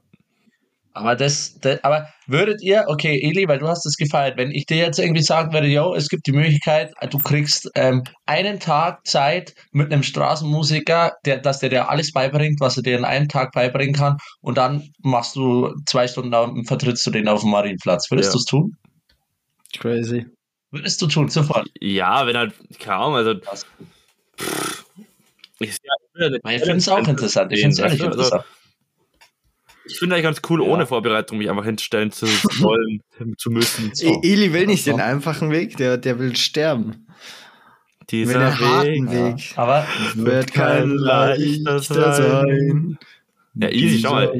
Aber 0.92 1.16
das, 1.16 1.59
das, 1.61 1.83
aber 1.83 2.07
würdet 2.27 2.62
ihr, 2.62 2.85
okay, 2.87 3.18
Eli, 3.22 3.48
weil 3.48 3.59
du 3.59 3.66
hast 3.66 3.87
es 3.87 3.96
gefeiert, 3.96 4.37
wenn 4.37 4.50
ich 4.50 4.66
dir 4.66 4.77
jetzt 4.77 4.98
irgendwie 4.98 5.22
sagen 5.22 5.53
würde, 5.55 5.66
yo, 5.66 5.94
es 5.94 6.09
gibt 6.09 6.27
die 6.27 6.33
Möglichkeit, 6.33 6.92
du 7.11 7.18
kriegst 7.18 7.70
ähm, 7.74 8.05
einen 8.27 8.61
Tag 8.61 9.07
Zeit 9.07 9.55
mit 9.72 9.90
einem 9.90 10.03
Straßenmusiker, 10.03 11.14
der, 11.24 11.38
dass 11.38 11.61
der 11.61 11.70
dir 11.70 11.88
alles 11.88 12.12
beibringt, 12.12 12.61
was 12.61 12.77
er 12.77 12.83
dir 12.83 12.98
in 12.98 13.07
einem 13.07 13.29
Tag 13.29 13.53
beibringen 13.53 13.94
kann, 13.94 14.18
und 14.40 14.59
dann 14.59 14.90
machst 15.03 15.35
du 15.35 15.74
zwei 15.87 16.07
Stunden 16.07 16.31
lang 16.31 16.53
und 16.53 16.66
vertrittst 16.66 17.07
du 17.07 17.11
den 17.11 17.27
auf 17.27 17.40
dem 17.40 17.50
Marienplatz. 17.50 18.11
Würdest 18.11 18.29
Ja. 18.29 18.33
du 18.33 18.38
es 18.38 18.44
tun? 18.44 18.77
Crazy. 19.79 20.27
Würdest 20.70 21.00
du 21.00 21.07
tun, 21.07 21.29
sofort. 21.29 21.66
ja, 21.81 22.27
wenn 22.27 22.37
halt, 22.37 22.55
kaum, 22.79 23.14
also 23.14 23.35
Krass. 23.40 23.66
Ich, 25.61 25.77
ja, 26.16 26.29
ich 26.51 26.62
finde 26.62 26.77
es 26.77 26.88
auch 26.88 27.07
interessant. 27.07 27.53
Ich 27.53 27.61
finde 27.61 27.73
es 27.75 27.79
ehrlich 27.79 28.03
also, 28.03 28.12
interessant. 28.12 28.44
ich 29.87 29.99
finde 29.99 30.14
eigentlich 30.16 30.25
ganz 30.25 30.40
cool, 30.51 30.62
Ja. 30.62 30.68
ohne 30.68 30.87
Vorbereitung 30.87 31.38
mich 31.38 31.49
einfach 31.51 31.64
hinstellen 31.64 32.11
zu 32.11 32.27
wollen, 32.27 33.01
zu 33.38 33.51
müssen. 33.51 33.90
So. 33.94 34.20
E 34.23 34.33
Eli 34.33 34.53
will 34.53 34.66
nicht 34.66 34.85
So. 34.85 34.92
den 34.92 35.01
einfachen 35.01 35.51
Weg, 35.51 35.77
der, 35.77 35.97
der 35.97 36.18
will 36.18 36.37
sterben. 36.37 37.07
Dieser 38.11 38.35
Wenn 38.35 38.40
der 38.40 38.59
harten 38.61 39.11
Weg. 39.11 39.37
Weg 39.38 39.53
Aber 39.59 39.87
wird 40.14 40.53
kein 40.53 40.90
leichter 40.90 41.79
sein. 41.81 42.99
Ja, 43.57 43.68
easy, 43.70 44.01
schau 44.03 44.11
mal. 44.14 44.33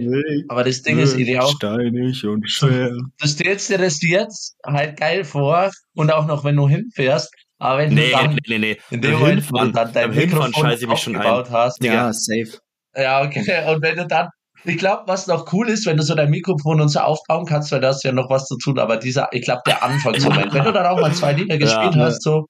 Aber 0.49 0.65
das 0.65 0.83
Ding 0.83 0.99
ist, 0.99 1.15
Eli, 1.15 1.39
auch, 1.39 1.55
Steinig 1.55 2.27
und 2.27 2.51
schwer. 2.51 2.91
du 2.91 3.27
stellst 3.29 3.71
dir 3.71 3.79
das 3.79 4.03
jetzt 4.03 4.57
halt 4.67 4.99
geil 4.99 5.25
vor 5.25 5.71
und 5.95 6.13
auch 6.13 6.27
noch, 6.27 6.43
wenn 6.45 6.57
du 6.57 6.69
hinfährst, 6.69 7.33
aber 7.59 7.79
wenn 7.79 7.95
Nee, 7.95 8.11
du 8.11 8.17
dann 8.17 8.35
nee, 8.35 8.41
nee, 8.49 8.59
nee. 8.59 8.77
in 8.91 9.01
dem 9.01 9.13
Moment, 9.13 9.53
wo 9.53 9.59
du 9.59 9.73
dann 9.73 9.93
dein 9.93 10.11
Mikrofon 10.11 10.53
scheiße 10.55 10.85
ich 10.85 10.89
mich 10.91 10.99
schon 11.01 11.17
ein. 11.17 11.23
aufgebaut 11.23 11.51
hast, 11.51 11.83
Ja, 11.85 12.13
safe. 12.13 12.59
ja, 12.97 13.23
okay, 13.23 13.41
und 13.75 13.83
wenn 13.83 13.97
du 13.97 14.07
dann, 14.07 14.29
ich 14.65 14.79
glaube, 14.79 15.03
was 15.07 15.27
noch 15.27 15.53
cool 15.53 15.69
ist, 15.69 15.87
wenn 15.87 15.97
du 15.97 16.03
so 16.03 16.15
dein 16.15 16.31
Mikrofon 16.31 16.81
und 16.81 16.89
so 16.89 17.01
aufbauen 17.01 17.45
kannst, 17.47 17.71
weil 17.73 17.81
da 17.81 17.89
hast 17.89 18.03
du 18.05 18.09
ja 18.09 18.15
noch 18.15 18.31
was 18.31 18.47
zu 18.47 18.57
tun, 18.59 18.79
aber 18.79 18.97
dieser, 18.97 19.29
ich 19.33 19.43
glaube, 19.45 19.63
der 19.67 19.83
Anfangsmoment, 19.83 20.53
wenn 20.55 20.65
du 20.65 20.73
dann 20.73 20.87
auch 20.87 21.01
mal 21.01 21.13
zwei 21.15 21.33
Lieder 21.33 21.59
gespielt 21.59 21.95
Ja. 21.95 22.05
hast, 22.07 22.23
so, 22.23 22.47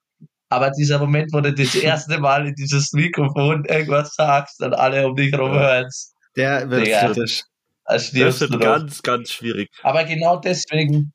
aber 0.49 0.71
dieser 0.71 0.99
Moment, 0.99 1.33
wo 1.33 1.40
du 1.40 1.53
das 1.53 1.75
erste 1.75 2.19
Mal 2.21 2.47
in 2.49 2.55
dieses 2.55 2.93
Mikrofon 2.93 3.64
irgendwas 3.64 4.14
sagst 4.14 4.62
und 4.62 4.73
alle 4.75 5.07
um 5.09 5.17
dich 5.17 5.37
rum 5.37 5.53
hören, 5.53 5.88
Der 6.37 6.71
wird 6.71 6.87
kritisch. 6.87 7.43
da 7.85 7.95
Das 7.95 8.14
wird 8.14 8.61
ganz, 8.61 9.03
ganz 9.03 9.31
schwierig. 9.33 9.69
Aber 9.83 10.05
genau 10.05 10.37
deswegen, 10.38 11.12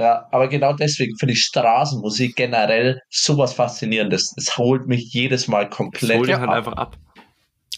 ja, 0.00 0.26
aber 0.32 0.48
genau 0.48 0.72
deswegen 0.72 1.16
finde 1.18 1.34
ich 1.34 1.42
Straßenmusik 1.42 2.34
generell 2.36 3.00
sowas 3.10 3.52
Faszinierendes. 3.52 4.34
Es 4.36 4.56
holt 4.56 4.86
mich 4.88 5.12
jedes 5.12 5.46
Mal 5.46 5.68
komplett 5.68 6.18
holt 6.18 6.30
halt 6.32 6.48
ab. 6.48 6.50
einfach 6.56 6.72
ab. 6.72 6.96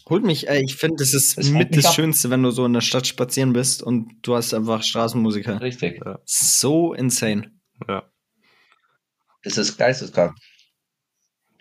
Holt 0.09 0.25
mich, 0.25 0.49
äh, 0.49 0.61
ich 0.63 0.77
finde, 0.77 0.97
das 0.99 1.15
ist 1.15 1.39
Es 1.39 1.51
mit 1.51 1.77
das 1.77 1.87
ab. 1.87 1.95
Schönste, 1.95 2.31
wenn 2.31 2.43
du 2.43 2.51
so 2.51 2.65
in 2.67 2.73
der 2.73 2.81
Stadt 2.81 3.07
spazieren 3.07 3.53
bist 3.53 3.83
und 3.83 4.11
du 4.23 4.35
hast 4.35 4.53
einfach 4.55 4.83
Straßenmusiker. 4.83 5.61
Richtig. 5.61 6.01
So 6.25 6.93
insane. 6.95 7.51
Ja. 7.89 8.03
Das 9.45 9.59
ist 9.59 9.77
geisteskrank. 9.77 10.35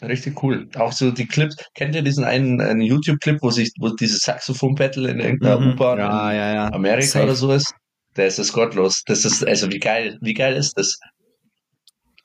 Richtig 0.04 0.42
cool. 0.44 0.68
Auch 0.76 0.92
so 0.92 1.12
die 1.12 1.28
Clips. 1.28 1.56
Kennt 1.76 1.94
ihr 1.94 2.02
diesen 2.02 2.24
einen, 2.24 2.60
einen 2.60 2.82
YouTube-Clip, 2.82 3.38
wo 3.42 3.52
sich, 3.52 3.72
wo 3.80 3.90
dieses 3.90 4.22
Saxophon-Battle 4.22 5.08
in 5.10 5.20
irgendeiner 5.20 5.60
Mhm. 5.60 5.74
U-Bahn 5.74 6.00
Ja, 6.00 6.34
ja, 6.34 6.54
ja. 6.56 6.68
in 6.70 6.74
Amerika 6.74 7.06
Safe. 7.08 7.26
oder 7.26 7.36
so 7.36 7.52
ist? 7.52 7.72
Der 8.16 8.28
ist 8.28 8.40
das 8.40 8.52
gottlos. 8.52 9.04
Das 9.06 9.26
ist, 9.26 9.46
also 9.46 9.72
wie 9.72 9.80
geil, 9.80 10.18
wie 10.22 10.34
geil 10.34 10.56
ist 10.56 10.78
das? 10.78 11.00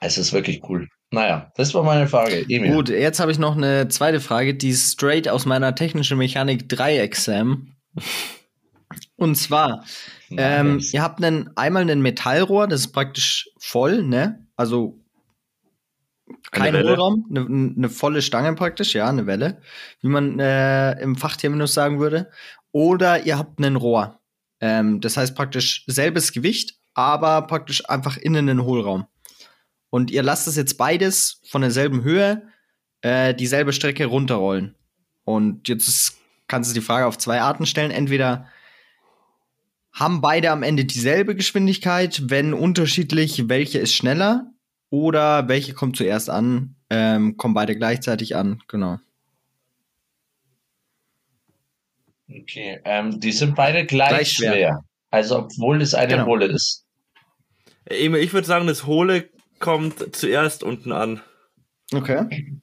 Es 0.01 0.19
ist 0.19 0.33
wirklich 0.33 0.63
cool. 0.69 0.89
Naja, 1.11 1.53
das 1.57 1.73
war 1.75 1.85
meine 1.85 2.09
Frage. 2.09 2.45
Emil. 2.49 2.73
Gut, 2.73 2.89
jetzt 2.89 3.21
habe 3.21 3.31
ich 3.31 3.39
noch 3.39 3.57
eine 3.57 3.89
zweite 3.89 4.21
Frage, 4.21 4.55
die 4.55 4.71
ist 4.71 4.93
straight 4.93 5.29
aus 5.29 5.47
meiner 5.47 5.75
technischen 5.75 6.19
Mechanik 6.19 6.69
3 6.69 6.99
Exam. 6.99 7.77
Und 9.17 9.37
zwar, 9.37 9.85
ähm, 10.31 10.81
ihr 10.93 11.03
habt 11.03 11.23
einen, 11.23 11.51
einmal 11.57 11.89
ein 11.89 12.03
Metallrohr, 12.03 12.67
das 12.67 12.81
ist 12.81 12.93
praktisch 12.93 13.49
voll, 13.59 14.03
ne? 14.03 14.47
Also 14.57 15.01
kein 16.51 16.75
Welle. 16.75 16.91
Hohlraum, 16.91 17.27
eine, 17.31 17.47
eine 17.77 17.89
volle 17.89 18.23
Stange 18.23 18.55
praktisch, 18.55 18.95
ja, 18.95 19.09
eine 19.09 19.27
Welle, 19.27 19.61
wie 20.01 20.09
man 20.09 20.39
äh, 20.39 21.01
im 21.01 21.17
Fachterminus 21.17 21.75
sagen 21.75 22.01
würde. 22.01 22.31
Oder 22.73 23.25
ihr 23.25 23.39
habt 23.39 23.61
ein 23.61 23.77
Rohr. 23.77 24.21
Ähm, 24.61 25.01
das 25.01 25.17
heißt 25.17 25.35
praktisch 25.35 25.85
selbes 25.87 26.33
Gewicht, 26.33 26.79
aber 26.95 27.43
praktisch 27.43 27.89
einfach 27.89 28.17
innen 28.17 28.49
einen 28.49 28.65
Hohlraum. 28.65 29.07
Und 29.91 30.11
ihr 30.11 30.23
lasst 30.23 30.49
es 30.49 30.57
jetzt 30.57 30.79
beides 30.79 31.41
von 31.47 31.61
derselben 31.61 32.03
Höhe 32.03 32.43
äh, 33.03 33.35
dieselbe 33.35 33.73
Strecke 33.73 34.07
runterrollen. 34.07 34.75
Und 35.25 35.69
jetzt 35.69 35.89
ist, 35.89 36.19
kannst 36.49 36.71
du 36.71 36.75
die 36.75 36.85
Frage 36.85 37.07
auf 37.07 37.19
zwei 37.19 37.41
Arten 37.41 37.67
stellen. 37.67 37.91
Entweder 37.91 38.47
haben 39.93 40.21
beide 40.21 40.51
am 40.51 40.63
Ende 40.63 40.85
dieselbe 40.85 41.35
Geschwindigkeit, 41.35 42.23
wenn 42.27 42.53
unterschiedlich, 42.53 43.49
welche 43.49 43.79
ist 43.79 43.95
schneller 43.95 44.53
oder 44.91 45.49
welche 45.49 45.73
kommt 45.73 45.97
zuerst 45.97 46.29
an, 46.31 46.77
ähm, 46.91 47.37
kommen 47.37 47.55
beide 47.55 47.77
gleichzeitig 47.77 48.37
an, 48.37 48.63
genau. 48.69 48.99
Okay, 52.29 52.81
ähm, 52.85 53.21
die 53.21 53.33
sind 53.33 53.55
beide 53.55 53.87
gleich, 53.87 54.09
Gleich 54.09 54.31
schwer. 54.33 54.53
schwer. 54.53 54.81
Also, 55.11 55.39
obwohl 55.39 55.79
das 55.79 55.95
eine 55.95 56.15
Genau. 56.15 56.27
Wolle 56.27 56.47
ist. 56.47 56.85
Emil, 57.85 58.21
ich 58.21 58.33
würde 58.33 58.47
sagen, 58.47 58.67
das 58.67 58.87
Hohle 58.87 59.31
kommt 59.61 60.15
zuerst 60.17 60.65
unten 60.65 60.93
an. 60.93 61.21
Okay. 61.95 62.59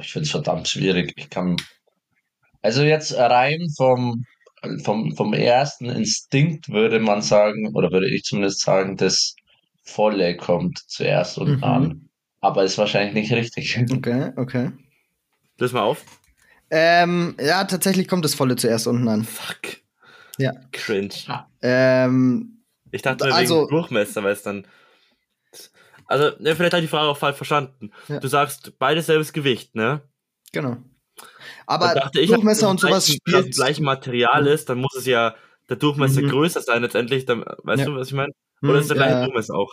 Ich 0.00 0.10
finde 0.10 0.24
es 0.24 0.30
verdammt 0.30 0.68
schwierig. 0.68 1.12
Ich 1.16 1.30
kann. 1.30 1.56
Also 2.60 2.82
jetzt 2.82 3.14
rein 3.16 3.68
vom, 3.76 4.24
vom, 4.84 5.14
vom 5.14 5.32
ersten 5.34 5.86
Instinkt 5.86 6.68
würde 6.68 6.98
man 7.00 7.22
sagen, 7.22 7.74
oder 7.74 7.90
würde 7.92 8.08
ich 8.12 8.22
zumindest 8.24 8.60
sagen, 8.60 8.96
das 8.96 9.34
Volle 9.84 10.36
kommt 10.36 10.78
zuerst 10.86 11.38
unten 11.38 11.56
Mhm. 11.58 11.64
an. 11.64 12.08
Aber 12.40 12.64
ist 12.64 12.78
wahrscheinlich 12.78 13.14
nicht 13.14 13.32
richtig. 13.32 13.78
Okay, 13.92 14.32
okay. 14.36 14.70
Löse 15.58 15.74
mal 15.74 15.82
auf. 15.82 16.04
Ähm, 16.74 17.36
ja, 17.38 17.64
tatsächlich 17.64 18.08
kommt 18.08 18.24
das 18.24 18.34
Volle 18.34 18.56
zuerst 18.56 18.86
unten 18.86 19.06
an. 19.06 19.24
Fuck. 19.24 19.58
Ja. 20.38 20.52
Cringe. 20.72 21.10
Ähm, 21.60 22.62
Ich 22.90 23.02
dachte 23.02 23.24
Also- 23.32 23.60
wegen 23.62 23.68
Durchmesser, 23.68 24.22
weil 24.24 24.32
es 24.32 24.42
dann. 24.42 24.66
Also, 26.06 26.36
ne, 26.40 26.54
vielleicht 26.56 26.72
habe 26.74 26.82
ich 26.82 26.88
die 26.90 26.94
Frage 26.96 27.08
auch 27.08 27.16
falsch 27.16 27.36
verstanden. 27.36 27.90
Ja. 28.08 28.20
Du 28.20 28.28
sagst 28.28 28.78
beides 28.78 29.06
selbes 29.06 29.32
Gewicht, 29.32 29.74
ne? 29.74 30.02
genau. 30.52 30.76
Aber 31.66 31.94
dachte 31.94 32.20
ich, 32.20 32.28
Durchmesser 32.28 32.62
wenn 32.66 32.70
und 32.70 32.76
es 32.76 32.80
sowas 32.82 33.06
gleichen- 33.06 33.20
wenn 33.24 33.34
es 33.34 33.40
spielt. 33.40 33.54
gleichen 33.54 33.84
Material 33.84 34.46
ist, 34.46 34.68
dann 34.68 34.78
muss 34.78 34.94
es 34.96 35.06
ja 35.06 35.34
der 35.68 35.76
Durchmesser 35.76 36.22
Mhm. 36.22 36.28
größer 36.30 36.60
sein 36.62 36.82
letztendlich. 36.82 37.24
Dann, 37.26 37.44
weißt 37.62 37.80
Ja. 37.80 37.86
du, 37.86 37.96
was 37.96 38.08
ich 38.08 38.14
meine? 38.14 38.32
Oder 38.62 38.78
ist 38.80 38.88
der 38.90 38.96
gleiche 38.96 39.14
ja. 39.14 39.24
Durchmesser 39.24 39.54
auch? 39.54 39.72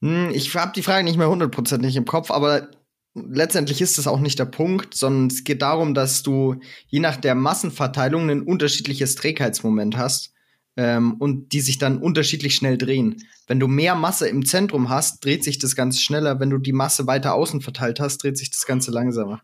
Hm, 0.00 0.30
Ich 0.32 0.54
habe 0.54 0.72
die 0.74 0.82
Frage 0.82 1.04
nicht 1.04 1.16
mehr 1.18 1.28
hundertprozentig 1.28 1.96
im 1.96 2.04
Kopf, 2.06 2.30
aber 2.30 2.68
letztendlich 3.16 3.80
ist 3.80 3.98
das 3.98 4.06
auch 4.06 4.20
nicht 4.20 4.38
der 4.38 4.44
Punkt, 4.44 4.94
sondern 4.94 5.28
es 5.28 5.44
geht 5.44 5.62
darum, 5.62 5.94
dass 5.94 6.22
du 6.22 6.56
je 6.88 7.00
nach 7.00 7.16
der 7.16 7.34
Massenverteilung 7.34 8.28
ein 8.30 8.42
unterschiedliches 8.42 9.14
Trägheitsmoment 9.14 9.96
hast 9.96 10.34
ähm, 10.76 11.14
und 11.14 11.52
die 11.52 11.60
sich 11.60 11.78
dann 11.78 11.98
unterschiedlich 11.98 12.54
schnell 12.54 12.76
drehen. 12.76 13.22
Wenn 13.46 13.60
du 13.60 13.68
mehr 13.68 13.94
Masse 13.94 14.28
im 14.28 14.44
Zentrum 14.44 14.88
hast, 14.90 15.24
dreht 15.24 15.44
sich 15.44 15.58
das 15.58 15.74
Ganze 15.74 16.00
schneller. 16.00 16.40
Wenn 16.40 16.50
du 16.50 16.58
die 16.58 16.72
Masse 16.72 17.06
weiter 17.06 17.34
außen 17.34 17.62
verteilt 17.62 18.00
hast, 18.00 18.18
dreht 18.22 18.36
sich 18.36 18.50
das 18.50 18.66
Ganze 18.66 18.90
langsamer. 18.90 19.40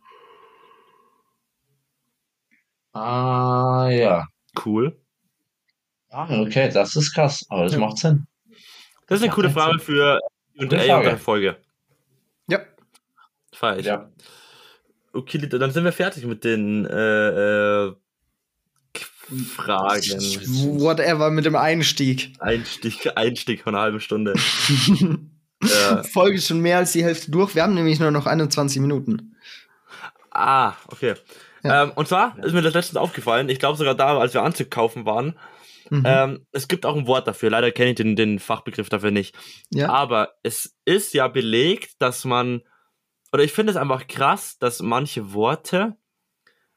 Ah, 2.93 3.89
ja. 3.91 4.27
Cool. 4.64 4.99
Ah, 6.11 6.41
okay, 6.43 6.68
das 6.70 6.95
ist 6.95 7.14
krass, 7.14 7.45
aber 7.49 7.64
das 7.64 7.73
Ja. 7.73 7.79
macht 7.79 7.97
Sinn. 7.97 8.27
Das 9.07 9.20
ist 9.20 9.25
eine 9.25 9.33
coole 9.33 9.51
Frage 9.51 9.79
für 9.79 10.20
Q&A 10.59 10.79
Frage. 10.85 11.16
Folge. 11.16 11.57
Ich. 13.78 13.86
Ja. 13.86 14.10
Okay, 15.12 15.38
dann 15.38 15.70
sind 15.70 15.84
wir 15.84 15.92
fertig 15.92 16.24
mit 16.24 16.42
den 16.44 16.86
äh, 16.86 17.86
äh, 17.88 17.92
Fragen. 19.56 20.80
Whatever 20.80 21.30
mit 21.30 21.44
dem 21.44 21.56
Einstieg. 21.56 22.32
Einstieg, 22.40 23.10
Einstieg 23.16 23.62
von 23.62 23.74
einer 23.74 23.82
halben 23.84 24.00
Stunde. 24.00 24.32
äh, 25.62 26.02
Folge 26.04 26.36
ist 26.36 26.48
schon 26.48 26.60
mehr 26.60 26.78
als 26.78 26.92
die 26.92 27.04
Hälfte 27.04 27.30
durch. 27.30 27.54
Wir 27.54 27.62
haben 27.62 27.74
nämlich 27.74 28.00
nur 28.00 28.10
noch 28.10 28.26
21 28.26 28.80
Minuten. 28.80 29.36
ah, 30.30 30.74
okay. 30.88 31.14
Ja. 31.62 31.84
Ähm, 31.84 31.92
und 31.94 32.08
zwar 32.08 32.36
ist 32.42 32.52
mir 32.52 32.62
das 32.62 32.74
letztens 32.74 32.96
aufgefallen, 32.96 33.48
ich 33.48 33.60
glaube 33.60 33.78
sogar 33.78 33.94
da, 33.94 34.18
als 34.18 34.34
wir 34.34 34.42
Anzug 34.42 34.70
kaufen 34.70 35.04
waren, 35.06 35.38
Mhm. 35.90 36.02
ähm, 36.06 36.46
es 36.52 36.68
gibt 36.68 36.86
auch 36.86 36.96
ein 36.96 37.06
Wort 37.06 37.26
dafür. 37.28 37.50
Leider 37.50 37.70
kenne 37.70 37.90
ich 37.90 37.96
den, 37.96 38.16
den 38.16 38.38
Fachbegriff 38.38 38.88
dafür 38.88 39.10
nicht. 39.10 39.34
ja. 39.70 39.90
Aber 39.90 40.30
es 40.42 40.74
ist 40.86 41.12
ja 41.12 41.28
belegt, 41.28 42.00
dass 42.00 42.24
man, 42.24 42.62
oder 43.33 43.43
ich 43.43 43.53
finde 43.53 43.70
es 43.72 43.76
einfach 43.76 44.07
krass, 44.09 44.59
dass 44.59 44.80
manche 44.83 45.33
Worte 45.33 45.97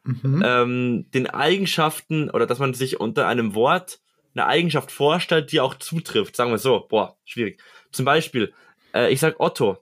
Mhm. 0.07 0.43
ähm, 0.45 1.11
den 1.15 1.27
Eigenschaften 1.27 2.29
oder 2.29 2.45
dass 2.45 2.59
man 2.59 2.75
sich 2.75 2.99
unter 2.99 3.27
einem 3.27 3.55
Wort 3.55 3.99
eine 4.35 4.45
Eigenschaft 4.45 4.91
vorstellt, 4.91 5.51
die 5.51 5.59
auch 5.61 5.73
zutrifft. 5.75 6.35
Sagen 6.35 6.51
wir 6.51 6.59
so, 6.59 6.85
boah, 6.87 7.17
schwierig. 7.25 7.59
Zum 7.91 8.05
Beispiel, 8.05 8.53
äh, 8.93 9.11
ich 9.11 9.19
sag 9.19 9.39
Otto. 9.39 9.77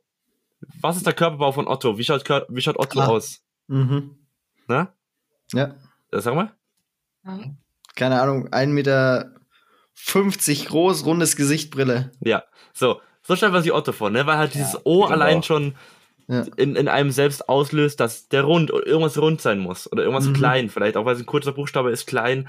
Was 0.79 0.95
ist 0.95 1.05
der 1.05 1.11
Körperbau 1.13 1.51
von 1.51 1.67
Otto? 1.67 1.97
Wie 1.97 2.05
schaut, 2.05 2.23
wie 2.47 2.61
schaut 2.61 2.79
Otto 2.79 3.01
Ah. 3.01 3.07
aus? 3.07 3.43
Mhm. 3.67 4.15
Ne? 4.69 4.87
Ja. 5.51 5.75
Äh, 6.11 6.21
Sag 6.21 6.35
mal. 6.35 6.53
Keine 7.95 8.21
Ahnung, 8.21 8.47
1,50 8.53 8.67
Meter 8.73 9.33
groß, 10.69 11.05
rundes 11.05 11.35
Gesicht, 11.35 11.71
Brille. 11.71 12.11
Ja, 12.21 12.43
so. 12.73 13.01
So 13.25 13.35
stellt 13.37 13.53
man 13.53 13.63
sich 13.63 13.71
Otto 13.73 13.91
vor, 13.93 14.09
ne? 14.09 14.25
Weil 14.25 14.37
halt 14.37 14.53
dieses 14.53 14.73
Ja, 14.73 14.79
O 14.83 15.01
genau. 15.01 15.11
allein 15.13 15.43
schon 15.43 15.75
Ja. 16.27 16.45
in, 16.55 16.75
in 16.75 16.87
einem 16.87 17.11
selbst 17.11 17.49
auslöst, 17.49 17.99
dass 17.99 18.29
der 18.29 18.43
rund 18.43 18.71
oder 18.71 18.85
irgendwas 18.87 19.17
rund 19.17 19.41
sein 19.41 19.59
muss. 19.59 19.91
Oder 19.91 20.03
irgendwas 20.03 20.27
Mhm. 20.27 20.33
klein, 20.33 20.69
vielleicht 20.69 20.95
auch 20.97 21.05
weil 21.05 21.15
es 21.15 21.19
ein 21.21 21.25
kurzer 21.25 21.51
Buchstabe 21.51 21.91
ist 21.91 22.05
klein, 22.07 22.47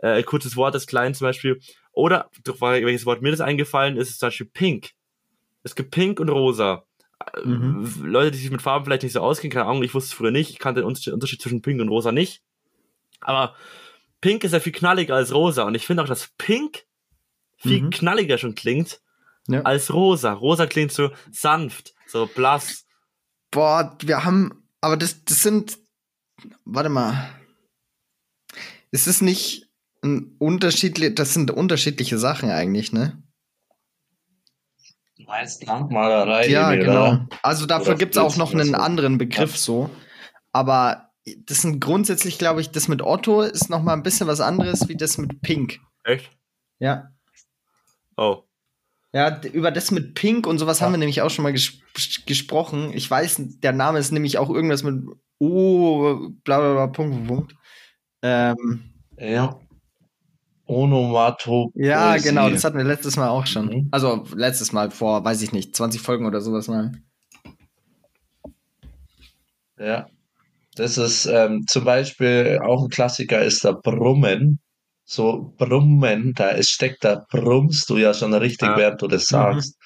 äh, 0.00 0.08
ein 0.08 0.24
kurzes 0.24 0.56
Wort 0.56 0.74
ist 0.74 0.88
klein 0.88 1.14
zum 1.14 1.26
Beispiel. 1.26 1.60
Oder, 1.92 2.30
durch 2.44 2.60
welches 2.60 3.06
Wort 3.06 3.22
mir 3.22 3.30
das 3.30 3.40
eingefallen 3.40 3.96
ist, 3.96 4.10
ist 4.10 4.18
zum 4.20 4.26
Beispiel 4.28 4.50
pink. 4.52 4.90
Es 5.62 5.74
gibt 5.76 5.90
pink 5.92 6.18
und 6.20 6.28
rosa. 6.30 6.84
Äh, 7.36 7.46
Mhm. 7.46 7.88
Leute, 8.04 8.32
die 8.32 8.38
sich 8.38 8.50
mit 8.50 8.62
Farben 8.62 8.84
vielleicht 8.84 9.04
nicht 9.04 9.12
so 9.12 9.20
auskennen, 9.20 9.52
keine 9.52 9.66
Ahnung, 9.66 9.82
ich 9.84 9.94
wusste 9.94 10.08
es 10.08 10.14
früher 10.14 10.32
nicht, 10.32 10.50
ich 10.50 10.58
kannte 10.58 10.80
den 10.80 10.86
Unterschied 10.88 11.12
Unterschied 11.12 11.40
zwischen 11.40 11.62
pink 11.62 11.80
und 11.80 11.88
rosa 11.88 12.10
nicht. 12.10 12.42
Aber 13.20 13.54
pink 14.20 14.42
ist 14.42 14.52
ja 14.52 14.58
viel 14.60 14.72
knalliger 14.72 15.14
als 15.14 15.32
rosa 15.32 15.62
und 15.62 15.74
ich 15.76 15.86
finde 15.86 16.02
auch, 16.02 16.08
dass 16.08 16.30
pink 16.38 16.82
viel 17.58 17.82
Mhm. 17.82 17.90
knalliger 17.90 18.38
schon 18.38 18.56
klingt 18.56 19.00
Ja. 19.46 19.62
als 19.62 19.92
rosa. 19.94 20.32
Rosa 20.32 20.66
klingt 20.66 20.90
so 20.92 21.10
sanft, 21.30 21.94
so 22.06 22.26
blass. 22.26 22.84
Boah, 23.52 23.96
wir 24.00 24.24
haben, 24.24 24.64
aber 24.80 24.96
das, 24.96 25.24
das 25.24 25.42
sind, 25.42 25.78
warte 26.64 26.88
mal. 26.88 27.28
Ist 28.90 29.06
es 29.06 29.22
nicht 29.22 29.70
ein 30.02 30.34
unterschiedlich, 30.38 31.14
das 31.14 31.34
sind 31.34 31.50
unterschiedliche 31.50 32.18
Sachen 32.18 32.50
eigentlich, 32.50 32.92
ne? 32.92 33.22
Du 35.16 35.24
meinst 35.24 35.64
Landmalerei? 35.64 36.48
ja, 36.48 36.74
genau. 36.74 36.90
oder? 36.90 37.28
Also 37.42 37.66
dafür 37.66 37.94
gibt 37.94 38.16
es 38.16 38.18
auch 38.18 38.36
noch 38.36 38.52
einen 38.52 38.74
anderen 38.74 39.18
Begriff 39.18 39.56
so. 39.56 39.88
Aber 40.52 41.10
das 41.46 41.62
sind 41.62 41.80
grundsätzlich, 41.80 42.38
glaube 42.38 42.60
ich, 42.60 42.70
das 42.70 42.88
mit 42.88 43.02
Otto 43.02 43.42
ist 43.42 43.70
noch 43.70 43.82
mal 43.82 43.92
ein 43.92 44.02
bisschen 44.02 44.26
was 44.26 44.40
anderes 44.40 44.88
wie 44.88 44.96
das 44.96 45.18
mit 45.18 45.40
Pink. 45.42 45.78
Echt? 46.04 46.30
Ja. 46.78 47.12
Oh. 48.16 48.42
Ja, 49.14 49.40
über 49.52 49.70
das 49.70 49.90
mit 49.90 50.14
Pink 50.14 50.46
und 50.46 50.58
sowas 50.58 50.80
Ja. 50.80 50.86
haben 50.86 50.92
wir 50.92 50.98
nämlich 50.98 51.20
auch 51.22 51.30
schon 51.30 51.42
mal 51.42 51.52
ges 51.52 51.72
gesprochen. 52.26 52.92
Ich 52.94 53.10
weiß, 53.10 53.42
der 53.62 53.72
Name 53.72 53.98
ist 53.98 54.10
nämlich 54.12 54.38
auch 54.38 54.48
irgendwas 54.48 54.82
mit 54.82 55.04
O, 55.38 56.30
bla 56.44 56.58
bla 56.60 56.72
bla, 56.72 56.86
Punkt, 56.86 57.12
Punkt, 57.14 57.28
Punkt. 57.28 57.54
Ähm, 58.22 58.84
Ja. 59.18 59.58
Onomatopoesie. 60.66 61.86
ja, 61.86 62.16
genau, 62.16 62.48
das 62.48 62.64
hatten 62.64 62.78
wir 62.78 62.84
letztes 62.84 63.16
Mal 63.16 63.28
auch 63.28 63.46
schon. 63.46 63.66
Mhm. 63.66 63.88
Also 63.90 64.24
letztes 64.34 64.72
Mal 64.72 64.90
vor, 64.90 65.22
weiß 65.24 65.42
ich 65.42 65.52
nicht, 65.52 65.76
20 65.76 66.00
Folgen 66.00 66.24
oder 66.24 66.40
sowas 66.40 66.68
mal. 66.68 66.92
Ja. 69.78 70.06
Das 70.76 70.96
ist 70.96 71.26
ähm, 71.26 71.66
zum 71.66 71.84
Beispiel 71.84 72.58
auch 72.64 72.84
ein 72.84 72.88
Klassiker 72.88 73.42
ist 73.42 73.62
der 73.64 73.74
Brummen. 73.74 74.60
So 75.04 75.54
Brummen, 75.58 76.32
da 76.34 76.50
ist, 76.50 76.70
steckt 76.70 77.04
da 77.04 77.26
brummst 77.30 77.88
du 77.90 77.96
ja 77.98 78.14
schon 78.14 78.32
richtig, 78.34 78.68
Ja. 78.68 78.76
während 78.76 79.02
du 79.02 79.08
das 79.08 79.24
sagst. 79.26 79.76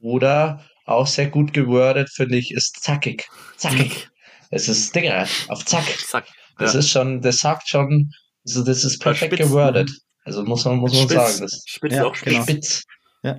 Oder 0.00 0.64
auch 0.86 1.06
sehr 1.06 1.28
gut 1.28 1.52
gewordet, 1.52 2.10
finde 2.10 2.36
ich, 2.38 2.50
ist 2.50 2.82
zackig. 2.82 3.28
Zackig. 3.56 4.08
Es 4.50 4.68
ist 4.68 4.94
Digga, 4.94 5.26
auf 5.48 5.64
Zack. 5.64 5.84
Zack. 6.06 6.26
Das 6.58 6.72
Ja. 6.74 6.80
ist 6.80 6.90
schon, 6.90 7.20
das 7.20 7.36
sagt 7.38 7.68
schon, 7.68 8.10
also 8.44 8.64
das 8.64 8.84
ist 8.84 8.98
perfekt 8.98 9.36
gewordet. 9.36 9.90
Also 10.24 10.44
muss 10.44 10.64
man, 10.64 10.76
muss 10.78 10.92
man 10.92 11.02
Spitz. 11.02 11.12
sagen, 11.12 11.40
das 11.42 11.64
Spitz 11.66 11.94
Ja, 11.94 12.04
auch 12.04 12.14
spitz. 12.14 12.32
genau. 12.32 12.42
spitz. 12.42 12.82
Ja. 13.22 13.36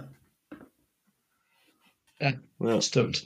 Ja. 2.59 2.81
Stimmt. 2.81 3.25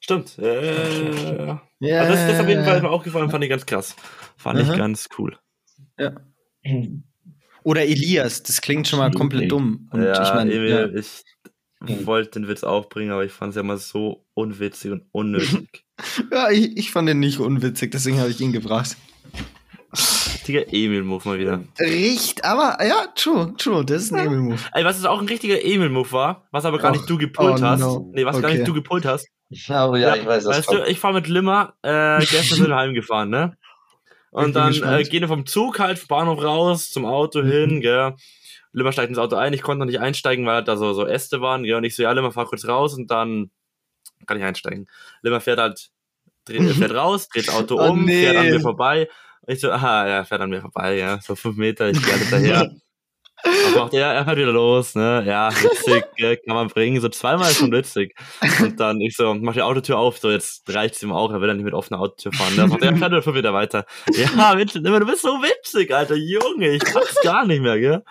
Stimmt. 0.00 0.38
Äh, 0.38 1.46
Ja. 1.80 2.00
also 2.02 2.12
das, 2.12 2.26
das 2.30 2.40
auf 2.40 2.48
jeden 2.48 2.64
Fall 2.64 2.76
ist 2.76 2.82
mir 2.82 2.90
aufgefallen, 2.90 3.30
fand 3.30 3.42
ich 3.44 3.50
ganz 3.50 3.64
krass. 3.66 3.96
Fand 4.36 4.60
ich 4.60 4.68
Aha. 4.68 4.76
ganz 4.76 5.08
cool. 5.18 5.38
Oder 7.64 7.82
Elias, 7.82 8.42
das 8.42 8.60
klingt 8.60 8.88
schon 8.88 8.98
mal 8.98 9.10
komplett 9.12 9.50
dumm. 9.50 9.88
Und 9.92 10.02
ja, 10.02 10.22
ich 10.22 10.52
Emil, 10.52 10.68
ja. 10.68 10.88
ich 10.88 12.06
wollte 12.06 12.40
den 12.40 12.48
Witz 12.48 12.64
auch 12.64 12.88
bringen, 12.88 13.10
aber 13.10 13.24
ich 13.24 13.32
fand 13.32 13.50
es 13.50 13.56
ja 13.56 13.62
mal 13.62 13.78
so 13.78 14.24
unwitzig 14.34 14.92
und 14.92 15.04
unnötig. 15.12 15.84
ja, 16.32 16.50
ich, 16.50 16.76
ich 16.76 16.90
fand 16.90 17.08
den 17.08 17.20
nicht 17.20 17.38
unwitzig, 17.38 17.90
deswegen 17.92 18.18
habe 18.18 18.30
ich 18.30 18.40
ihn 18.40 18.52
gebracht. 18.52 18.96
Richtiger 20.34 20.72
Emil-Move 20.72 21.28
mal 21.28 21.38
wieder. 21.38 21.62
Riecht, 21.78 22.44
aber 22.44 22.84
ja, 22.84 23.06
true, 23.14 23.54
true, 23.58 23.84
das 23.84 24.04
ist 24.04 24.12
ein 24.12 24.26
Emil-Move. 24.26 24.58
Ey, 24.72 24.84
was 24.84 24.98
es 24.98 25.04
auch 25.04 25.20
ein 25.20 25.28
richtiger 25.28 25.62
Emil-Move 25.62 26.10
war, 26.10 26.48
was 26.50 26.64
aber 26.64 26.78
gar 26.78 26.90
Och, 26.90 26.96
nicht 26.96 27.10
du 27.10 27.18
gepult 27.18 27.60
oh 27.60 27.62
hast. 27.62 27.80
no. 27.80 28.10
Nee, 28.12 28.24
was 28.24 28.40
gar 28.40 28.50
Okay. 28.50 28.58
nicht 28.58 28.68
du 28.68 28.74
gepult 28.74 29.04
hast. 29.04 29.28
Aber 29.68 29.98
ja, 30.00 30.16
ich 30.16 30.26
weiß, 30.26 30.44
das 30.44 30.58
Weißt 30.58 30.72
du, 30.72 30.82
ich 30.90 30.98
fahre 30.98 31.14
mit 31.14 31.28
Limmer 31.28 31.74
äh, 31.82 32.18
gestern 32.18 32.58
sind 32.58 32.68
wir 32.68 32.76
heimgefahren, 32.76 33.30
ne? 33.30 33.56
Und 34.32 34.54
dann 34.56 34.74
äh, 34.82 35.02
gehen 35.04 35.20
wir 35.20 35.28
vom 35.28 35.46
Zug 35.46 35.78
halt 35.78 35.98
vom 35.98 36.08
Bahnhof 36.08 36.42
raus 36.42 36.90
zum 36.90 37.04
Auto 37.06 37.42
Mhm. 37.42 37.50
hin, 37.50 37.80
gell. 37.82 38.14
Limmer 38.72 38.92
steigt 38.92 39.10
ins 39.10 39.18
Auto 39.18 39.36
ein, 39.36 39.52
ich 39.52 39.60
konnte 39.62 39.80
noch 39.80 39.86
nicht 39.86 40.00
einsteigen, 40.00 40.46
weil 40.46 40.64
da 40.64 40.76
so, 40.78 40.94
so 40.94 41.06
Äste 41.06 41.40
waren, 41.42 41.62
gell. 41.64 41.74
Und 41.76 41.84
ich 41.84 41.94
so, 41.94 42.02
ja, 42.02 42.10
Limmer, 42.12 42.32
fahr 42.32 42.46
kurz 42.46 42.66
raus 42.66 42.94
und 42.94 43.10
dann 43.10 43.50
kann 44.26 44.38
ich 44.38 44.44
einsteigen. 44.44 44.88
Limmer 45.20 45.40
fährt 45.40 45.58
halt, 45.58 45.90
dreht, 46.46 46.62
fährt 46.76 46.94
raus, 46.94 47.28
dreht 47.28 47.48
das 47.48 47.54
Auto 47.54 47.78
Oh, 47.78 47.90
um, 47.90 48.04
nee. 48.06 48.22
fährt 48.24 48.36
an 48.38 48.50
mir 48.50 48.60
vorbei. 48.60 49.08
Und 49.42 49.52
ich 49.54 49.60
so, 49.60 49.70
aha, 49.70 50.08
ja, 50.08 50.24
fährt 50.24 50.40
an 50.40 50.50
mir 50.50 50.60
vorbei, 50.62 50.96
ja. 50.96 51.20
So 51.20 51.34
fünf 51.34 51.56
Meter, 51.56 51.90
ich 51.90 52.02
gehe 52.02 52.14
hinterher. 52.16 52.70
Was 53.44 53.74
macht 53.74 53.94
er? 53.94 54.12
Er 54.12 54.24
fährt 54.24 54.38
wieder 54.38 54.52
los, 54.52 54.94
ne? 54.94 55.24
Ja, 55.26 55.50
witzig, 55.50 56.04
kann 56.46 56.54
man 56.56 56.68
bringen. 56.68 57.00
So 57.00 57.08
zweimal 57.08 57.50
ist 57.50 57.58
schon 57.58 57.72
witzig. 57.72 58.14
Und 58.60 58.78
dann 58.78 59.00
ich 59.00 59.16
so, 59.16 59.34
mach 59.34 59.54
die 59.54 59.62
Autotür 59.62 59.98
auf, 59.98 60.18
so 60.18 60.30
jetzt 60.30 60.62
reicht's 60.72 61.02
ihm 61.02 61.12
auch, 61.12 61.32
er 61.32 61.40
will 61.40 61.48
ja 61.48 61.54
nicht 61.54 61.64
mit 61.64 61.74
offener 61.74 62.00
Autotür 62.00 62.32
fahren. 62.32 62.54
Ne? 62.56 62.68
Sagt 62.68 62.82
er, 62.82 62.96
fährt 62.96 63.10
wieder 63.12 63.22
fünf 63.22 63.36
Meter 63.36 63.52
weiter. 63.52 63.84
Ja, 64.12 64.56
witzig, 64.56 64.82
du 64.82 65.06
bist 65.06 65.22
so 65.22 65.28
witzig, 65.42 65.92
Alter, 65.94 66.14
Junge, 66.14 66.70
ich 66.70 66.84
pack's 66.84 67.20
gar 67.22 67.46
nicht 67.46 67.62
mehr, 67.62 67.78
gell? 67.78 68.02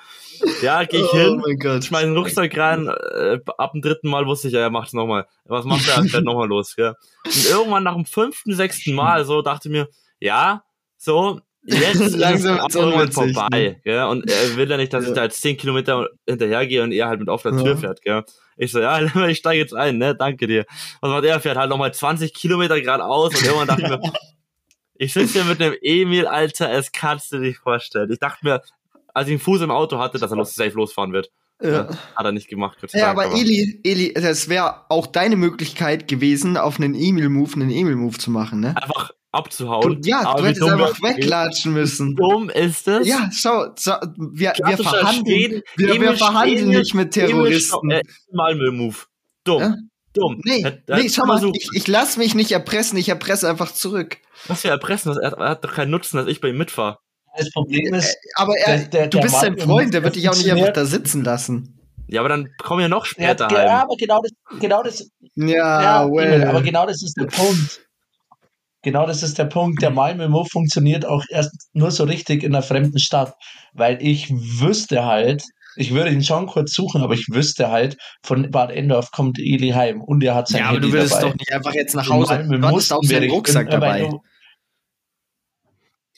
Ja, 0.61 0.83
geh 0.85 0.97
ich 0.97 1.13
Oh 1.13 1.17
hin, 1.17 1.41
mein 1.45 1.57
Gott. 1.57 1.83
schmeiß 1.85 2.01
den 2.01 2.17
Rucksack 2.17 2.57
rein, 2.57 2.87
äh, 2.87 3.39
ab 3.57 3.73
dem 3.73 3.81
dritten 3.81 4.09
Mal 4.09 4.25
wusste 4.25 4.47
ich, 4.47 4.55
ja, 4.55 4.61
er 4.61 4.69
macht's 4.71 4.93
nochmal. 4.93 5.27
Was 5.45 5.65
macht 5.65 5.87
er? 5.87 5.97
Er 5.97 6.03
fährt 6.05 6.23
nochmal 6.23 6.47
los, 6.47 6.75
gell? 6.75 6.95
Und 7.25 7.49
irgendwann 7.49 7.83
nach 7.83 7.93
dem 7.95 8.05
fünften, 8.05 8.55
sechsten 8.55 8.95
Mal 8.95 9.23
so 9.25 9.41
dachte 9.41 9.67
ich 9.67 9.71
mir, 9.71 9.87
ja, 10.19 10.63
so, 10.97 11.41
jetzt 11.63 12.15
Langsam 12.17 12.57
ist 12.57 12.65
es 12.69 12.75
irgendwann 12.75 13.01
unwitzig, 13.01 13.33
vorbei, 13.33 13.79
gell? 13.83 14.03
Und 14.03 14.29
er 14.29 14.55
will 14.55 14.69
ja 14.69 14.77
nicht, 14.77 14.93
dass 14.93 15.03
Ja. 15.03 15.09
ich 15.09 15.15
da 15.15 15.23
jetzt 15.23 15.41
zehn 15.41 15.57
Kilometer 15.57 16.07
hinterhergehe 16.27 16.83
und 16.83 16.91
er 16.91 17.07
halt 17.07 17.19
mit 17.19 17.29
offener 17.29 17.57
Tür 17.57 17.73
Ja. 17.73 17.77
fährt, 17.77 18.01
gell? 18.01 18.23
Ich 18.57 18.71
so, 18.71 18.79
ja, 18.79 18.99
ich 19.27 19.37
steige 19.37 19.59
jetzt 19.59 19.73
ein, 19.73 19.97
ne? 19.97 20.15
Danke 20.15 20.47
dir. 20.47 20.65
Was 21.01 21.09
macht 21.11 21.23
er? 21.25 21.39
Fährt 21.39 21.57
halt 21.57 21.69
nochmal 21.69 21.93
20 21.93 22.33
Kilometer 22.33 22.79
geradeaus 22.79 23.35
und 23.35 23.43
irgendwann 23.43 23.67
dachte 23.67 23.81
ich 23.83 23.89
mir, 23.89 23.99
ich 24.95 25.13
sitze 25.13 25.33
hier 25.33 25.45
mit 25.45 25.61
einem 25.61 25.75
Emil, 25.81 26.27
Alter, 26.27 26.71
es 26.71 26.91
kannst 26.91 27.31
du 27.31 27.37
dir 27.37 27.47
nicht 27.47 27.59
vorstellen. 27.59 28.11
Ich 28.11 28.19
dachte 28.19 28.45
mir, 28.45 28.61
als 29.13 29.27
ich 29.27 29.33
einen 29.33 29.39
Fuß 29.41 29.61
im 29.61 29.71
Auto 29.71 29.97
hatte, 29.99 30.17
dass 30.19 30.31
er 30.31 30.37
los, 30.37 30.53
safe 30.53 30.71
losfahren 30.75 31.11
wird. 31.13 31.29
Ja. 31.61 31.87
Hat 32.15 32.25
er 32.25 32.31
nicht 32.31 32.47
gemacht. 32.47 32.77
Gott 32.81 32.91
Ja, 32.93 33.13
Dank, 33.13 33.19
aber 33.19 33.35
Eli, 33.37 33.79
Eli, 33.83 34.13
das 34.13 34.49
wäre 34.49 34.89
auch 34.89 35.05
deine 35.05 35.35
Möglichkeit 35.35 36.07
gewesen, 36.07 36.57
auf 36.57 36.79
einen 36.79 36.95
Emil-Move 36.95 37.53
einen 37.53 37.69
Emil-Move 37.69 38.17
zu 38.17 38.31
machen, 38.31 38.61
ne? 38.61 38.75
Einfach 38.81 39.11
Du, 39.33 39.37
abzuhauen. 39.37 40.01
ja, 40.03 40.21
aber 40.25 40.41
du 40.41 40.47
hättest 40.47 40.63
einfach 40.69 41.01
weglatschen 41.01 41.73
müssen. 41.73 42.15
Dumm 42.15 42.49
ist 42.49 42.87
es. 42.87 43.07
Ja, 43.07 43.29
schau, 43.33 43.67
schau 43.79 43.95
wir, 44.17 44.53
wir 44.65 44.77
verhandeln, 44.77 45.25
Schweden- 45.25 45.61
wir, 45.77 46.01
wir 46.01 46.17
verhandeln 46.17 46.69
nicht 46.69 46.93
mit 46.93 47.11
Terroristen. 47.13 47.91
Äh, 47.91 48.01
Malmö-Move. 48.33 48.95
Dumm. 49.45 49.61
Ja? 49.61 49.75
Dumm. 50.13 50.41
Nee, 50.43 50.63
hätt 50.63 50.83
nee, 50.89 51.07
schau 51.09 51.25
mal, 51.25 51.39
so- 51.39 51.53
ich, 51.55 51.69
ich 51.73 51.87
lass 51.87 52.17
mich 52.17 52.35
nicht 52.35 52.51
erpressen, 52.51 52.97
ich 52.97 53.07
erpresse 53.07 53.49
einfach 53.49 53.71
zurück. 53.71 54.17
Was 54.47 54.61
für 54.63 54.67
erpressen? 54.67 55.17
Er 55.17 55.31
hat, 55.31 55.39
er 55.39 55.49
hat 55.49 55.63
doch 55.63 55.73
keinen 55.73 55.91
Nutzen, 55.91 56.17
dass 56.17 56.27
ich 56.27 56.41
bei 56.41 56.49
ihm 56.49 56.57
mitfahre. 56.57 56.97
Das 57.37 57.49
Problem 57.51 57.93
ist, 57.93 58.17
Aber 58.35 58.57
er, 58.57 58.79
Der- 58.79 58.87
der- 58.87 59.07
du 59.07 59.21
bist 59.21 59.39
sein 59.39 59.57
Freund, 59.57 59.93
der 59.93 60.03
wird 60.03 60.17
dich 60.17 60.27
auch 60.27 60.35
nicht 60.35 60.51
einfach 60.51 60.73
da 60.73 60.83
sitzen 60.83 61.23
lassen. 61.23 61.77
Ja, 62.07 62.19
aber 62.19 62.27
dann 62.27 62.49
kommen 62.61 62.81
wir 62.81 62.89
noch 62.89 63.05
ja, 63.05 63.11
später 63.11 63.47
ja, 63.49 63.57
heim. 63.57 63.69
aber 63.83 63.95
genau 63.97 64.19
das, 64.21 64.59
genau 64.59 64.83
das, 64.83 65.09
Ja, 65.35 65.81
ja, 65.81 66.11
well. 66.11 66.43
Aber 66.43 66.61
genau 66.61 66.85
das 66.85 67.01
ist 67.01 67.13
der 67.17 67.27
Punkt. 67.27 67.79
Genau 68.83 69.05
das 69.05 69.21
ist 69.23 69.37
der 69.37 69.45
Punkt. 69.45 69.81
Der 69.81 69.91
Malmö 69.91 70.27
Move 70.27 70.47
funktioniert 70.51 71.05
auch 71.05 71.23
erst 71.29 71.51
nur 71.73 71.91
so 71.91 72.03
richtig 72.03 72.43
in 72.43 72.55
einer 72.55 72.63
fremden 72.63 72.97
Stadt, 72.99 73.35
weil 73.73 73.97
ich 74.01 74.29
wüsste 74.31 75.05
halt, 75.05 75.43
ich 75.75 75.93
würde 75.93 76.11
ihn 76.11 76.23
schon 76.23 76.47
kurz 76.47 76.73
suchen, 76.73 77.01
aber 77.03 77.13
ich 77.13 77.27
wüsste 77.29 77.69
halt, 77.69 77.95
von 78.23 78.49
Bad 78.49 78.71
Endorf 78.71 79.11
kommt 79.11 79.37
Eli 79.39 79.69
heim 79.69 80.01
und 80.01 80.23
er 80.23 80.33
hat 80.35 80.47
sein 80.47 80.61
ja, 80.61 80.65
aber 80.69 80.79
Handy 80.79 80.89
du 80.89 80.93
würdest 80.93 81.13
dabei. 81.13 81.29
doch 81.29 81.35
nicht 81.35 81.51
einfach 81.53 81.73
jetzt 81.73 81.95
nach 81.95 82.05
In 82.07 82.11
Hause. 82.13 82.33
Malmö 82.33 82.57
Du 82.57 82.67
mussten 82.69 82.93
auch 82.95 83.03
seinen 83.03 83.29
Rucksack 83.29 83.67
weil 83.67 83.71
dabei. 83.71 83.99
du- 84.09 84.21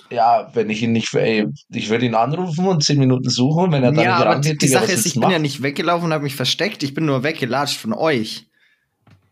Ja, 0.10 0.50
wenn 0.54 0.70
ich 0.70 0.82
ihn 0.84 0.92
nicht, 0.92 1.14
ey, 1.16 1.46
ich 1.70 1.90
würde 1.90 2.06
ihn 2.06 2.16
anrufen 2.16 2.68
und 2.68 2.84
zehn 2.84 3.00
Minuten 3.00 3.30
suchen, 3.30 3.72
wenn 3.72 3.84
er 3.84 3.92
dann 3.92 4.04
Ja, 4.06 4.12
nicht 4.16 4.22
aber 4.26 4.36
rangeht, 4.36 4.62
die 4.62 4.68
Sache 4.68 4.92
ist, 4.92 5.06
ich 5.06 5.14
bin 5.14 5.24
ja 5.24 5.30
machen? 5.30 5.42
nicht 5.42 5.64
weggelaufen 5.64 6.06
und 6.06 6.14
habe 6.14 6.24
mich 6.24 6.36
versteckt, 6.36 6.84
ich 6.84 6.94
bin 6.94 7.06
nur 7.06 7.24
weggelatscht 7.24 7.78
von 7.78 7.94
euch. 7.94 8.46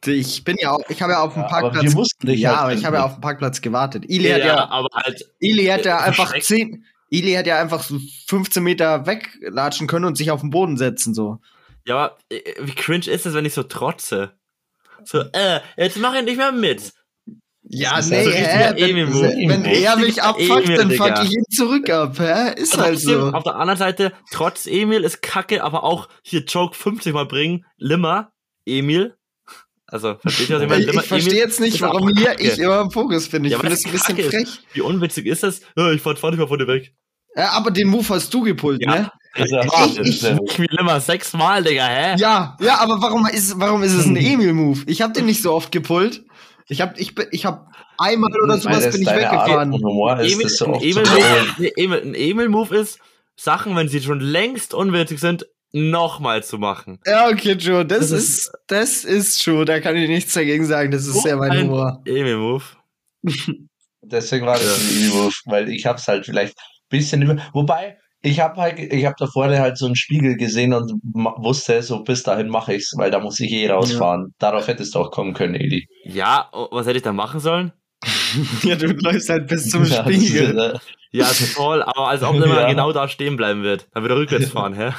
Ich 0.06 0.44
bin 0.44 0.58
ja 0.60 0.72
auch, 0.72 0.82
ich 0.90 1.02
habe 1.02 1.14
ja 1.14 1.22
auf 1.22 1.34
dem 1.34 1.44
Ja, 1.44 1.48
aber 1.50 1.62
Parkplatz. 1.62 1.84
wir 1.84 1.92
mussten 1.94 2.28
dich 2.28 2.40
ja, 2.40 2.50
halt 2.52 2.60
aber 2.62 2.74
ich 2.74 2.86
habe 2.86 2.96
ja 2.98 3.04
auf 3.06 3.14
dem 3.14 3.22
Parkplatz 3.22 3.62
gewartet. 3.62 4.06
Ili 4.08 4.30
Ja, 4.30 4.36
hat 4.36 4.44
ja, 4.44 4.70
aber 4.70 4.90
halt, 4.96 5.24
Ili 5.40 5.66
hat 5.66 5.86
ja 5.86 6.00
äh, 6.00 6.08
einfach. 6.08 6.38
10, 6.40 6.84
Ili 7.10 7.34
hat 7.34 7.46
ja 7.46 7.60
einfach 7.62 7.84
so 7.84 8.00
15 8.28 8.64
Meter 8.64 9.06
weglatschen 9.06 9.88
können 9.88 10.06
und 10.06 10.16
sich 10.18 10.32
auf 10.32 10.42
den 10.42 10.50
Boden 10.50 10.78
setzen, 10.78 11.14
so. 11.14 11.40
ja, 11.86 11.96
aber 11.98 12.18
äh, 12.32 12.40
wie 12.62 12.74
cringe 12.74 13.08
ist 13.08 13.26
es, 13.26 13.34
wenn 13.34 13.46
ich 13.46 13.54
so 13.54 13.64
trotze? 13.64 14.32
So, 15.04 15.20
äh, 15.34 15.60
jetzt 15.78 15.98
mach 15.98 16.16
ich 16.16 16.24
nicht 16.24 16.38
mehr 16.38 16.52
mit. 16.52 16.94
Ja, 17.64 17.98
Das 17.98 18.10
nee, 18.10 18.24
hä? 18.26 18.74
Wenn, 18.76 19.50
wenn 19.50 19.66
er 19.66 19.96
mich 19.98 20.22
abfuckt, 20.22 20.66
Emil, 20.66 20.78
dann 20.78 20.92
fuck 20.92 21.24
ich 21.24 21.32
ihn 21.32 21.44
zurück 21.52 21.90
ab, 21.92 22.18
hä? 22.20 22.54
Ist 22.60 22.76
halt 22.78 22.96
Trotzdem, 22.96 23.22
so. 23.22 23.28
auf 23.32 23.44
der 23.44 23.56
anderen 23.56 23.78
Seite, 23.78 24.14
trotz 24.32 24.66
Emil 24.66 25.04
ist 25.04 25.22
kacke, 25.22 25.64
aber 25.64 25.84
auch 25.84 26.10
hier 26.24 26.42
Joke 26.44 26.76
50 26.76 27.14
mal 27.14 27.26
bringen. 27.28 27.66
Limmer, 27.78 28.32
Emil. 28.66 29.16
Also, 29.92 30.16
versteht 30.16 30.50
ihr, 30.50 30.56
was 30.56 30.64
ich 30.64 30.70
meine? 30.70 30.84
Ich, 30.86 30.96
ich 30.96 31.02
verstehe 31.04 31.34
jetzt 31.36 31.60
nicht, 31.60 31.82
warum 31.82 32.08
hier 32.16 32.28
kacke. 32.28 32.44
ich 32.44 32.58
immer 32.58 32.80
im 32.82 32.92
Fokus 32.92 33.28
bin. 33.30 33.44
Ich 33.46 33.52
Ja, 33.52 33.60
finde 33.60 33.76
das 33.76 33.86
ein 33.86 33.92
bisschen 33.92 34.18
ist. 34.18 34.30
frech. 34.30 34.48
Wie 34.74 34.82
unwitzig 34.82 35.26
ist 35.26 35.44
das? 35.44 35.60
Ich 35.94 36.02
fahr 36.02 36.16
20 36.16 36.40
mal 36.40 36.48
von 36.48 36.58
dir 36.58 36.68
weg. 36.68 36.94
Ja, 37.36 37.52
aber 37.52 37.72
den 37.72 37.88
Move 37.90 38.08
hast 38.10 38.34
du 38.34 38.42
gepult, 38.42 38.82
Ja. 38.82 38.92
ne? 38.96 39.12
Also, 39.34 39.60
Ich- 39.60 40.00
ich- 40.00 40.22
ja- 40.22 40.38
Ich 40.46 40.60
wie 40.60 40.68
Limmer, 40.70 41.00
sechsmal, 41.00 41.64
Digga, 41.64 41.86
hä? 41.88 42.16
Ja, 42.18 42.58
ja, 42.60 42.80
aber 42.80 43.02
warum 43.02 43.26
ist, 43.28 43.58
warum 43.60 43.84
ist 43.84 43.94
es 43.94 44.06
ein 44.06 44.16
Emil-Move? 44.18 44.82
Ich 44.88 45.02
habe 45.02 45.14
den 45.14 45.26
nicht 45.26 45.42
so 45.42 45.54
oft 45.54 45.72
gepult. 45.72 46.24
Ich 46.68 46.82
habe 46.82 46.94
ich, 46.98 47.16
bin- 47.16 47.28
ich 47.32 47.46
hab 47.46 47.68
einmal 47.98 48.30
oder 48.44 48.54
weil 48.54 48.60
sowas 48.62 48.92
bin 48.92 49.02
ich 49.02 49.08
weggefahren. 49.08 49.74
Emil, 49.74 50.50
so 50.50 50.66
ein 50.66 52.14
Emil-Move 52.16 52.76
ist, 52.78 53.00
Sachen, 53.36 53.76
wenn 53.76 53.88
sie 53.88 54.02
schon 54.02 54.20
längst 54.20 54.74
unwitzig 54.74 55.20
sind, 55.20 55.46
nochmal 55.74 56.44
zu 56.44 56.58
machen. 56.58 57.00
Ja, 57.06 57.30
okay, 57.30 57.54
Joe, 57.54 57.86
das, 57.86 58.10
Das 58.10 58.12
ist, 58.12 58.52
das 58.68 59.04
ist 59.06 59.46
Joe, 59.46 59.66
da 59.66 59.80
kann 59.80 59.96
ich 59.96 60.10
nichts 60.10 60.34
dagegen 60.34 60.66
sagen. 60.66 60.92
Das 60.92 61.06
ist 61.06 61.14
So 61.14 61.20
sehr 61.22 61.38
mein 61.38 61.52
ein 61.52 61.64
Humor. 61.68 62.02
Emil-Move. 62.06 62.64
Deswegen 64.04 64.46
war 64.46 64.58
das 64.58 64.66
Ja. 64.66 64.74
ein 64.74 65.12
E-Move, 65.12 65.34
weil 65.46 65.70
ich 65.70 65.86
hab's 65.86 66.08
halt 66.08 66.26
vielleicht 66.26 66.58
ein 66.58 66.64
bisschen 66.90 67.22
über. 67.22 67.38
Wobei, 67.54 67.98
ich 68.24 68.40
habe 68.40 68.60
halt, 68.60 68.80
ich 68.80 69.06
habe 69.06 69.16
da 69.18 69.28
vorne 69.28 69.60
halt 69.60 69.78
so 69.78 69.86
einen 69.86 69.96
Spiegel 69.96 70.36
gesehen 70.38 70.74
und 70.74 70.92
wusste, 71.14 71.82
so 71.84 72.04
bis 72.04 72.24
dahin 72.24 72.50
mache 72.50 72.74
ich's, 72.74 72.94
weil 72.98 73.12
da 73.12 73.20
muss 73.20 73.40
ich 73.40 73.52
eh 73.52 73.70
rausfahren. 73.70 74.34
Darauf 74.40 74.68
hättest 74.68 74.96
du 74.96 75.00
auch 75.00 75.12
kommen 75.12 75.34
können, 75.34 75.56
Eli. 75.56 75.88
Ja, 76.04 76.50
oh, 76.52 76.68
was 76.72 76.86
hätte 76.88 76.98
ich 76.98 77.04
da 77.04 77.14
machen 77.14 77.40
sollen? 77.40 77.72
Ja, 78.64 78.76
du 78.76 78.88
läufst 78.88 79.30
halt 79.30 79.48
bis 79.48 79.70
zum 79.70 79.84
Ja, 79.86 80.04
das 80.04 80.82
Spiegel. 81.12 81.22
ist, 81.26 81.40
Ja, 81.40 81.46
also 81.46 81.46
voll, 81.46 81.84
aber 81.84 82.08
als 82.08 82.24
ob 82.24 82.36
immer 82.44 82.62
Ja. 82.62 82.68
genau 82.70 82.92
da 82.92 83.08
stehen 83.08 83.38
bleiben 83.38 83.64
wird. 83.64 83.88
Dann 83.94 84.04
wieder 84.04 84.16
rückwärts 84.16 84.50
fahren, 84.52 84.74
hä? 84.74 84.92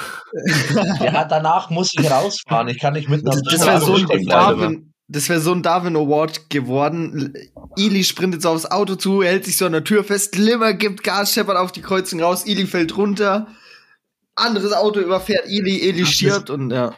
Ja, 1.05 1.25
danach 1.25 1.71
muss 1.71 1.91
ich 1.99 2.11
rausfahren. 2.11 2.69
Ich 2.69 2.79
kann 2.79 2.95
nicht 2.95 3.09
mitten 3.09 3.29
auf 3.29 3.37
der 3.43 3.59
Das 3.59 3.67
wäre 3.67 3.81
so 3.81 3.95
ein 3.95 4.89
das 5.09 5.29
wäre 5.29 5.41
so 5.41 5.53
ein 5.53 5.63
Darwin 5.63 5.95
Award 5.97 6.49
geworden. 6.49 7.35
Ili 7.77 8.03
sprintet 8.03 8.41
so 8.41 8.49
aufs 8.49 8.65
Auto 8.65 8.95
zu, 8.95 9.23
hält 9.23 9.45
sich 9.45 9.59
so 9.59 9.67
an 9.67 9.73
der 9.73 9.85
Tür 9.85 10.05
fest, 10.05 10.37
Limmer 10.37 10.73
gibt 10.73 11.05
Gas, 11.05 11.35
scheppert 11.35 11.59
auf 11.59 11.71
die 11.71 11.83
Kreuzung 11.83 12.23
raus, 12.23 12.47
Ili 12.47 12.67
fällt 12.67 12.97
runter, 12.97 13.47
anderes 14.37 14.73
Auto 14.73 15.01
überfährt 15.01 15.45
Ili, 15.49 15.77
Ili 15.87 16.07
stirbt 16.07 16.49
und 16.49 16.71
ja. 16.71 16.95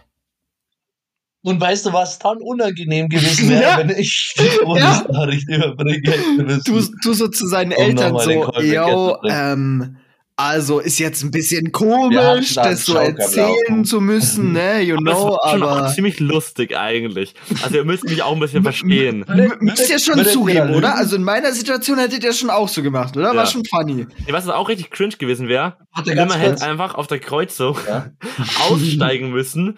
Und 1.45 1.61
weißt 1.61 1.84
du, 1.86 1.92
was 1.92 2.18
dann 2.18 2.38
unangenehm 2.38 3.09
gewesen 3.09 3.51
wäre, 3.51 3.62
Ja. 3.62 3.78
wenn 3.78 3.90
ich 3.90 4.34
die 4.38 4.59
Bundesnachricht 4.64 5.47
überbringen 5.49 6.03
hätte 6.05 6.61
Du, 6.64 6.80
du 7.03 7.12
so 7.12 7.28
zu 7.28 7.47
seinen 7.47 7.72
Um 7.72 7.78
Eltern 7.84 8.18
so, 8.18 8.30
yo, 8.62 9.16
ähm, 9.28 9.97
also 10.36 10.80
ist 10.80 10.99
jetzt 10.99 11.22
ein 11.22 11.30
bisschen 11.30 11.70
komisch, 11.70 12.55
das 12.55 12.86
so 12.86 12.97
erzählen 12.97 13.84
zu 13.84 14.01
müssen, 14.01 14.53
ne, 14.53 14.80
you 14.82 14.97
Aber 14.97 15.03
know, 15.12 15.38
war 15.42 15.51
schon 15.53 15.62
auch 15.62 15.70
aber 15.76 15.88
ziemlich 15.95 16.18
lustig 16.18 16.74
eigentlich. 16.76 17.34
Also 17.62 17.76
ihr 17.76 17.84
müsst 17.84 18.03
mich 18.05 18.22
auch 18.22 18.32
ein 18.32 18.40
bisschen 18.40 18.62
verstehen. 18.64 19.24
Müsst 19.61 19.88
ihr 19.90 19.99
schon 20.01 20.24
zugeben, 20.24 20.74
oder? 20.74 20.97
Also 20.97 21.14
in 21.16 21.22
meiner 21.24 21.53
Situation 21.53 21.99
hättet 21.99 22.24
ihr 22.24 22.32
schon 22.32 22.51
auch 22.51 22.68
so 22.68 22.82
gemacht, 22.82 23.16
oder? 23.16 23.28
War 23.28 23.45
Ja. 23.45 23.47
schon 23.47 23.62
funny. 23.66 24.07
Nee, 24.26 24.32
was 24.32 24.49
auch 24.49 24.68
richtig 24.70 24.90
cringe 24.90 25.14
gewesen 25.18 25.47
wäre, 25.49 25.76
ganz 25.95 26.09
Limmer 26.09 26.34
hätte 26.36 26.51
kurz. 26.53 26.62
einfach 26.62 26.95
auf 26.97 27.07
der 27.07 27.20
Kreuzung 27.20 27.76
Ja. 27.86 28.07
aussteigen 28.70 29.30
müssen, 29.30 29.76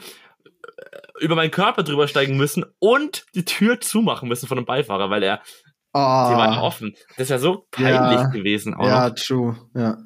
über 1.21 1.35
meinen 1.37 1.51
Körper 1.51 1.83
drüber 1.83 2.09
steigen 2.09 2.37
müssen 2.37 2.64
und 2.79 3.25
die 3.35 3.45
Tür 3.45 3.81
zumachen 3.81 4.29
müssen 4.29 4.47
von 4.49 4.57
dem 4.57 4.64
Beifahrer, 4.67 5.11
weil 5.11 5.23
er, 5.23 5.43
die 5.95 5.99
war 5.99 6.53
ja 6.53 6.61
Oh, 6.61 6.64
offen. 6.64 6.95
Das 7.17 7.31
wäre 7.31 7.39
so 7.41 7.67
peinlich 7.71 8.21
Ja. 8.21 8.27
gewesen 8.29 8.75
auch 8.75 8.87
ja, 8.87 9.09
noch. 9.09 9.14
true, 9.14 9.57
ja. 9.75 9.97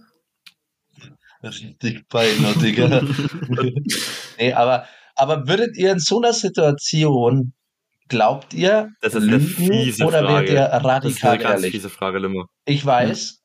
Richtig 1.43 2.07
peinlich, 2.09 2.59
Digga. 2.59 3.03
nee, 4.39 4.53
aber, 4.53 4.87
aber 5.17 5.49
würdet 5.49 5.77
ihr 5.77 5.93
in 5.93 5.99
so 5.99 6.21
einer 6.21 6.33
Situation, 6.35 7.55
glaubt 8.09 8.53
ihr, 8.53 8.91
Das 9.01 9.15
ist 9.15 9.23
eine 9.23 9.33
lügen 9.39 9.47
fiese 9.47 10.05
oder 10.05 10.21
Frage. 10.23 10.35
wärt 10.35 10.49
ihr 10.51 10.55
Das 10.69 10.77
ist 10.79 10.85
radikal 10.85 11.31
eine 11.33 11.43
ganz 11.43 11.55
ehrlich? 11.63 11.71
fiese 11.73 11.89
Frage, 11.91 12.19
Limmer. 12.19 12.45
Ich 12.67 12.85
weiß, 12.85 13.41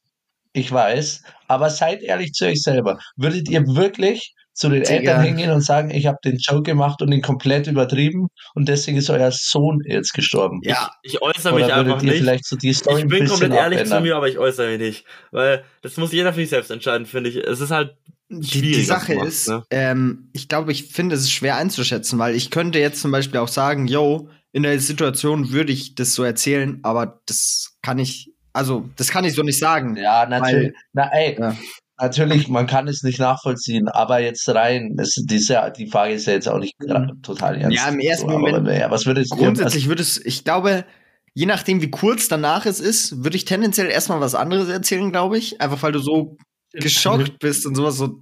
ich 0.53 0.71
weiß, 0.71 1.23
aber 1.47 1.69
seid 1.69 2.01
ehrlich 2.03 2.33
zu 2.33 2.45
euch 2.45 2.61
selber. 2.61 2.99
Würdet 3.15 3.49
ihr 3.49 3.65
wirklich 3.65 4.33
zu 4.55 4.69
den 4.69 4.81
Digga. 4.83 4.93
Eltern 4.95 5.23
hingehen 5.23 5.51
und 5.51 5.61
sagen, 5.61 5.91
ich 5.91 6.05
habe 6.07 6.17
den 6.23 6.37
Joke 6.37 6.63
gemacht 6.63 7.01
und 7.01 7.11
ihn 7.11 7.21
komplett 7.21 7.67
übertrieben 7.67 8.27
und 8.55 8.67
deswegen 8.69 8.97
ist 8.97 9.09
euer 9.09 9.29
Sohn 9.31 9.81
jetzt 9.85 10.13
gestorben? 10.13 10.61
Ja, 10.63 10.91
Ich 11.03 11.21
äußere 11.21 11.53
mich 11.55 11.71
einfach 11.71 12.01
nicht. 12.01 12.17
vielleicht 12.17 12.45
so 12.45 12.55
die 12.55 12.73
Story 12.73 13.01
Ich 13.01 13.07
bin 13.07 13.27
komplett 13.27 13.51
ehrlich 13.53 13.79
zu 13.79 13.83
abändern? 13.85 14.03
mir, 14.03 14.15
aber 14.15 14.29
ich 14.29 14.39
äußere 14.39 14.69
mich 14.71 14.79
nicht. 14.79 15.05
Weil 15.31 15.63
das 15.81 15.97
muss 15.97 16.11
jeder 16.13 16.33
für 16.33 16.39
sich 16.39 16.49
selbst 16.49 16.71
entscheiden, 16.71 17.05
finde 17.05 17.29
ich. 17.29 17.35
Es 17.35 17.59
ist 17.59 17.71
halt 17.71 17.95
die, 18.29 18.47
schwierig. 18.47 18.75
die 18.77 18.83
Sache 18.85 19.11
du 19.13 19.19
machst, 19.19 19.29
ist, 19.29 19.47
ne? 19.49 19.63
ähm, 19.71 20.29
ich 20.33 20.47
glaube, 20.47 20.71
ich 20.71 20.85
finde 20.85 21.15
es 21.15 21.21
ist 21.21 21.31
schwer 21.31 21.57
einzuschätzen, 21.57 22.17
weil 22.17 22.33
ich 22.33 22.49
könnte 22.49 22.79
jetzt 22.79 23.01
zum 23.01 23.11
Beispiel 23.11 23.39
auch 23.41 23.47
sagen, 23.49 23.87
yo, 23.87 24.29
in 24.53 24.63
der 24.63 24.79
Situation 24.79 25.51
würde 25.51 25.73
ich 25.73 25.95
das 25.95 26.13
so 26.13 26.23
erzählen, 26.23 26.79
aber 26.83 27.19
das 27.27 27.75
kann 27.81 27.99
ich, 27.99 28.31
also 28.53 28.89
das 28.95 29.09
kann 29.09 29.25
ich 29.25 29.33
so 29.33 29.43
nicht 29.43 29.59
sagen. 29.59 29.97
Ja, 29.97 30.25
natürlich. 30.25 30.71
Na, 30.93 31.09
ey, 31.13 31.35
Ja. 31.37 31.55
Natürlich, 31.97 32.47
man 32.47 32.67
kann 32.67 32.87
es 32.87 33.03
nicht 33.03 33.19
nachvollziehen, 33.19 33.87
aber 33.87 34.19
jetzt 34.19 34.47
rein, 34.49 34.95
es, 34.99 35.15
diese, 35.25 35.71
die 35.77 35.87
Frage 35.87 36.13
ist 36.13 36.27
ja 36.27 36.33
jetzt 36.33 36.47
auch 36.47 36.59
nicht 36.59 36.75
gra- 36.79 37.21
total 37.21 37.55
ernst. 37.61 37.77
Ja, 37.77 37.89
im 37.89 37.99
ersten 37.99 38.29
so, 38.29 38.35
aber, 38.35 38.51
Moment 38.51 38.67
ja, 38.77 38.91
was 38.91 39.05
würdet 39.05 39.27
ihr, 39.31 39.37
Grundsätzlich 39.37 39.87
würde 39.87 40.01
es, 40.01 40.23
ich 40.25 40.43
glaube, 40.43 40.85
je 41.33 41.45
nachdem, 41.45 41.81
wie 41.81 41.91
kurz 41.91 42.27
danach 42.27 42.65
es 42.65 42.79
ist, 42.79 43.23
würde 43.23 43.37
ich 43.37 43.45
tendenziell 43.45 43.89
erstmal 43.89 44.21
was 44.21 44.35
anderes 44.35 44.69
erzählen, 44.69 45.11
glaube 45.11 45.37
ich. 45.37 45.61
Einfach 45.61 45.83
weil 45.83 45.91
du 45.91 45.99
so 45.99 46.37
geschockt 46.71 47.39
bist 47.39 47.65
und 47.65 47.75
sowas 47.75 47.97
so. 47.97 48.21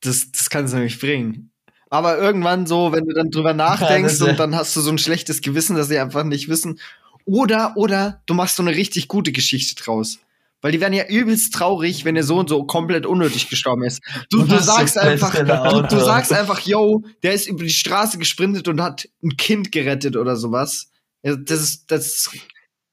Das, 0.00 0.32
das 0.32 0.50
kann 0.50 0.64
es 0.64 0.72
nämlich 0.72 0.98
bringen. 0.98 1.50
Aber 1.90 2.16
irgendwann 2.18 2.66
so, 2.66 2.90
wenn 2.90 3.04
du 3.04 3.14
dann 3.14 3.30
drüber 3.30 3.52
nachdenkst 3.52 4.20
und 4.22 4.38
dann 4.40 4.54
hast 4.54 4.74
du 4.74 4.80
so 4.80 4.90
ein 4.90 4.98
schlechtes 4.98 5.42
Gewissen, 5.42 5.76
dass 5.76 5.88
sie 5.88 5.98
einfach 5.98 6.24
nicht 6.24 6.48
wissen. 6.48 6.80
Oder, 7.26 7.74
oder 7.76 8.22
du 8.26 8.34
machst 8.34 8.56
so 8.56 8.62
eine 8.62 8.74
richtig 8.74 9.08
gute 9.08 9.30
Geschichte 9.30 9.80
draus. 9.80 10.18
Weil 10.62 10.72
die 10.72 10.80
werden 10.80 10.94
ja 10.94 11.06
übelst 11.08 11.52
traurig, 11.52 12.04
wenn 12.04 12.14
der 12.14 12.24
so 12.24 12.38
und 12.38 12.48
so 12.48 12.64
komplett 12.64 13.04
unnötig 13.04 13.50
gestorben 13.50 13.82
ist. 13.82 14.00
Du, 14.30 14.44
du 14.44 14.58
sagst 14.60 14.96
einfach, 14.96 15.34
du, 15.34 15.82
du 15.82 16.00
sagst 16.00 16.32
einfach, 16.32 16.60
yo, 16.60 17.02
der 17.24 17.34
ist 17.34 17.48
über 17.48 17.64
die 17.64 17.70
Straße 17.70 18.16
gesprintet 18.16 18.68
und 18.68 18.80
hat 18.80 19.08
ein 19.24 19.36
Kind 19.36 19.72
gerettet 19.72 20.16
oder 20.16 20.36
sowas. 20.36 20.90
Ja, 21.24 21.34
das 21.36 21.60
ist, 21.60 21.90
das, 21.90 22.30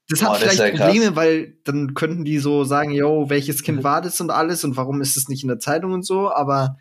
das 0.09 0.19
Boah, 0.19 0.33
hat 0.33 0.41
das 0.41 0.53
ist 0.53 0.59
vielleicht 0.59 0.59
ja 0.59 0.69
krass. 0.71 0.87
Probleme, 0.87 1.15
weil 1.15 1.57
dann 1.63 1.93
könnten 1.93 2.25
die 2.25 2.39
so 2.39 2.63
sagen, 2.63 2.91
yo, 2.91 3.29
welches 3.29 3.61
Kind 3.61 3.83
war 3.83 4.01
das 4.01 4.19
und 4.19 4.31
alles 4.31 4.63
und 4.63 4.75
warum 4.75 4.99
ist 5.01 5.15
es 5.15 5.27
nicht 5.29 5.43
in 5.43 5.49
der 5.49 5.59
Zeitung 5.59 5.93
und 5.93 6.03
so, 6.05 6.31
aber 6.31 6.77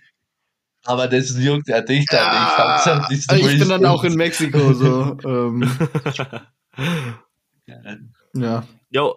Aber 0.86 1.06
das 1.06 1.36
juckt 1.38 1.68
ja 1.68 1.82
dich 1.82 2.06
dann 2.06 2.30
nicht. 2.30 2.58
Ja, 2.58 2.74
Hauptsache, 2.76 3.14
die 3.14 3.22
also 3.28 3.48
ich 3.48 3.58
bin 3.58 3.68
dann 3.68 3.84
auch 3.84 4.04
in 4.04 4.14
Mexiko 4.14 4.72
so. 4.72 5.18
ähm, 5.24 5.70
ja. 8.34 8.66
Jo, 8.90 9.16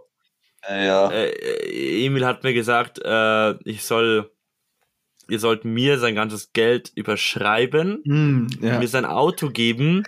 Ja, 0.69 1.09
äh, 1.11 2.05
Emil 2.05 2.25
hat 2.25 2.43
mir 2.43 2.53
gesagt, 2.53 2.99
äh, 3.03 3.53
ich 3.67 3.83
soll, 3.83 4.31
ihr 5.29 5.39
sollt 5.39 5.65
mir 5.65 5.97
sein 5.97 6.15
ganzes 6.15 6.53
Geld 6.53 6.91
überschreiben, 6.95 8.01
Hm, 8.05 8.47
ja. 8.61 8.77
mir 8.79 8.87
sein 8.87 9.05
Auto 9.05 9.49
geben, 9.49 10.03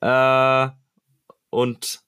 äh, 0.00 0.68
und 1.50 2.00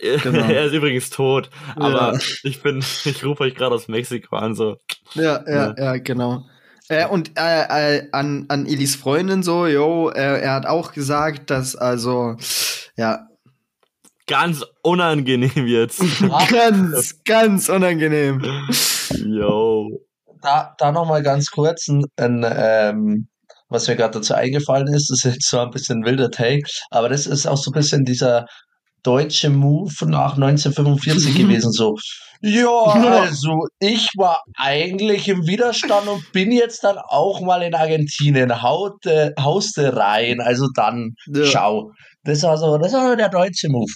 Genau. 0.22 0.48
er 0.50 0.64
ist 0.66 0.72
übrigens 0.74 1.10
tot, 1.10 1.48
aber 1.76 2.14
Ja. 2.14 2.18
ich 2.42 2.60
bin, 2.62 2.78
ich 3.04 3.24
rufe 3.24 3.44
euch 3.44 3.54
gerade 3.54 3.74
aus 3.74 3.88
Mexiko 3.88 4.36
an, 4.36 4.54
so. 4.54 4.76
Ja, 5.14 5.44
ja, 5.48 5.74
ja, 5.78 5.96
genau. 5.98 6.44
Äh, 6.88 7.06
und 7.06 7.30
äh, 7.38 7.98
äh, 7.98 8.08
an, 8.12 8.46
an 8.48 8.66
Elis 8.66 8.96
Freundin 8.96 9.42
so, 9.44 9.66
yo, 9.66 10.10
äh, 10.10 10.40
er 10.40 10.52
hat 10.54 10.66
auch 10.66 10.92
gesagt, 10.92 11.48
dass 11.50 11.76
also, 11.76 12.36
ja, 12.96 13.28
Ganz 14.26 14.64
unangenehm 14.82 15.66
jetzt. 15.66 16.00
Ganz, 16.50 17.22
ganz 17.24 17.68
unangenehm. 17.68 18.42
Yo. 19.26 19.88
da, 20.42 20.74
da 20.78 20.92
nochmal 20.92 21.22
ganz 21.22 21.50
kurz 21.50 21.88
ein, 21.88 22.04
ein 22.16 22.44
ähm, 22.48 23.28
was 23.68 23.88
mir 23.88 23.96
gerade 23.96 24.18
dazu 24.18 24.34
eingefallen 24.34 24.86
ist, 24.88 25.10
das 25.10 25.24
ist 25.24 25.34
jetzt 25.34 25.48
zwar 25.48 25.64
ein 25.66 25.70
bisschen 25.70 26.04
wilder 26.04 26.30
Take, 26.30 26.62
aber 26.90 27.08
das 27.08 27.26
ist 27.26 27.46
auch 27.46 27.56
so 27.56 27.70
ein 27.70 27.74
bisschen 27.74 28.04
dieser 28.04 28.46
deutsche 29.02 29.50
Move 29.50 29.92
nach 30.06 30.34
1945 30.34 31.34
gewesen, 31.38 31.72
so. 31.72 31.96
Ja, 32.44 32.68
also 32.68 33.66
ich 33.78 34.08
war 34.16 34.42
eigentlich 34.56 35.28
im 35.28 35.46
Widerstand 35.46 36.08
und 36.08 36.32
bin 36.32 36.50
jetzt 36.50 36.82
dann 36.82 36.98
auch 36.98 37.40
mal 37.40 37.62
in 37.62 37.74
Argentinien, 37.74 38.62
haute, 38.62 39.32
hauste 39.38 39.96
rein, 39.96 40.40
also 40.40 40.66
dann 40.74 41.14
Ja. 41.28 41.44
schau. 41.46 41.90
Das 42.24 42.42
war 42.42 42.56
so, 42.58 42.78
das 42.78 42.92
war 42.92 43.10
so 43.10 43.16
der 43.16 43.28
deutsche 43.28 43.68
Move. 43.68 43.92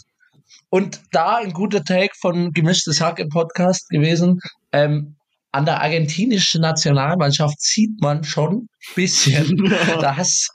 Und 0.70 1.00
da 1.12 1.36
ein 1.36 1.52
guter 1.52 1.82
Take 1.84 2.12
von 2.20 2.52
Gemischtes 2.52 3.00
Hack 3.00 3.18
im 3.18 3.28
Podcast 3.28 3.88
gewesen. 3.88 4.40
Ähm, 4.72 5.16
an 5.52 5.64
der 5.64 5.80
argentinischen 5.80 6.60
Nationalmannschaft 6.60 7.58
sieht 7.62 8.00
man 8.02 8.24
schon 8.24 8.52
ein 8.54 8.68
bisschen, 8.94 9.56
dass, 10.00 10.48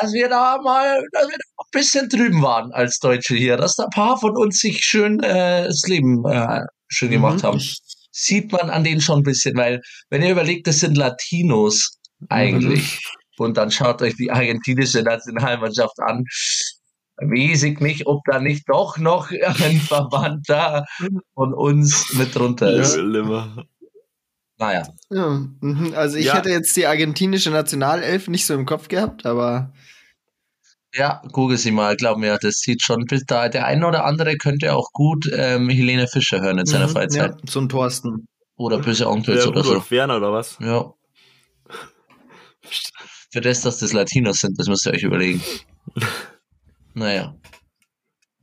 dass 0.00 0.12
wir 0.14 0.28
da 0.30 0.58
mal, 0.62 1.02
dass 1.12 1.28
wir 1.28 1.36
da 1.36 1.62
ein 1.64 1.70
bisschen 1.72 2.08
drüben 2.08 2.40
waren 2.40 2.72
als 2.72 2.98
Deutsche 2.98 3.34
hier, 3.34 3.56
dass 3.58 3.74
da 3.74 3.84
ein 3.84 3.90
paar 3.90 4.18
von 4.18 4.36
uns 4.38 4.60
sich 4.60 4.82
schön 4.82 5.20
äh, 5.22 5.64
das 5.64 5.82
Leben 5.86 6.24
äh, 6.24 6.60
schön 6.88 7.10
gemacht 7.10 7.42
Mhm. 7.42 7.46
haben. 7.46 7.62
Sieht 8.10 8.50
man 8.52 8.70
an 8.70 8.84
denen 8.84 9.00
schon 9.02 9.20
ein 9.20 9.24
bisschen, 9.24 9.54
weil 9.56 9.80
wenn 10.08 10.22
ihr 10.22 10.30
überlegt, 10.32 10.66
das 10.66 10.80
sind 10.80 10.96
Latinos 10.96 11.98
eigentlich. 12.30 13.00
Und 13.36 13.56
dann 13.56 13.70
schaut 13.70 14.00
euch 14.02 14.16
die 14.16 14.30
argentinische 14.30 15.02
Nationalmannschaft 15.02 16.00
an. 16.00 16.24
Weiß 17.20 17.64
ich 17.64 17.80
nicht, 17.80 18.06
ob 18.06 18.22
da 18.26 18.38
nicht 18.40 18.68
doch 18.68 18.96
noch 18.98 19.30
ein 19.62 19.80
Verwandter 19.80 20.86
von 21.34 21.52
uns 21.52 22.12
mit 22.14 22.34
drunter 22.34 22.70
ist. 22.72 22.94
Schlimmer. 22.94 23.64
Naja. 24.58 24.88
Ja, 25.10 25.28
mhm. 25.60 25.92
also 25.94 26.16
ich 26.16 26.26
Ja. 26.26 26.36
hätte 26.36 26.50
jetzt 26.50 26.76
die 26.76 26.86
argentinische 26.86 27.50
Nationalelf 27.50 28.28
nicht 28.28 28.44
so 28.46 28.54
im 28.54 28.66
Kopf 28.66 28.88
gehabt, 28.88 29.24
aber 29.26 29.72
Ja, 30.94 31.22
google 31.32 31.58
sie 31.58 31.70
mal, 31.70 31.96
glaub 31.96 32.18
mir, 32.18 32.38
das 32.40 32.60
sieht 32.60 32.82
schon 32.82 33.04
bis 33.04 33.24
da. 33.26 33.48
Der 33.48 33.66
eine 33.66 33.86
oder 33.86 34.04
andere 34.04 34.36
könnte 34.36 34.74
auch 34.74 34.90
gut 34.92 35.28
ähm, 35.32 35.68
Helene 35.68 36.08
Fischer 36.08 36.40
hören 36.40 36.58
in 36.58 36.66
seiner 36.66 36.86
Mhm, 36.88 36.92
Freizeit. 36.92 37.30
Ja, 37.32 37.36
so 37.48 37.60
ein 37.60 37.68
Thorsten. 37.68 38.26
Oder 38.56 38.78
böse 38.78 39.08
Onkels 39.08 39.44
Ja, 39.44 39.50
oder 39.50 39.62
so. 39.62 39.68
Rudolf 39.70 39.90
Werner 39.92 40.16
oder 40.16 40.32
was? 40.32 40.56
Ja. 40.60 40.92
Für 43.30 43.40
das, 43.40 43.60
dass 43.60 43.78
das 43.78 43.92
Latinos 43.92 44.38
sind, 44.38 44.58
das 44.58 44.66
müsst 44.68 44.86
ihr 44.86 44.92
euch 44.92 45.02
überlegen. 45.02 45.42
Naja. 46.94 47.36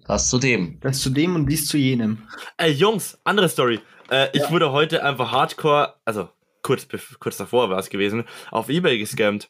Das 0.08 0.30
zu 0.30 0.38
dem. 0.38 0.80
Das 0.82 1.00
zu 1.02 1.10
dem 1.10 1.36
und 1.36 1.48
dies 1.48 1.68
zu 1.68 1.78
jenem. 1.78 2.28
Ey, 2.58 2.72
Jungs, 2.72 3.18
andere 3.24 3.50
Story. 3.50 3.80
Äh, 4.10 4.28
ich 4.34 4.42
Ja. 4.44 4.52
wurde 4.52 4.72
heute 4.72 5.04
einfach 5.04 5.32
hardcore, 5.32 5.96
also 6.06 6.30
kurz, 6.62 6.88
kurz 7.20 7.38
davor 7.38 7.70
war 7.70 7.80
es 7.80 7.90
gewesen, 7.90 8.24
auf 8.52 8.70
Ebay 8.70 9.00
gescammt. 9.00 9.50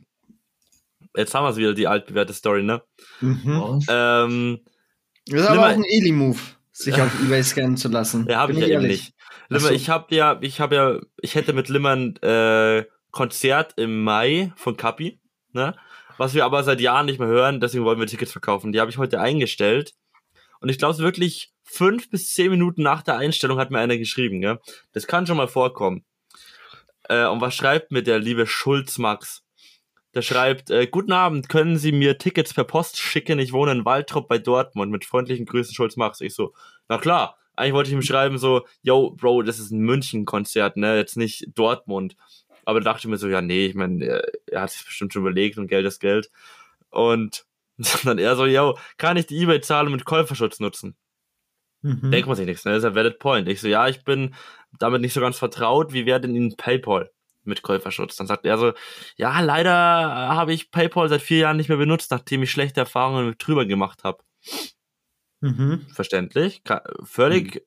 Jetzt 1.16 1.34
haben 1.36 1.43
wir 1.46 1.50
es 1.50 1.58
wieder, 1.58 1.74
die 1.74 1.88
altbewährte 1.88 2.34
Story, 2.34 2.64
ne? 2.64 2.82
Mhm. 3.22 3.82
Ähm, 3.89 4.60
Das 5.28 5.41
ist 5.41 5.48
aber 5.48 5.62
auch 5.62 5.66
ein 5.68 5.84
Eli-Move, 5.84 6.39
sich 6.72 7.02
auf 7.02 7.12
Ebay 7.24 7.43
scannen 7.43 7.78
zu 7.78 7.89
lassen. 7.89 8.26
ja, 8.30 8.38
habe 8.39 8.54
ich 8.54 8.60
ja 8.60 8.66
eben 8.66 8.74
ehrlich. 8.84 8.89
nicht. 9.04 9.14
Limmer, 9.50 9.68
so. 9.68 9.74
ich 9.74 9.89
habe 9.89 10.16
ja, 10.16 10.38
ich 10.41 10.60
habe 10.60 10.76
ja, 10.76 11.00
ich 11.22 11.36
hätte 11.36 11.54
mit 11.54 11.70
Limmern 11.70 12.16
äh, 12.18 12.86
Konzert 13.12 13.74
im 13.78 14.04
Mai 14.04 14.52
von 14.56 14.76
Kapi, 14.76 15.20
ne? 15.54 15.76
Was 16.18 16.34
wir 16.34 16.45
aber 16.45 16.63
seit 16.63 16.80
Jahren 16.82 17.05
nicht 17.05 17.20
mehr 17.20 17.28
hören, 17.28 17.59
deswegen 17.59 17.84
wollen 17.86 17.99
wir 17.99 18.07
Tickets 18.07 18.32
verkaufen. 18.32 18.72
Die 18.72 18.80
habe 18.80 18.89
ich 18.89 18.97
heute 18.97 19.20
eingestellt. 19.20 19.93
Und 20.59 20.70
ich 20.70 20.78
glaube, 20.78 20.97
wirklich 20.99 21.51
fünf 21.63 22.09
bis 22.09 22.34
zehn 22.34 22.51
Minuten 22.51 22.84
nach 22.84 23.03
der 23.03 23.18
Einstellung 23.18 23.59
hat 23.59 23.72
mir 23.72 23.80
einer 23.80 23.97
geschrieben, 23.97 24.41
gell? 24.41 24.59
Das 24.93 25.07
kann 25.07 25.28
schon 25.28 25.38
mal 25.38 25.47
vorkommen. 25.47 26.05
Äh, 27.09 27.26
und 27.26 27.41
was 27.41 27.55
schreibt 27.55 27.91
mir 27.91 28.03
der 28.03 28.20
liebe 28.20 28.47
Schulz 28.47 28.97
Max? 28.97 29.43
Der 30.13 30.22
schreibt, 30.22 30.70
äh, 30.70 30.88
guten 30.88 31.11
Abend, 31.11 31.49
können 31.49 31.78
Sie 31.78 31.91
mir 31.91 32.18
Tickets 32.18 32.53
per 32.53 32.63
Post 32.63 32.97
schicken? 32.97 33.38
Ich 33.38 33.51
wohne 33.51 33.74
in 33.74 33.86
Waldrop 33.86 34.30
bei 34.30 34.38
Dortmund. 34.38 34.91
Mit 34.91 35.03
freundlichen 35.03 35.45
Grüßen, 35.45 35.76
Schulz 35.76 35.97
Max. 35.97 36.22
Ich 36.22 36.34
so, 36.34 36.53
na 36.88 36.97
klar. 36.97 37.38
Eigentlich 37.57 37.74
wollte 37.74 37.89
ich 37.89 37.95
ihm 37.95 38.01
schreiben 38.01 38.38
so, 38.38 38.66
yo, 38.82 39.11
Bro, 39.11 39.43
das 39.43 39.59
ist 39.59 39.72
ein 39.72 39.80
München-Konzert, 39.80 40.76
ne? 40.76 40.97
Jetzt 40.97 41.16
nicht 41.16 41.47
Dortmund. 41.55 42.18
Aber 42.66 42.82
da 42.82 42.91
dachte 42.91 43.07
ich 43.07 43.09
mir 43.09 43.18
so, 43.18 43.28
ja, 43.28 43.41
nee, 43.41 43.68
ich 43.68 43.76
meine, 43.76 44.03
er, 44.05 44.24
er 44.47 44.61
hat 44.61 44.72
sich 44.72 44.84
bestimmt 44.84 45.13
schon 45.13 45.22
überlegt 45.22 45.57
und 45.57 45.68
Geld 45.68 45.86
ist 45.86 45.99
Geld. 45.99 46.32
Und 46.89 47.45
dann 48.03 48.18
er 48.18 48.36
so, 48.36 48.45
yo, 48.45 48.78
kann 48.97 49.18
ich 49.18 49.28
die 49.28 49.38
Ebay-Zahlung 49.38 49.93
mit 49.93 50.05
Käuferschutz 50.05 50.59
nutzen? 50.59 50.95
Mhm. 51.82 52.09
Denkt 52.11 52.28
man 52.28 52.36
sich 52.36 52.47
nichts, 52.47 52.66
ne? 52.66 52.72
Das 52.72 52.84
ist 52.84 52.89
ein 52.89 52.95
valid 52.95 53.20
point. 53.20 53.47
Ich 53.47 53.61
so, 53.61 53.68
ja, 53.68 53.88
ich 53.88 54.03
bin 54.03 54.34
damit 54.80 55.01
nicht 55.01 55.13
so 55.13 55.22
ganz 55.22 55.38
vertraut. 55.38 55.93
Wie 55.93 56.05
wäre 56.05 56.20
denn 56.20 56.36
Ihnen 56.36 56.57
PayPal 56.57 57.11
mit 57.43 57.61
Käuferschutz? 57.61 58.16
Dann 58.16 58.26
sagt 58.26 58.45
er 58.45 58.57
so, 58.57 58.74
ja, 59.18 59.39
leider 59.41 59.74
habe 59.74 60.53
ich 60.53 60.72
PayPal 60.72 61.09
seit 61.09 61.22
vier 61.22 61.38
Jahren 61.38 61.57
nicht 61.57 61.70
mehr 61.70 61.78
benutzt, 61.78 62.09
nachdem 62.09 62.41
ich 62.41 62.49
schlechte 62.49 62.80
Erfahrungen 62.80 63.28
mit 63.28 63.45
drüber 63.45 63.66
gemacht 63.66 64.03
habe. 64.03 64.24
Mhm. 65.41 65.86
Verständlich. 65.93 66.63
Völlig 67.03 67.63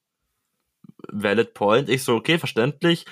valid 1.09 1.55
point. 1.55 1.89
Ich 1.89 2.03
so, 2.03 2.17
okay, 2.17 2.39
verständlich. 2.39 3.07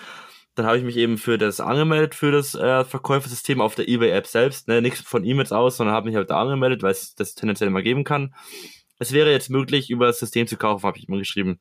Dann 0.56 0.66
habe 0.66 0.78
ich 0.78 0.84
mich 0.84 0.96
eben 0.96 1.18
für 1.18 1.36
das 1.38 1.60
angemeldet, 1.60 2.14
für 2.14 2.32
das 2.32 2.54
äh, 2.54 2.84
Verkäufersystem 2.84 3.60
auf 3.60 3.74
der 3.74 3.88
eBay-App 3.88 4.26
selbst. 4.26 4.68
Ne? 4.68 4.80
Nichts 4.82 5.02
von 5.02 5.22
ihm 5.22 5.38
jetzt 5.38 5.52
aus, 5.52 5.76
sondern 5.76 5.94
habe 5.94 6.06
mich 6.06 6.16
halt 6.16 6.30
da 6.30 6.40
angemeldet, 6.40 6.82
weil 6.82 6.92
es 6.92 7.14
das 7.14 7.34
tendenziell 7.34 7.68
immer 7.68 7.82
geben 7.82 8.04
kann. 8.04 8.34
Es 8.98 9.12
wäre 9.12 9.30
jetzt 9.30 9.50
möglich, 9.50 9.90
über 9.90 10.06
das 10.06 10.18
System 10.18 10.46
zu 10.46 10.56
kaufen, 10.56 10.84
habe 10.86 10.98
ich 10.98 11.08
ihm 11.08 11.18
geschrieben. 11.18 11.60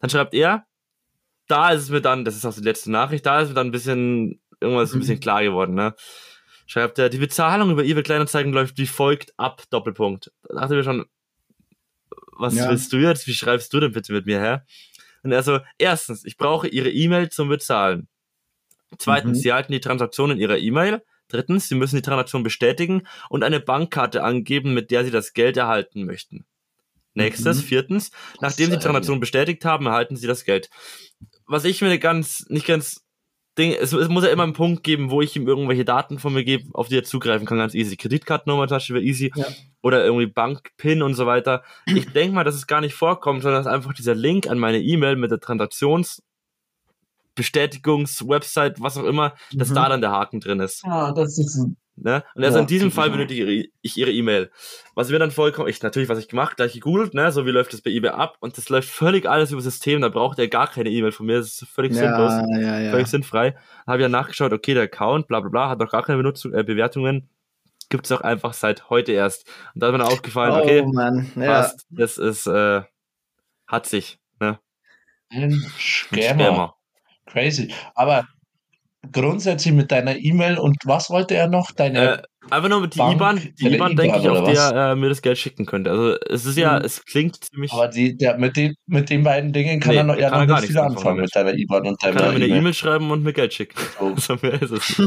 Dann 0.00 0.08
schreibt 0.10 0.32
er, 0.34 0.64
da 1.46 1.70
ist 1.70 1.82
es 1.82 1.90
mir 1.90 2.00
dann, 2.00 2.24
das 2.24 2.34
ist 2.36 2.46
auch 2.46 2.54
die 2.54 2.62
letzte 2.62 2.90
Nachricht, 2.90 3.24
da 3.26 3.40
ist 3.40 3.48
mir 3.50 3.54
dann 3.54 3.68
ein 3.68 3.72
bisschen, 3.72 4.40
irgendwas 4.60 4.94
ein 4.94 5.00
bisschen 5.00 5.20
klar 5.20 5.42
geworden, 5.44 5.74
ne? 5.74 5.94
Schreibt 6.66 6.98
er, 6.98 7.10
die 7.10 7.18
Bezahlung 7.18 7.70
über 7.70 7.84
eBay 7.84 8.02
Kleinanzeigen 8.02 8.52
läuft 8.52 8.76
wie 8.78 8.86
folgt 8.88 9.32
ab, 9.36 9.62
Doppelpunkt. 9.70 10.32
Da 10.48 10.60
dachte 10.60 10.74
ich 10.74 10.78
mir 10.78 10.84
schon, 10.84 11.04
was 12.32 12.54
Ja. 12.54 12.68
willst 12.70 12.92
du 12.92 12.96
jetzt? 12.96 13.26
Wie 13.26 13.34
schreibst 13.34 13.72
du 13.72 13.78
denn 13.78 13.92
bitte 13.92 14.12
mit 14.12 14.26
mir, 14.26 14.40
hä? 14.40 14.58
Und 15.26 15.32
er 15.32 15.42
so, 15.42 15.58
erstens, 15.78 16.24
ich 16.24 16.36
brauche 16.36 16.68
Ihre 16.68 16.90
E-Mail 16.90 17.30
zum 17.30 17.48
Bezahlen. 17.48 18.06
Zweitens, 18.98 19.38
Mhm. 19.38 19.42
Sie 19.42 19.52
halten 19.52 19.72
die 19.72 19.80
Transaktion 19.80 20.30
in 20.30 20.38
Ihrer 20.38 20.58
E-Mail. 20.58 21.02
Drittens, 21.28 21.68
Sie 21.68 21.74
müssen 21.74 21.96
die 21.96 22.02
Transaktion 22.02 22.44
bestätigen 22.44 23.02
und 23.28 23.42
eine 23.42 23.58
Bankkarte 23.58 24.22
angeben, 24.22 24.72
mit 24.72 24.92
der 24.92 25.04
Sie 25.04 25.10
das 25.10 25.32
Geld 25.32 25.56
erhalten 25.56 26.04
möchten. 26.04 26.46
Nächstes, 27.14 27.58
Mhm. 27.58 27.66
viertens, 27.66 28.10
nachdem 28.40 28.70
Sie 28.70 28.76
die 28.76 28.82
Transaktion 28.82 29.18
bestätigt 29.18 29.64
haben, 29.64 29.86
erhalten 29.86 30.16
Sie 30.16 30.26
das 30.28 30.44
Geld. 30.44 30.70
Was 31.46 31.64
ich 31.64 31.80
mir 31.82 31.98
ganz, 31.98 32.46
nicht 32.48 32.66
ganz, 32.66 33.05
Ding, 33.58 33.72
es, 33.72 33.92
es 33.92 34.08
muss 34.08 34.24
ja 34.24 34.30
immer 34.30 34.42
einen 34.42 34.52
Punkt 34.52 34.82
geben, 34.84 35.10
wo 35.10 35.22
ich 35.22 35.34
ihm 35.34 35.48
irgendwelche 35.48 35.84
Daten 35.84 36.18
von 36.18 36.34
mir 36.34 36.44
gebe, 36.44 36.64
auf 36.74 36.88
die 36.88 36.96
er 36.98 37.04
zugreifen 37.04 37.46
kann, 37.46 37.58
ganz 37.58 37.74
easy. 37.74 37.96
Kreditkartennummer 37.96 38.66
Beispiel 38.66 38.96
wäre 38.96 39.04
easy. 39.04 39.32
Ja. 39.34 39.46
Oder 39.82 40.04
irgendwie 40.04 40.26
Bankpin 40.26 41.02
und 41.02 41.14
so 41.14 41.26
weiter. 41.26 41.62
Ich 41.86 42.06
denke 42.12 42.34
mal, 42.34 42.44
dass 42.44 42.54
es 42.54 42.66
gar 42.66 42.80
nicht 42.80 42.94
vorkommt, 42.94 43.42
sondern 43.42 43.64
dass 43.64 43.72
einfach 43.72 43.94
dieser 43.94 44.14
Link 44.14 44.46
an 44.48 44.58
meine 44.58 44.80
E-Mail 44.80 45.16
mit 45.16 45.30
der 45.30 45.38
Transaktions- 45.40 46.20
Bestätigungs-Website, 47.34 48.80
was 48.80 48.96
auch 48.96 49.04
immer, 49.04 49.34
dass 49.52 49.68
Mhm. 49.70 49.74
da 49.74 49.88
dann 49.90 50.00
der 50.00 50.10
Haken 50.10 50.40
drin 50.40 50.58
ist. 50.60 50.82
Ja, 50.84 51.12
das 51.12 51.38
ist 51.38 51.56
ein 51.56 51.76
Ne? 51.98 52.22
Und 52.34 52.44
also 52.44 52.56
Ja, 52.58 52.62
in 52.62 52.66
diesem. 52.66 52.92
Fall 52.92 53.10
benötige 53.10 53.68
ich 53.80 53.96
ihre 53.96 54.10
E-Mail. 54.10 54.50
Was 54.94 55.08
mir 55.10 55.18
dann 55.18 55.30
vollkommen, 55.30 55.68
ich 55.68 55.82
natürlich, 55.82 56.08
was 56.08 56.18
ich 56.18 56.28
gemacht, 56.28 56.56
gleich 56.56 56.74
gegoogelt, 56.74 57.14
ne, 57.14 57.32
so 57.32 57.46
wie 57.46 57.50
läuft 57.50 57.72
das 57.72 57.80
bei 57.80 57.90
eBay 57.90 58.10
ab 58.10 58.36
und 58.40 58.58
das 58.58 58.68
läuft 58.68 58.88
völlig 58.90 59.26
alles 59.28 59.50
über 59.50 59.60
System, 59.62 60.02
da 60.02 60.08
braucht 60.10 60.38
er 60.38 60.48
gar 60.48 60.68
keine 60.68 60.90
E-Mail 60.90 61.12
von 61.12 61.24
mir, 61.26 61.38
das 61.38 61.62
ist 61.62 61.68
völlig 61.68 61.94
sinnlos, 61.94 62.32
Ja, 62.32 62.58
ja, 62.58 62.80
ja. 62.80 62.90
völlig 62.90 63.06
sinnfrei. 63.06 63.56
Habe 63.86 64.02
ja 64.02 64.08
nachgeschaut, 64.10 64.52
okay, 64.52 64.74
der 64.74 64.84
Account, 64.84 65.26
bla 65.26 65.40
bla 65.40 65.48
bla, 65.48 65.68
hat 65.70 65.80
doch 65.80 65.90
gar 65.90 66.02
keine 66.02 66.18
Benutzung, 66.18 66.52
äh, 66.52 66.62
Bewertungen, 66.64 67.28
gibt's 67.88 68.10
doch 68.10 68.20
einfach 68.20 68.52
seit 68.52 68.90
heute 68.90 69.12
erst. 69.12 69.48
Und 69.74 69.82
da 69.82 69.86
ist 69.88 69.92
mir 69.92 69.98
dann 69.98 70.08
aufgefallen, 70.08 70.52
Oh 70.52 70.62
okay, 70.62 70.82
Mann, 70.86 71.30
passt, 71.34 71.86
das 71.90 72.18
ist, 72.18 72.46
äh, 72.46 72.82
hat 73.66 73.86
sich, 73.86 74.18
ne? 74.38 74.58
ein 75.30 75.52
Scammer. 75.78 76.74
Crazy. 77.26 77.72
Aber 77.94 78.26
grundsätzlich 79.12 79.74
mit 79.74 79.90
deiner 79.92 80.16
E-Mail 80.16 80.58
und 80.58 80.76
was 80.84 81.10
wollte 81.10 81.34
er 81.34 81.48
noch? 81.48 81.72
Deine 81.72 82.18
Äh, 82.18 82.22
einfach 82.50 82.68
nur 82.68 82.80
mit 82.80 82.94
die 82.94 83.00
IBAN, 83.00 83.40
die 83.60 83.74
IBAN, 83.74 83.96
denke 83.96 84.18
ich, 84.18 84.28
auf 84.28 84.44
der 84.50 84.62
er 84.72 84.96
mir 84.96 85.08
das 85.08 85.22
Geld 85.22 85.38
schicken 85.38 85.66
könnte. 85.66 85.90
Also 85.90 86.16
es 86.28 86.44
ist 86.46 86.56
ja, 86.56 86.78
Mhm. 86.78 86.84
es 86.84 87.04
klingt 87.04 87.44
ziemlich. 87.44 87.72
aber 87.72 87.88
die, 87.88 88.16
der, 88.16 88.38
mit, 88.38 88.56
den, 88.56 88.74
mit 88.86 89.10
den 89.10 89.22
beiden 89.24 89.52
Dingen 89.52 89.80
kann 89.80 89.92
Nee, 89.92 89.98
er 89.98 90.04
noch, 90.04 90.16
ja 90.18 90.30
kann 90.30 90.40
noch 90.40 90.46
gar 90.48 90.60
nicht 90.60 90.70
nichts 90.70 90.74
viel 90.76 90.80
anfangen 90.96 91.20
mit 91.20 91.34
deiner 91.34 91.54
IBAN 91.54 91.86
und 91.86 92.00
kann 92.00 92.14
deiner 92.14 92.26
er 92.32 92.38
mir 92.38 92.44
eine 92.44 92.54
E-Mail. 92.56 92.74
Schreiben 92.74 93.10
und 93.10 93.22
mir 93.22 93.32
Geld 93.32 93.52
schicken. 93.54 93.78
So, 93.98 94.14
So 94.18 94.36
mehr 94.42 94.60
ist 94.62 94.70
es 94.70 94.98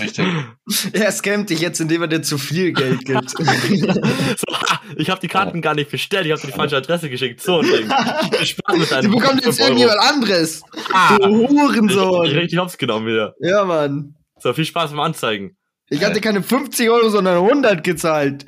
richtig. 0.00 0.26
er 0.92 1.12
scammt 1.12 1.50
dich 1.50 1.60
jetzt, 1.60 1.80
indem 1.80 2.02
er 2.02 2.08
dir 2.08 2.22
zu 2.22 2.38
viel 2.38 2.72
Geld 2.72 3.04
gibt. 3.04 3.30
so, 3.30 3.36
ha, 3.46 4.80
ich 4.96 5.10
habe 5.10 5.20
die 5.20 5.28
Karten 5.28 5.60
gar 5.60 5.74
nicht 5.74 5.90
bestellt, 5.90 6.26
ich 6.26 6.32
habe 6.32 6.42
die 6.44 6.52
falsche 6.52 6.76
Adresse 6.76 7.10
geschickt. 7.10 7.40
So 7.40 7.58
ein 7.60 7.66
Ding. 7.66 7.90
Viel 8.36 8.46
Spaß 8.46 8.76
mit 8.76 8.86
Die 8.86 8.90
deinem 8.94 9.10
bekommt 9.12 9.44
jetzt 9.44 9.58
5 9.58 9.60
Euro. 9.60 9.68
irgendjemand 9.68 10.00
anderes. 10.00 10.62
Ah, 10.92 11.16
Du 11.18 11.48
Hurensohn. 11.48 12.26
richtig 12.26 12.58
hops 12.58 12.78
genommen 12.78 13.06
wieder. 13.06 13.34
Ja, 13.40 13.64
Mann. 13.64 14.14
So, 14.38 14.52
viel 14.52 14.64
Spaß 14.64 14.90
beim 14.90 15.00
Anzeigen. 15.00 15.56
Ich 15.92 16.04
hatte 16.04 16.20
keine 16.20 16.42
50 16.42 16.88
Euro, 16.90 17.08
sondern 17.10 17.36
100 17.36 17.84
gezahlt. 17.84 18.46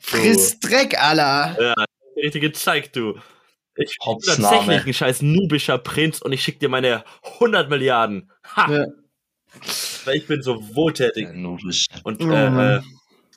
Friss 0.00 0.58
Dreck, 0.60 1.00
Alter. 1.02 1.56
Ja, 1.60 1.84
richtig 2.16 2.42
gezeigt, 2.42 2.96
du. 2.96 3.18
Ich 3.76 3.96
bin 3.98 4.18
tatsächlich 4.24 4.86
ein 4.86 4.94
scheiß 4.94 5.22
nubischer 5.22 5.76
Prinz 5.78 6.22
und 6.22 6.32
ich 6.32 6.42
schick 6.42 6.58
dir 6.60 6.68
meine 6.70 7.04
100 7.38 7.68
Milliarden. 7.68 8.30
Ha! 8.56 8.72
Ja. 8.72 8.86
Weil 10.04 10.16
ich 10.16 10.26
bin 10.26 10.42
so 10.42 10.74
wohltätig 10.74 11.28
das- 11.28 11.86
und 12.04 12.22
Oh, 12.22 12.30
äh, 12.30 12.76
äh, 12.76 12.80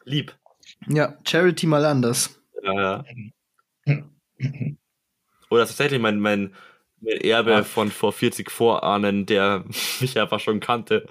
lieb. 0.05 0.35
ja, 0.87 1.17
Charity 1.27 1.65
mal 1.67 1.83
anders. 1.85 2.39
Ja, 2.63 3.03
ja. 3.85 4.03
Oder 5.49 5.65
tatsächlich 5.65 5.99
mein, 5.99 6.19
mein 6.19 6.53
Erbe 7.05 7.51
Ja. 7.51 7.63
von 7.63 7.91
vor 7.91 8.11
40 8.13 8.49
Vorahnen, 8.51 9.25
der 9.25 9.63
mich 10.01 10.19
einfach 10.19 10.39
schon 10.39 10.59
kannte, 10.59 11.05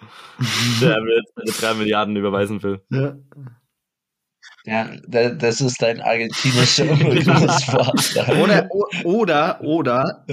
der 0.80 1.00
mir 1.00 1.16
jetzt 1.16 1.56
seine 1.60 1.74
3 1.74 1.78
Milliarden 1.78 2.16
überweisen 2.16 2.62
will. 2.62 2.80
Ja. 2.90 3.16
Ja, 4.64 4.90
da- 5.06 5.30
das 5.30 5.60
ist 5.60 5.80
dein 5.80 6.00
argentinischer 6.00 6.84
Urgroßvater. 6.90 8.38
Oder, 8.42 8.68
oder, 9.04 9.60
oder, 9.62 10.26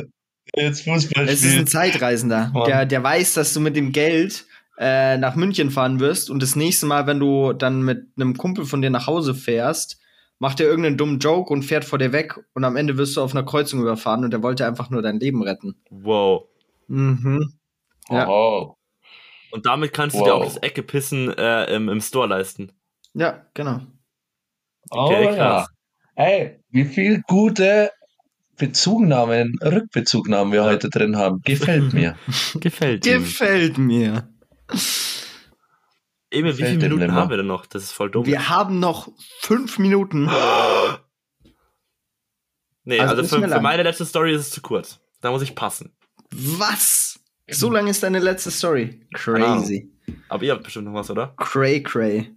Jetzt 0.55 0.83
Fußball 0.83 1.27
es 1.27 1.43
ist 1.43 1.57
ein. 1.57 1.67
Zeitreisender, 1.67 2.51
Mann. 2.53 2.65
der, 2.65 2.85
der 2.85 3.03
weiß, 3.03 3.33
dass 3.33 3.53
du 3.53 3.59
mit 3.59 3.75
dem 3.75 3.91
Geld 3.91 4.45
äh, 4.77 5.17
nach 5.17 5.35
München 5.35 5.71
fahren 5.71 5.99
wirst 5.99 6.29
und 6.29 6.41
das 6.41 6.55
nächste 6.55 6.85
Mal, 6.85 7.07
wenn 7.07 7.19
du 7.19 7.53
dann 7.53 7.81
mit 7.81 8.07
einem 8.17 8.37
Kumpel 8.37 8.65
von 8.65 8.81
dir 8.81 8.89
nach 8.89 9.07
Hause 9.07 9.33
fährst, 9.35 9.99
macht 10.39 10.59
er 10.59 10.67
irgendeinen 10.67 10.97
dummen 10.97 11.19
Joke 11.19 11.51
und 11.53 11.63
fährt 11.63 11.85
vor 11.85 11.97
dir 11.99 12.11
weg 12.11 12.35
und 12.53 12.63
am 12.63 12.75
Ende 12.75 12.97
wirst 12.97 13.15
du 13.17 13.21
auf 13.21 13.31
einer 13.33 13.45
Kreuzung 13.45 13.81
überfahren 13.81 14.23
und 14.23 14.33
er 14.33 14.43
wollte 14.43 14.65
einfach 14.65 14.89
nur 14.89 15.01
dein 15.01 15.19
Leben 15.19 15.41
retten. 15.43 15.75
Wow. 15.89 16.45
Mhm. 16.87 17.53
Ja. 18.09 18.27
Oh. 18.27 18.75
Und 19.51 19.65
damit 19.65 19.93
kannst 19.93 20.15
du 20.17 20.23
dir 20.23 20.33
auch 20.35 20.41
Wow. 20.41 20.53
das 20.53 20.57
Ecke 20.63 20.83
pissen 20.83 21.29
äh, 21.37 21.73
im, 21.73 21.87
im 21.89 22.01
Store 22.01 22.27
leisten. 22.27 22.71
Ja, 23.13 23.45
genau. 23.53 23.79
Oh 24.91 25.05
Okay, 25.05 25.23
ja. 25.25 25.35
krass. 25.35 25.67
Ey, 26.15 26.59
wie 26.69 26.85
viel 26.85 27.21
gute 27.27 27.89
Bezugnahmen, 28.57 29.57
Rückbezugnahmen 29.63 30.53
wir 30.53 30.63
heute 30.63 30.89
drin 30.89 31.17
haben. 31.17 31.41
Gefällt 31.43 31.93
mir. 31.93 32.15
Gefällt 32.59 33.05
ihm. 33.05 33.19
Gefällt 33.19 33.77
mir. 33.77 34.29
Emil, 36.35 36.57
wie 36.57 36.63
viele 36.63 36.77
Minuten 36.77 37.13
haben 37.13 37.29
wir 37.29 37.37
denn 37.37 37.47
noch? 37.47 37.65
Das 37.65 37.83
ist 37.83 37.91
voll 37.91 38.11
dumm. 38.11 38.25
Wir 38.25 38.49
haben 38.49 38.79
noch 38.79 39.09
fünf 39.39 39.79
Minuten. 39.79 40.25
nee, 42.83 42.99
Also 42.99 43.15
also, 43.15 43.37
für, 43.39 43.47
für 43.47 43.61
meine 43.61 43.83
letzte 43.83 44.05
Story 44.05 44.33
ist 44.33 44.41
es 44.41 44.49
zu 44.51 44.61
kurz. 44.61 44.99
Da 45.21 45.31
muss 45.31 45.41
ich 45.41 45.55
passen. 45.55 45.95
Was? 46.31 47.19
So 47.49 47.69
lange 47.69 47.89
ist 47.91 48.03
deine 48.03 48.19
letzte 48.19 48.51
Story. 48.51 49.01
Crazy. 49.13 49.91
Aber 50.29 50.43
ihr 50.43 50.53
habt 50.53 50.63
bestimmt 50.63 50.85
noch 50.85 50.93
was, 50.93 51.09
oder? 51.09 51.33
Cray, 51.37 51.81
cray. 51.81 52.35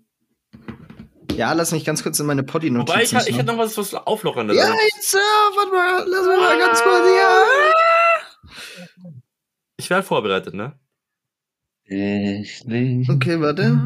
Ja, 1.32 1.52
lass 1.52 1.72
mich 1.72 1.84
ganz 1.84 2.02
kurz 2.02 2.18
in 2.18 2.26
meine 2.26 2.42
potty 2.42 2.70
notizen 2.70 2.94
Wobei, 2.94 3.02
ich, 3.04 3.28
ich 3.28 3.36
hätte 3.36 3.52
noch 3.52 3.58
was, 3.58 3.76
was 3.78 3.94
Auflockerndes. 3.94 4.56
Ja, 4.56 4.68
jetzt, 4.94 5.14
äh, 5.14 5.18
warte 5.18 5.70
mal, 5.72 6.04
lass 6.06 6.26
mich 6.26 6.38
mal 6.40 6.58
ganz 6.58 6.82
kurz 6.82 7.06
hier. 7.06 7.28
Ich 9.76 9.88
wäre 9.88 10.02
vorbereitet, 10.02 10.54
ne? 10.54 10.78
Okay, 13.08 13.40
warte. 13.40 13.80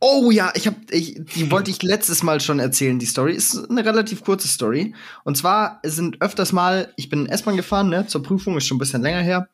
Oh 0.00 0.30
ja, 0.30 0.52
ich 0.54 0.66
hab, 0.66 0.74
ich, 0.90 1.20
die 1.34 1.50
wollte 1.50 1.70
ich 1.70 1.82
letztes 1.82 2.22
Mal 2.22 2.40
schon 2.40 2.58
erzählen, 2.58 2.98
die 2.98 3.06
Story. 3.06 3.32
Ist 3.32 3.70
eine 3.70 3.84
relativ 3.84 4.24
kurze 4.24 4.48
Story. 4.48 4.94
Und 5.24 5.36
zwar 5.36 5.80
sind 5.84 6.20
öfters 6.20 6.52
mal, 6.52 6.92
ich 6.96 7.08
bin 7.08 7.26
in 7.26 7.32
S-Bahn 7.32 7.56
gefahren, 7.56 7.88
ne, 7.88 8.06
zur 8.06 8.22
Prüfung, 8.22 8.56
ist 8.56 8.66
schon 8.66 8.76
ein 8.76 8.80
bisschen 8.80 9.02
länger 9.02 9.22
her. 9.22 9.48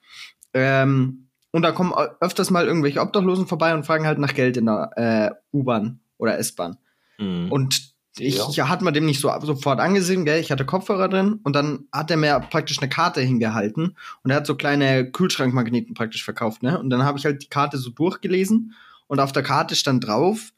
Ähm, 0.54 1.28
und 1.52 1.62
da 1.62 1.72
kommen 1.72 1.92
öfters 2.20 2.50
mal 2.50 2.66
irgendwelche 2.66 3.00
Obdachlosen 3.00 3.46
vorbei 3.46 3.74
und 3.74 3.86
fragen 3.86 4.06
halt 4.06 4.18
nach 4.18 4.34
Geld 4.34 4.56
in 4.56 4.66
der 4.66 4.90
äh, 4.96 5.56
U-Bahn 5.56 6.00
oder 6.18 6.38
S-Bahn. 6.38 6.78
Mhm. 7.18 7.52
Und 7.52 7.95
ich 8.18 8.36
Ja. 8.36 8.48
ja. 8.50 8.68
hat 8.68 8.82
man 8.82 8.94
dem 8.94 9.06
nicht 9.06 9.20
so 9.20 9.32
sofort 9.42 9.80
angesehen, 9.80 10.24
gell? 10.24 10.40
Ich 10.40 10.50
hatte 10.50 10.64
Kopfhörer 10.64 11.08
drin 11.08 11.40
und 11.42 11.54
dann 11.54 11.86
hat 11.92 12.10
er 12.10 12.16
mir 12.16 12.40
praktisch 12.40 12.78
eine 12.78 12.88
Karte 12.88 13.20
hingehalten 13.20 13.96
und 14.22 14.30
er 14.30 14.36
hat 14.36 14.46
so 14.46 14.54
kleine 14.54 15.10
Kühlschrankmagneten 15.10 15.94
praktisch 15.94 16.24
verkauft, 16.24 16.62
ne? 16.62 16.78
Und 16.78 16.90
dann 16.90 17.04
habe 17.04 17.18
ich 17.18 17.24
halt 17.24 17.42
die 17.42 17.48
Karte 17.48 17.78
so 17.78 17.90
durchgelesen 17.90 18.74
und 19.06 19.20
auf 19.20 19.32
der 19.32 19.42
Karte 19.42 19.74
stand 19.74 20.06
drauf, 20.06 20.52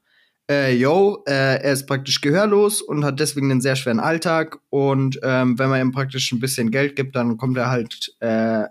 äh, 0.50 0.74
yo, 0.74 1.22
äh, 1.26 1.60
er 1.62 1.72
ist 1.72 1.86
praktisch 1.86 2.20
gehörlos 2.20 2.80
und 2.80 3.04
hat 3.04 3.20
deswegen 3.20 3.50
einen 3.50 3.60
sehr 3.60 3.76
schweren 3.76 4.00
Alltag 4.00 4.58
und 4.70 5.20
ähm, 5.22 5.58
wenn 5.58 5.68
man 5.68 5.80
ihm 5.80 5.92
praktisch 5.92 6.32
ein 6.32 6.40
bisschen 6.40 6.70
Geld 6.70 6.96
gibt, 6.96 7.16
dann 7.16 7.36
kommt 7.36 7.58
er 7.58 7.70
halt 7.70 8.14
äh, 8.20 8.64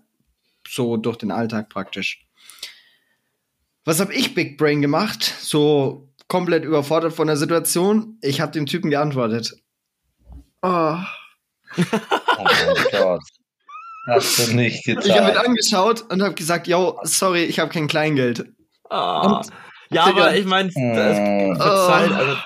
so 0.67 0.97
durch 0.97 1.17
den 1.17 1.31
Alltag 1.31 1.69
praktisch. 1.69 2.25
Was 3.85 3.99
habe 3.99 4.13
ich 4.13 4.33
Big 4.33 4.57
Brain 4.57 4.81
gemacht? 4.81 5.23
So 5.23 6.09
komplett 6.27 6.65
überfordert 6.65 7.13
von 7.13 7.27
der 7.27 7.37
Situation. 7.37 8.17
Ich 8.21 8.41
habe 8.41 8.51
dem 8.51 8.65
Typen 8.65 8.89
geantwortet. 8.89 9.53
Oh. 10.61 10.95
Oh 11.77 12.43
mein 12.43 12.85
Gott. 12.91 13.21
Hast 14.07 14.39
du 14.47 14.53
nicht 14.55 14.87
Ich 14.87 14.95
habe 14.95 15.05
ihn 15.05 15.27
getan. 15.27 15.45
angeschaut 15.47 16.05
und 16.09 16.21
habe 16.21 16.33
gesagt, 16.33 16.67
yo, 16.67 16.99
sorry, 17.03 17.43
ich 17.43 17.59
habe 17.59 17.71
kein 17.71 17.87
Kleingeld. 17.87 18.39
Und- 18.89 19.47
ja, 19.89 20.03
aber 20.05 20.35
ich 20.35 20.45
meine, 20.45 20.69
Äh. 20.69 21.55
verzeiht, 21.55 22.11
Oh. 22.11 22.15
also, 22.15 22.37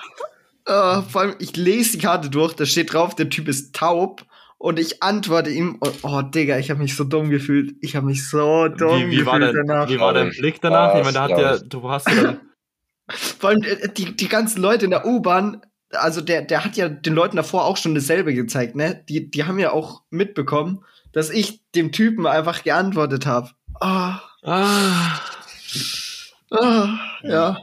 Oh, 0.64 1.02
vor 1.10 1.22
allem, 1.22 1.34
ich 1.40 1.56
lese 1.56 1.92
die 1.92 1.98
Karte 1.98 2.30
durch, 2.30 2.54
da 2.54 2.64
steht 2.66 2.92
drauf, 2.92 3.16
der 3.16 3.28
Typ 3.28 3.48
ist 3.48 3.74
taub. 3.74 4.24
Und 4.58 4.78
ich 4.78 5.02
antworte 5.02 5.50
ihm, 5.50 5.74
und, 5.80 5.92
oh 6.04 6.22
Digga, 6.22 6.56
ich 6.56 6.70
habe 6.70 6.78
mich 6.80 6.94
so 6.96 7.02
dumm 7.02 7.30
gefühlt. 7.30 7.74
Ich 7.80 7.96
habe 7.96 8.06
mich 8.06 8.28
so 8.28 8.68
dumm 8.68 9.10
wie, 9.10 9.18
wie, 9.18 9.26
war 9.26 9.40
gefühlt 9.40 9.56
dein, 9.58 9.66
danach. 9.66 9.88
wie 9.88 9.98
war 9.98 10.14
dein. 10.14 10.30
Blick 10.30 10.60
danach? 10.60 10.94
Ich 10.94 11.00
meine, 11.02 11.12
da 11.14 11.22
hat 11.22 11.30
der, 11.30 11.58
glaub 11.58 11.68
du 11.68 11.88
hast 11.90 12.08
ja 12.08 12.14
dann, 12.22 12.40
Vor 13.08 13.50
allem 13.50 13.62
äh, 13.64 13.88
die, 13.88 14.16
die 14.16 14.28
ganzen 14.28 14.60
Leute 14.62 14.84
in 14.84 14.90
der 14.90 15.06
U-Bahn, 15.06 15.62
also 15.90 16.20
der, 16.20 16.42
der 16.42 16.64
hat 16.64 16.76
ja 16.76 16.88
den 16.88 17.14
Leuten 17.14 17.36
davor 17.36 17.64
auch 17.64 17.76
schon 17.76 17.94
dasselbe 17.94 18.32
gezeigt, 18.34 18.74
ne? 18.76 19.04
Die, 19.08 19.30
die 19.30 19.44
haben 19.44 19.58
ja 19.58 19.72
auch 19.72 20.02
mitbekommen, 20.10 20.84
dass 21.12 21.28
ich 21.30 21.60
dem 21.74 21.92
Typen 21.92 22.26
einfach 22.26 22.62
geantwortet 22.62 23.26
habe. 23.26 23.50
Ah, 23.80 24.20
ah, 24.42 25.20
ah, 26.50 26.98
ja, 27.22 27.58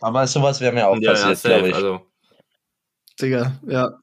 Aber 0.00 0.26
sowas 0.26 0.60
wäre 0.60 0.72
mir 0.72 0.88
auch 0.88 0.96
ja, 0.96 1.02
ja, 1.02 1.10
passiert, 1.12 1.38
safe, 1.38 1.54
glaube 1.54 1.68
ich. 1.68 1.74
also, 1.74 2.00
Digga, 3.20 3.60
ja, 3.68 3.98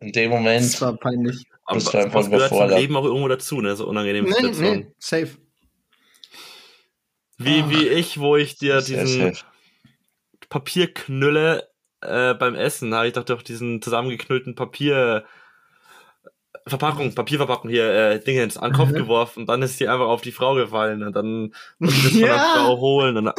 In 0.00 0.12
dem 0.12 0.30
das 0.30 0.38
Moment. 0.40 0.80
war 0.80 0.96
peinlich. 0.96 1.44
aber 1.64 1.78
das 1.78 1.84
du 1.90 1.98
einfach 1.98 2.28
gehört 2.30 2.48
zum. 2.48 2.68
Leben 2.70 2.96
auch 2.96 3.04
irgendwo 3.04 3.28
dazu, 3.28 3.60
ne, 3.60 3.76
so 3.76 3.86
unangenehme 3.86 4.26
Nee, 4.28 4.34
Situationen. 4.34 4.78
nee, 4.80 4.92
safe. 4.98 5.36
Wie, 7.36 7.60
Ah. 7.60 7.70
wie 7.70 7.88
ich, 7.88 8.18
wo 8.18 8.36
ich 8.36 8.56
dir 8.56 8.78
diesen 8.80 9.06
safe. 9.06 9.44
Papierknülle 10.48 11.68
äh, 12.00 12.34
beim 12.34 12.54
Essen, 12.54 12.94
habe 12.94 13.06
ich 13.08 13.12
doch 13.14 13.24
durch 13.24 13.42
diesen 13.42 13.82
zusammengeknüllten 13.82 14.54
Papier 14.54 15.24
Verpackung, 16.66 17.14
Papierverpackung 17.14 17.70
hier, 17.70 17.90
äh, 17.90 18.20
Dingens 18.20 18.56
an 18.58 18.70
den 18.70 18.76
Kopf 18.76 18.90
Mhm. 18.90 18.94
geworfen 18.94 19.40
und 19.40 19.48
dann 19.48 19.62
ist 19.62 19.80
die 19.80 19.88
einfach 19.88 20.06
auf 20.06 20.20
die 20.20 20.32
Frau 20.32 20.54
gefallen 20.54 21.02
und 21.02 21.14
dann 21.16 21.52
muss 21.78 21.94
ich 21.94 22.02
das 22.02 22.12
von 22.12 22.20
der 22.20 22.28
Ja. 22.36 22.52
Frau 22.54 22.78
holen 22.78 23.16
und 23.16 23.26
äh, 23.28 23.32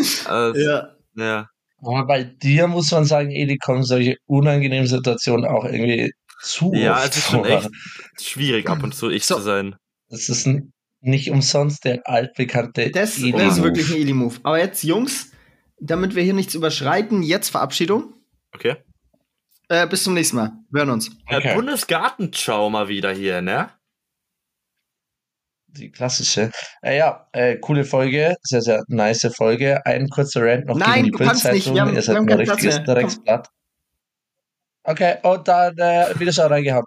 ja. 0.63 0.89
Ja, 1.15 1.25
ja. 1.25 1.49
Aber 1.81 2.05
bei 2.05 2.23
dir 2.23 2.67
muss 2.67 2.91
man 2.91 3.05
sagen, 3.05 3.31
Edi, 3.31 3.57
kommen 3.57 3.83
solche 3.83 4.17
unangenehmen 4.25 4.87
Situationen 4.87 5.45
auch 5.45 5.63
irgendwie 5.65 6.11
zu. 6.41 6.71
Ja, 6.73 6.97
oft 6.97 7.09
es 7.09 7.17
ist 7.17 7.29
schon 7.29 7.45
vor. 7.45 7.57
echt 7.57 7.69
schwierig 8.19 8.69
ab 8.69 8.83
und 8.83 8.93
zu 8.95 9.09
ich 9.09 9.25
So. 9.25 9.35
zu 9.35 9.41
sein. 9.41 9.75
Das 10.09 10.27
ist 10.27 10.49
nicht 11.01 11.29
umsonst 11.29 11.85
der 11.85 12.01
altbekannte 12.07 12.89
das, 12.91 13.15
das 13.15 13.57
ist 13.57 13.63
wirklich 13.63 13.89
ein 13.91 13.97
Eli-Move. 14.01 14.35
Aber 14.43 14.59
jetzt, 14.59 14.83
Jungs, 14.83 15.31
damit 15.79 16.15
wir 16.15 16.23
hier 16.23 16.33
nichts 16.33 16.53
überschreiten, 16.55 17.23
jetzt 17.23 17.49
Verabschiedung. 17.49 18.13
Okay. 18.53 18.75
Äh, 19.69 19.85
bis 19.87 20.03
zum 20.03 20.13
nächsten 20.15 20.37
Mal. 20.37 20.51
Wir 20.71 20.79
hören 20.81 20.89
uns. 20.91 21.11
Okay. 21.27 21.53
Bundesgartenschau 21.55 22.69
mal 22.69 22.87
wieder 22.87 23.11
hier, 23.11 23.41
ne? 23.41 23.69
Die 25.67 25.91
klassische. 25.91 26.51
Äh, 26.81 26.97
ja, 26.97 27.27
äh, 27.31 27.57
coole 27.57 27.83
Folge, 27.85 28.35
sehr, 28.41 28.61
sehr 28.61 28.83
nice 28.87 29.31
Folge. 29.35 29.85
Ein 29.85 30.09
kurzer 30.09 30.41
Rant 30.43 30.65
noch 30.65 30.75
Nein, 30.77 31.03
gegen 31.03 31.05
die 31.05 31.11
du 31.11 31.17
kannst 31.19 31.43
nicht. 31.45 31.65
Bildzeitung. 31.65 31.75
Wir 31.75 31.81
haben- 31.83 31.93
Ihr 31.95 32.01
seid 32.01 32.17
ein 32.17 32.29
richtiges. 32.31 32.83
Drecksblatt. 32.83 33.49
Okay, 34.83 35.17
und 35.21 35.47
dann 35.47 35.77
äh, 35.77 36.19
wieder 36.19 36.33
schon 36.33 36.45
reingehauen. 36.47 36.85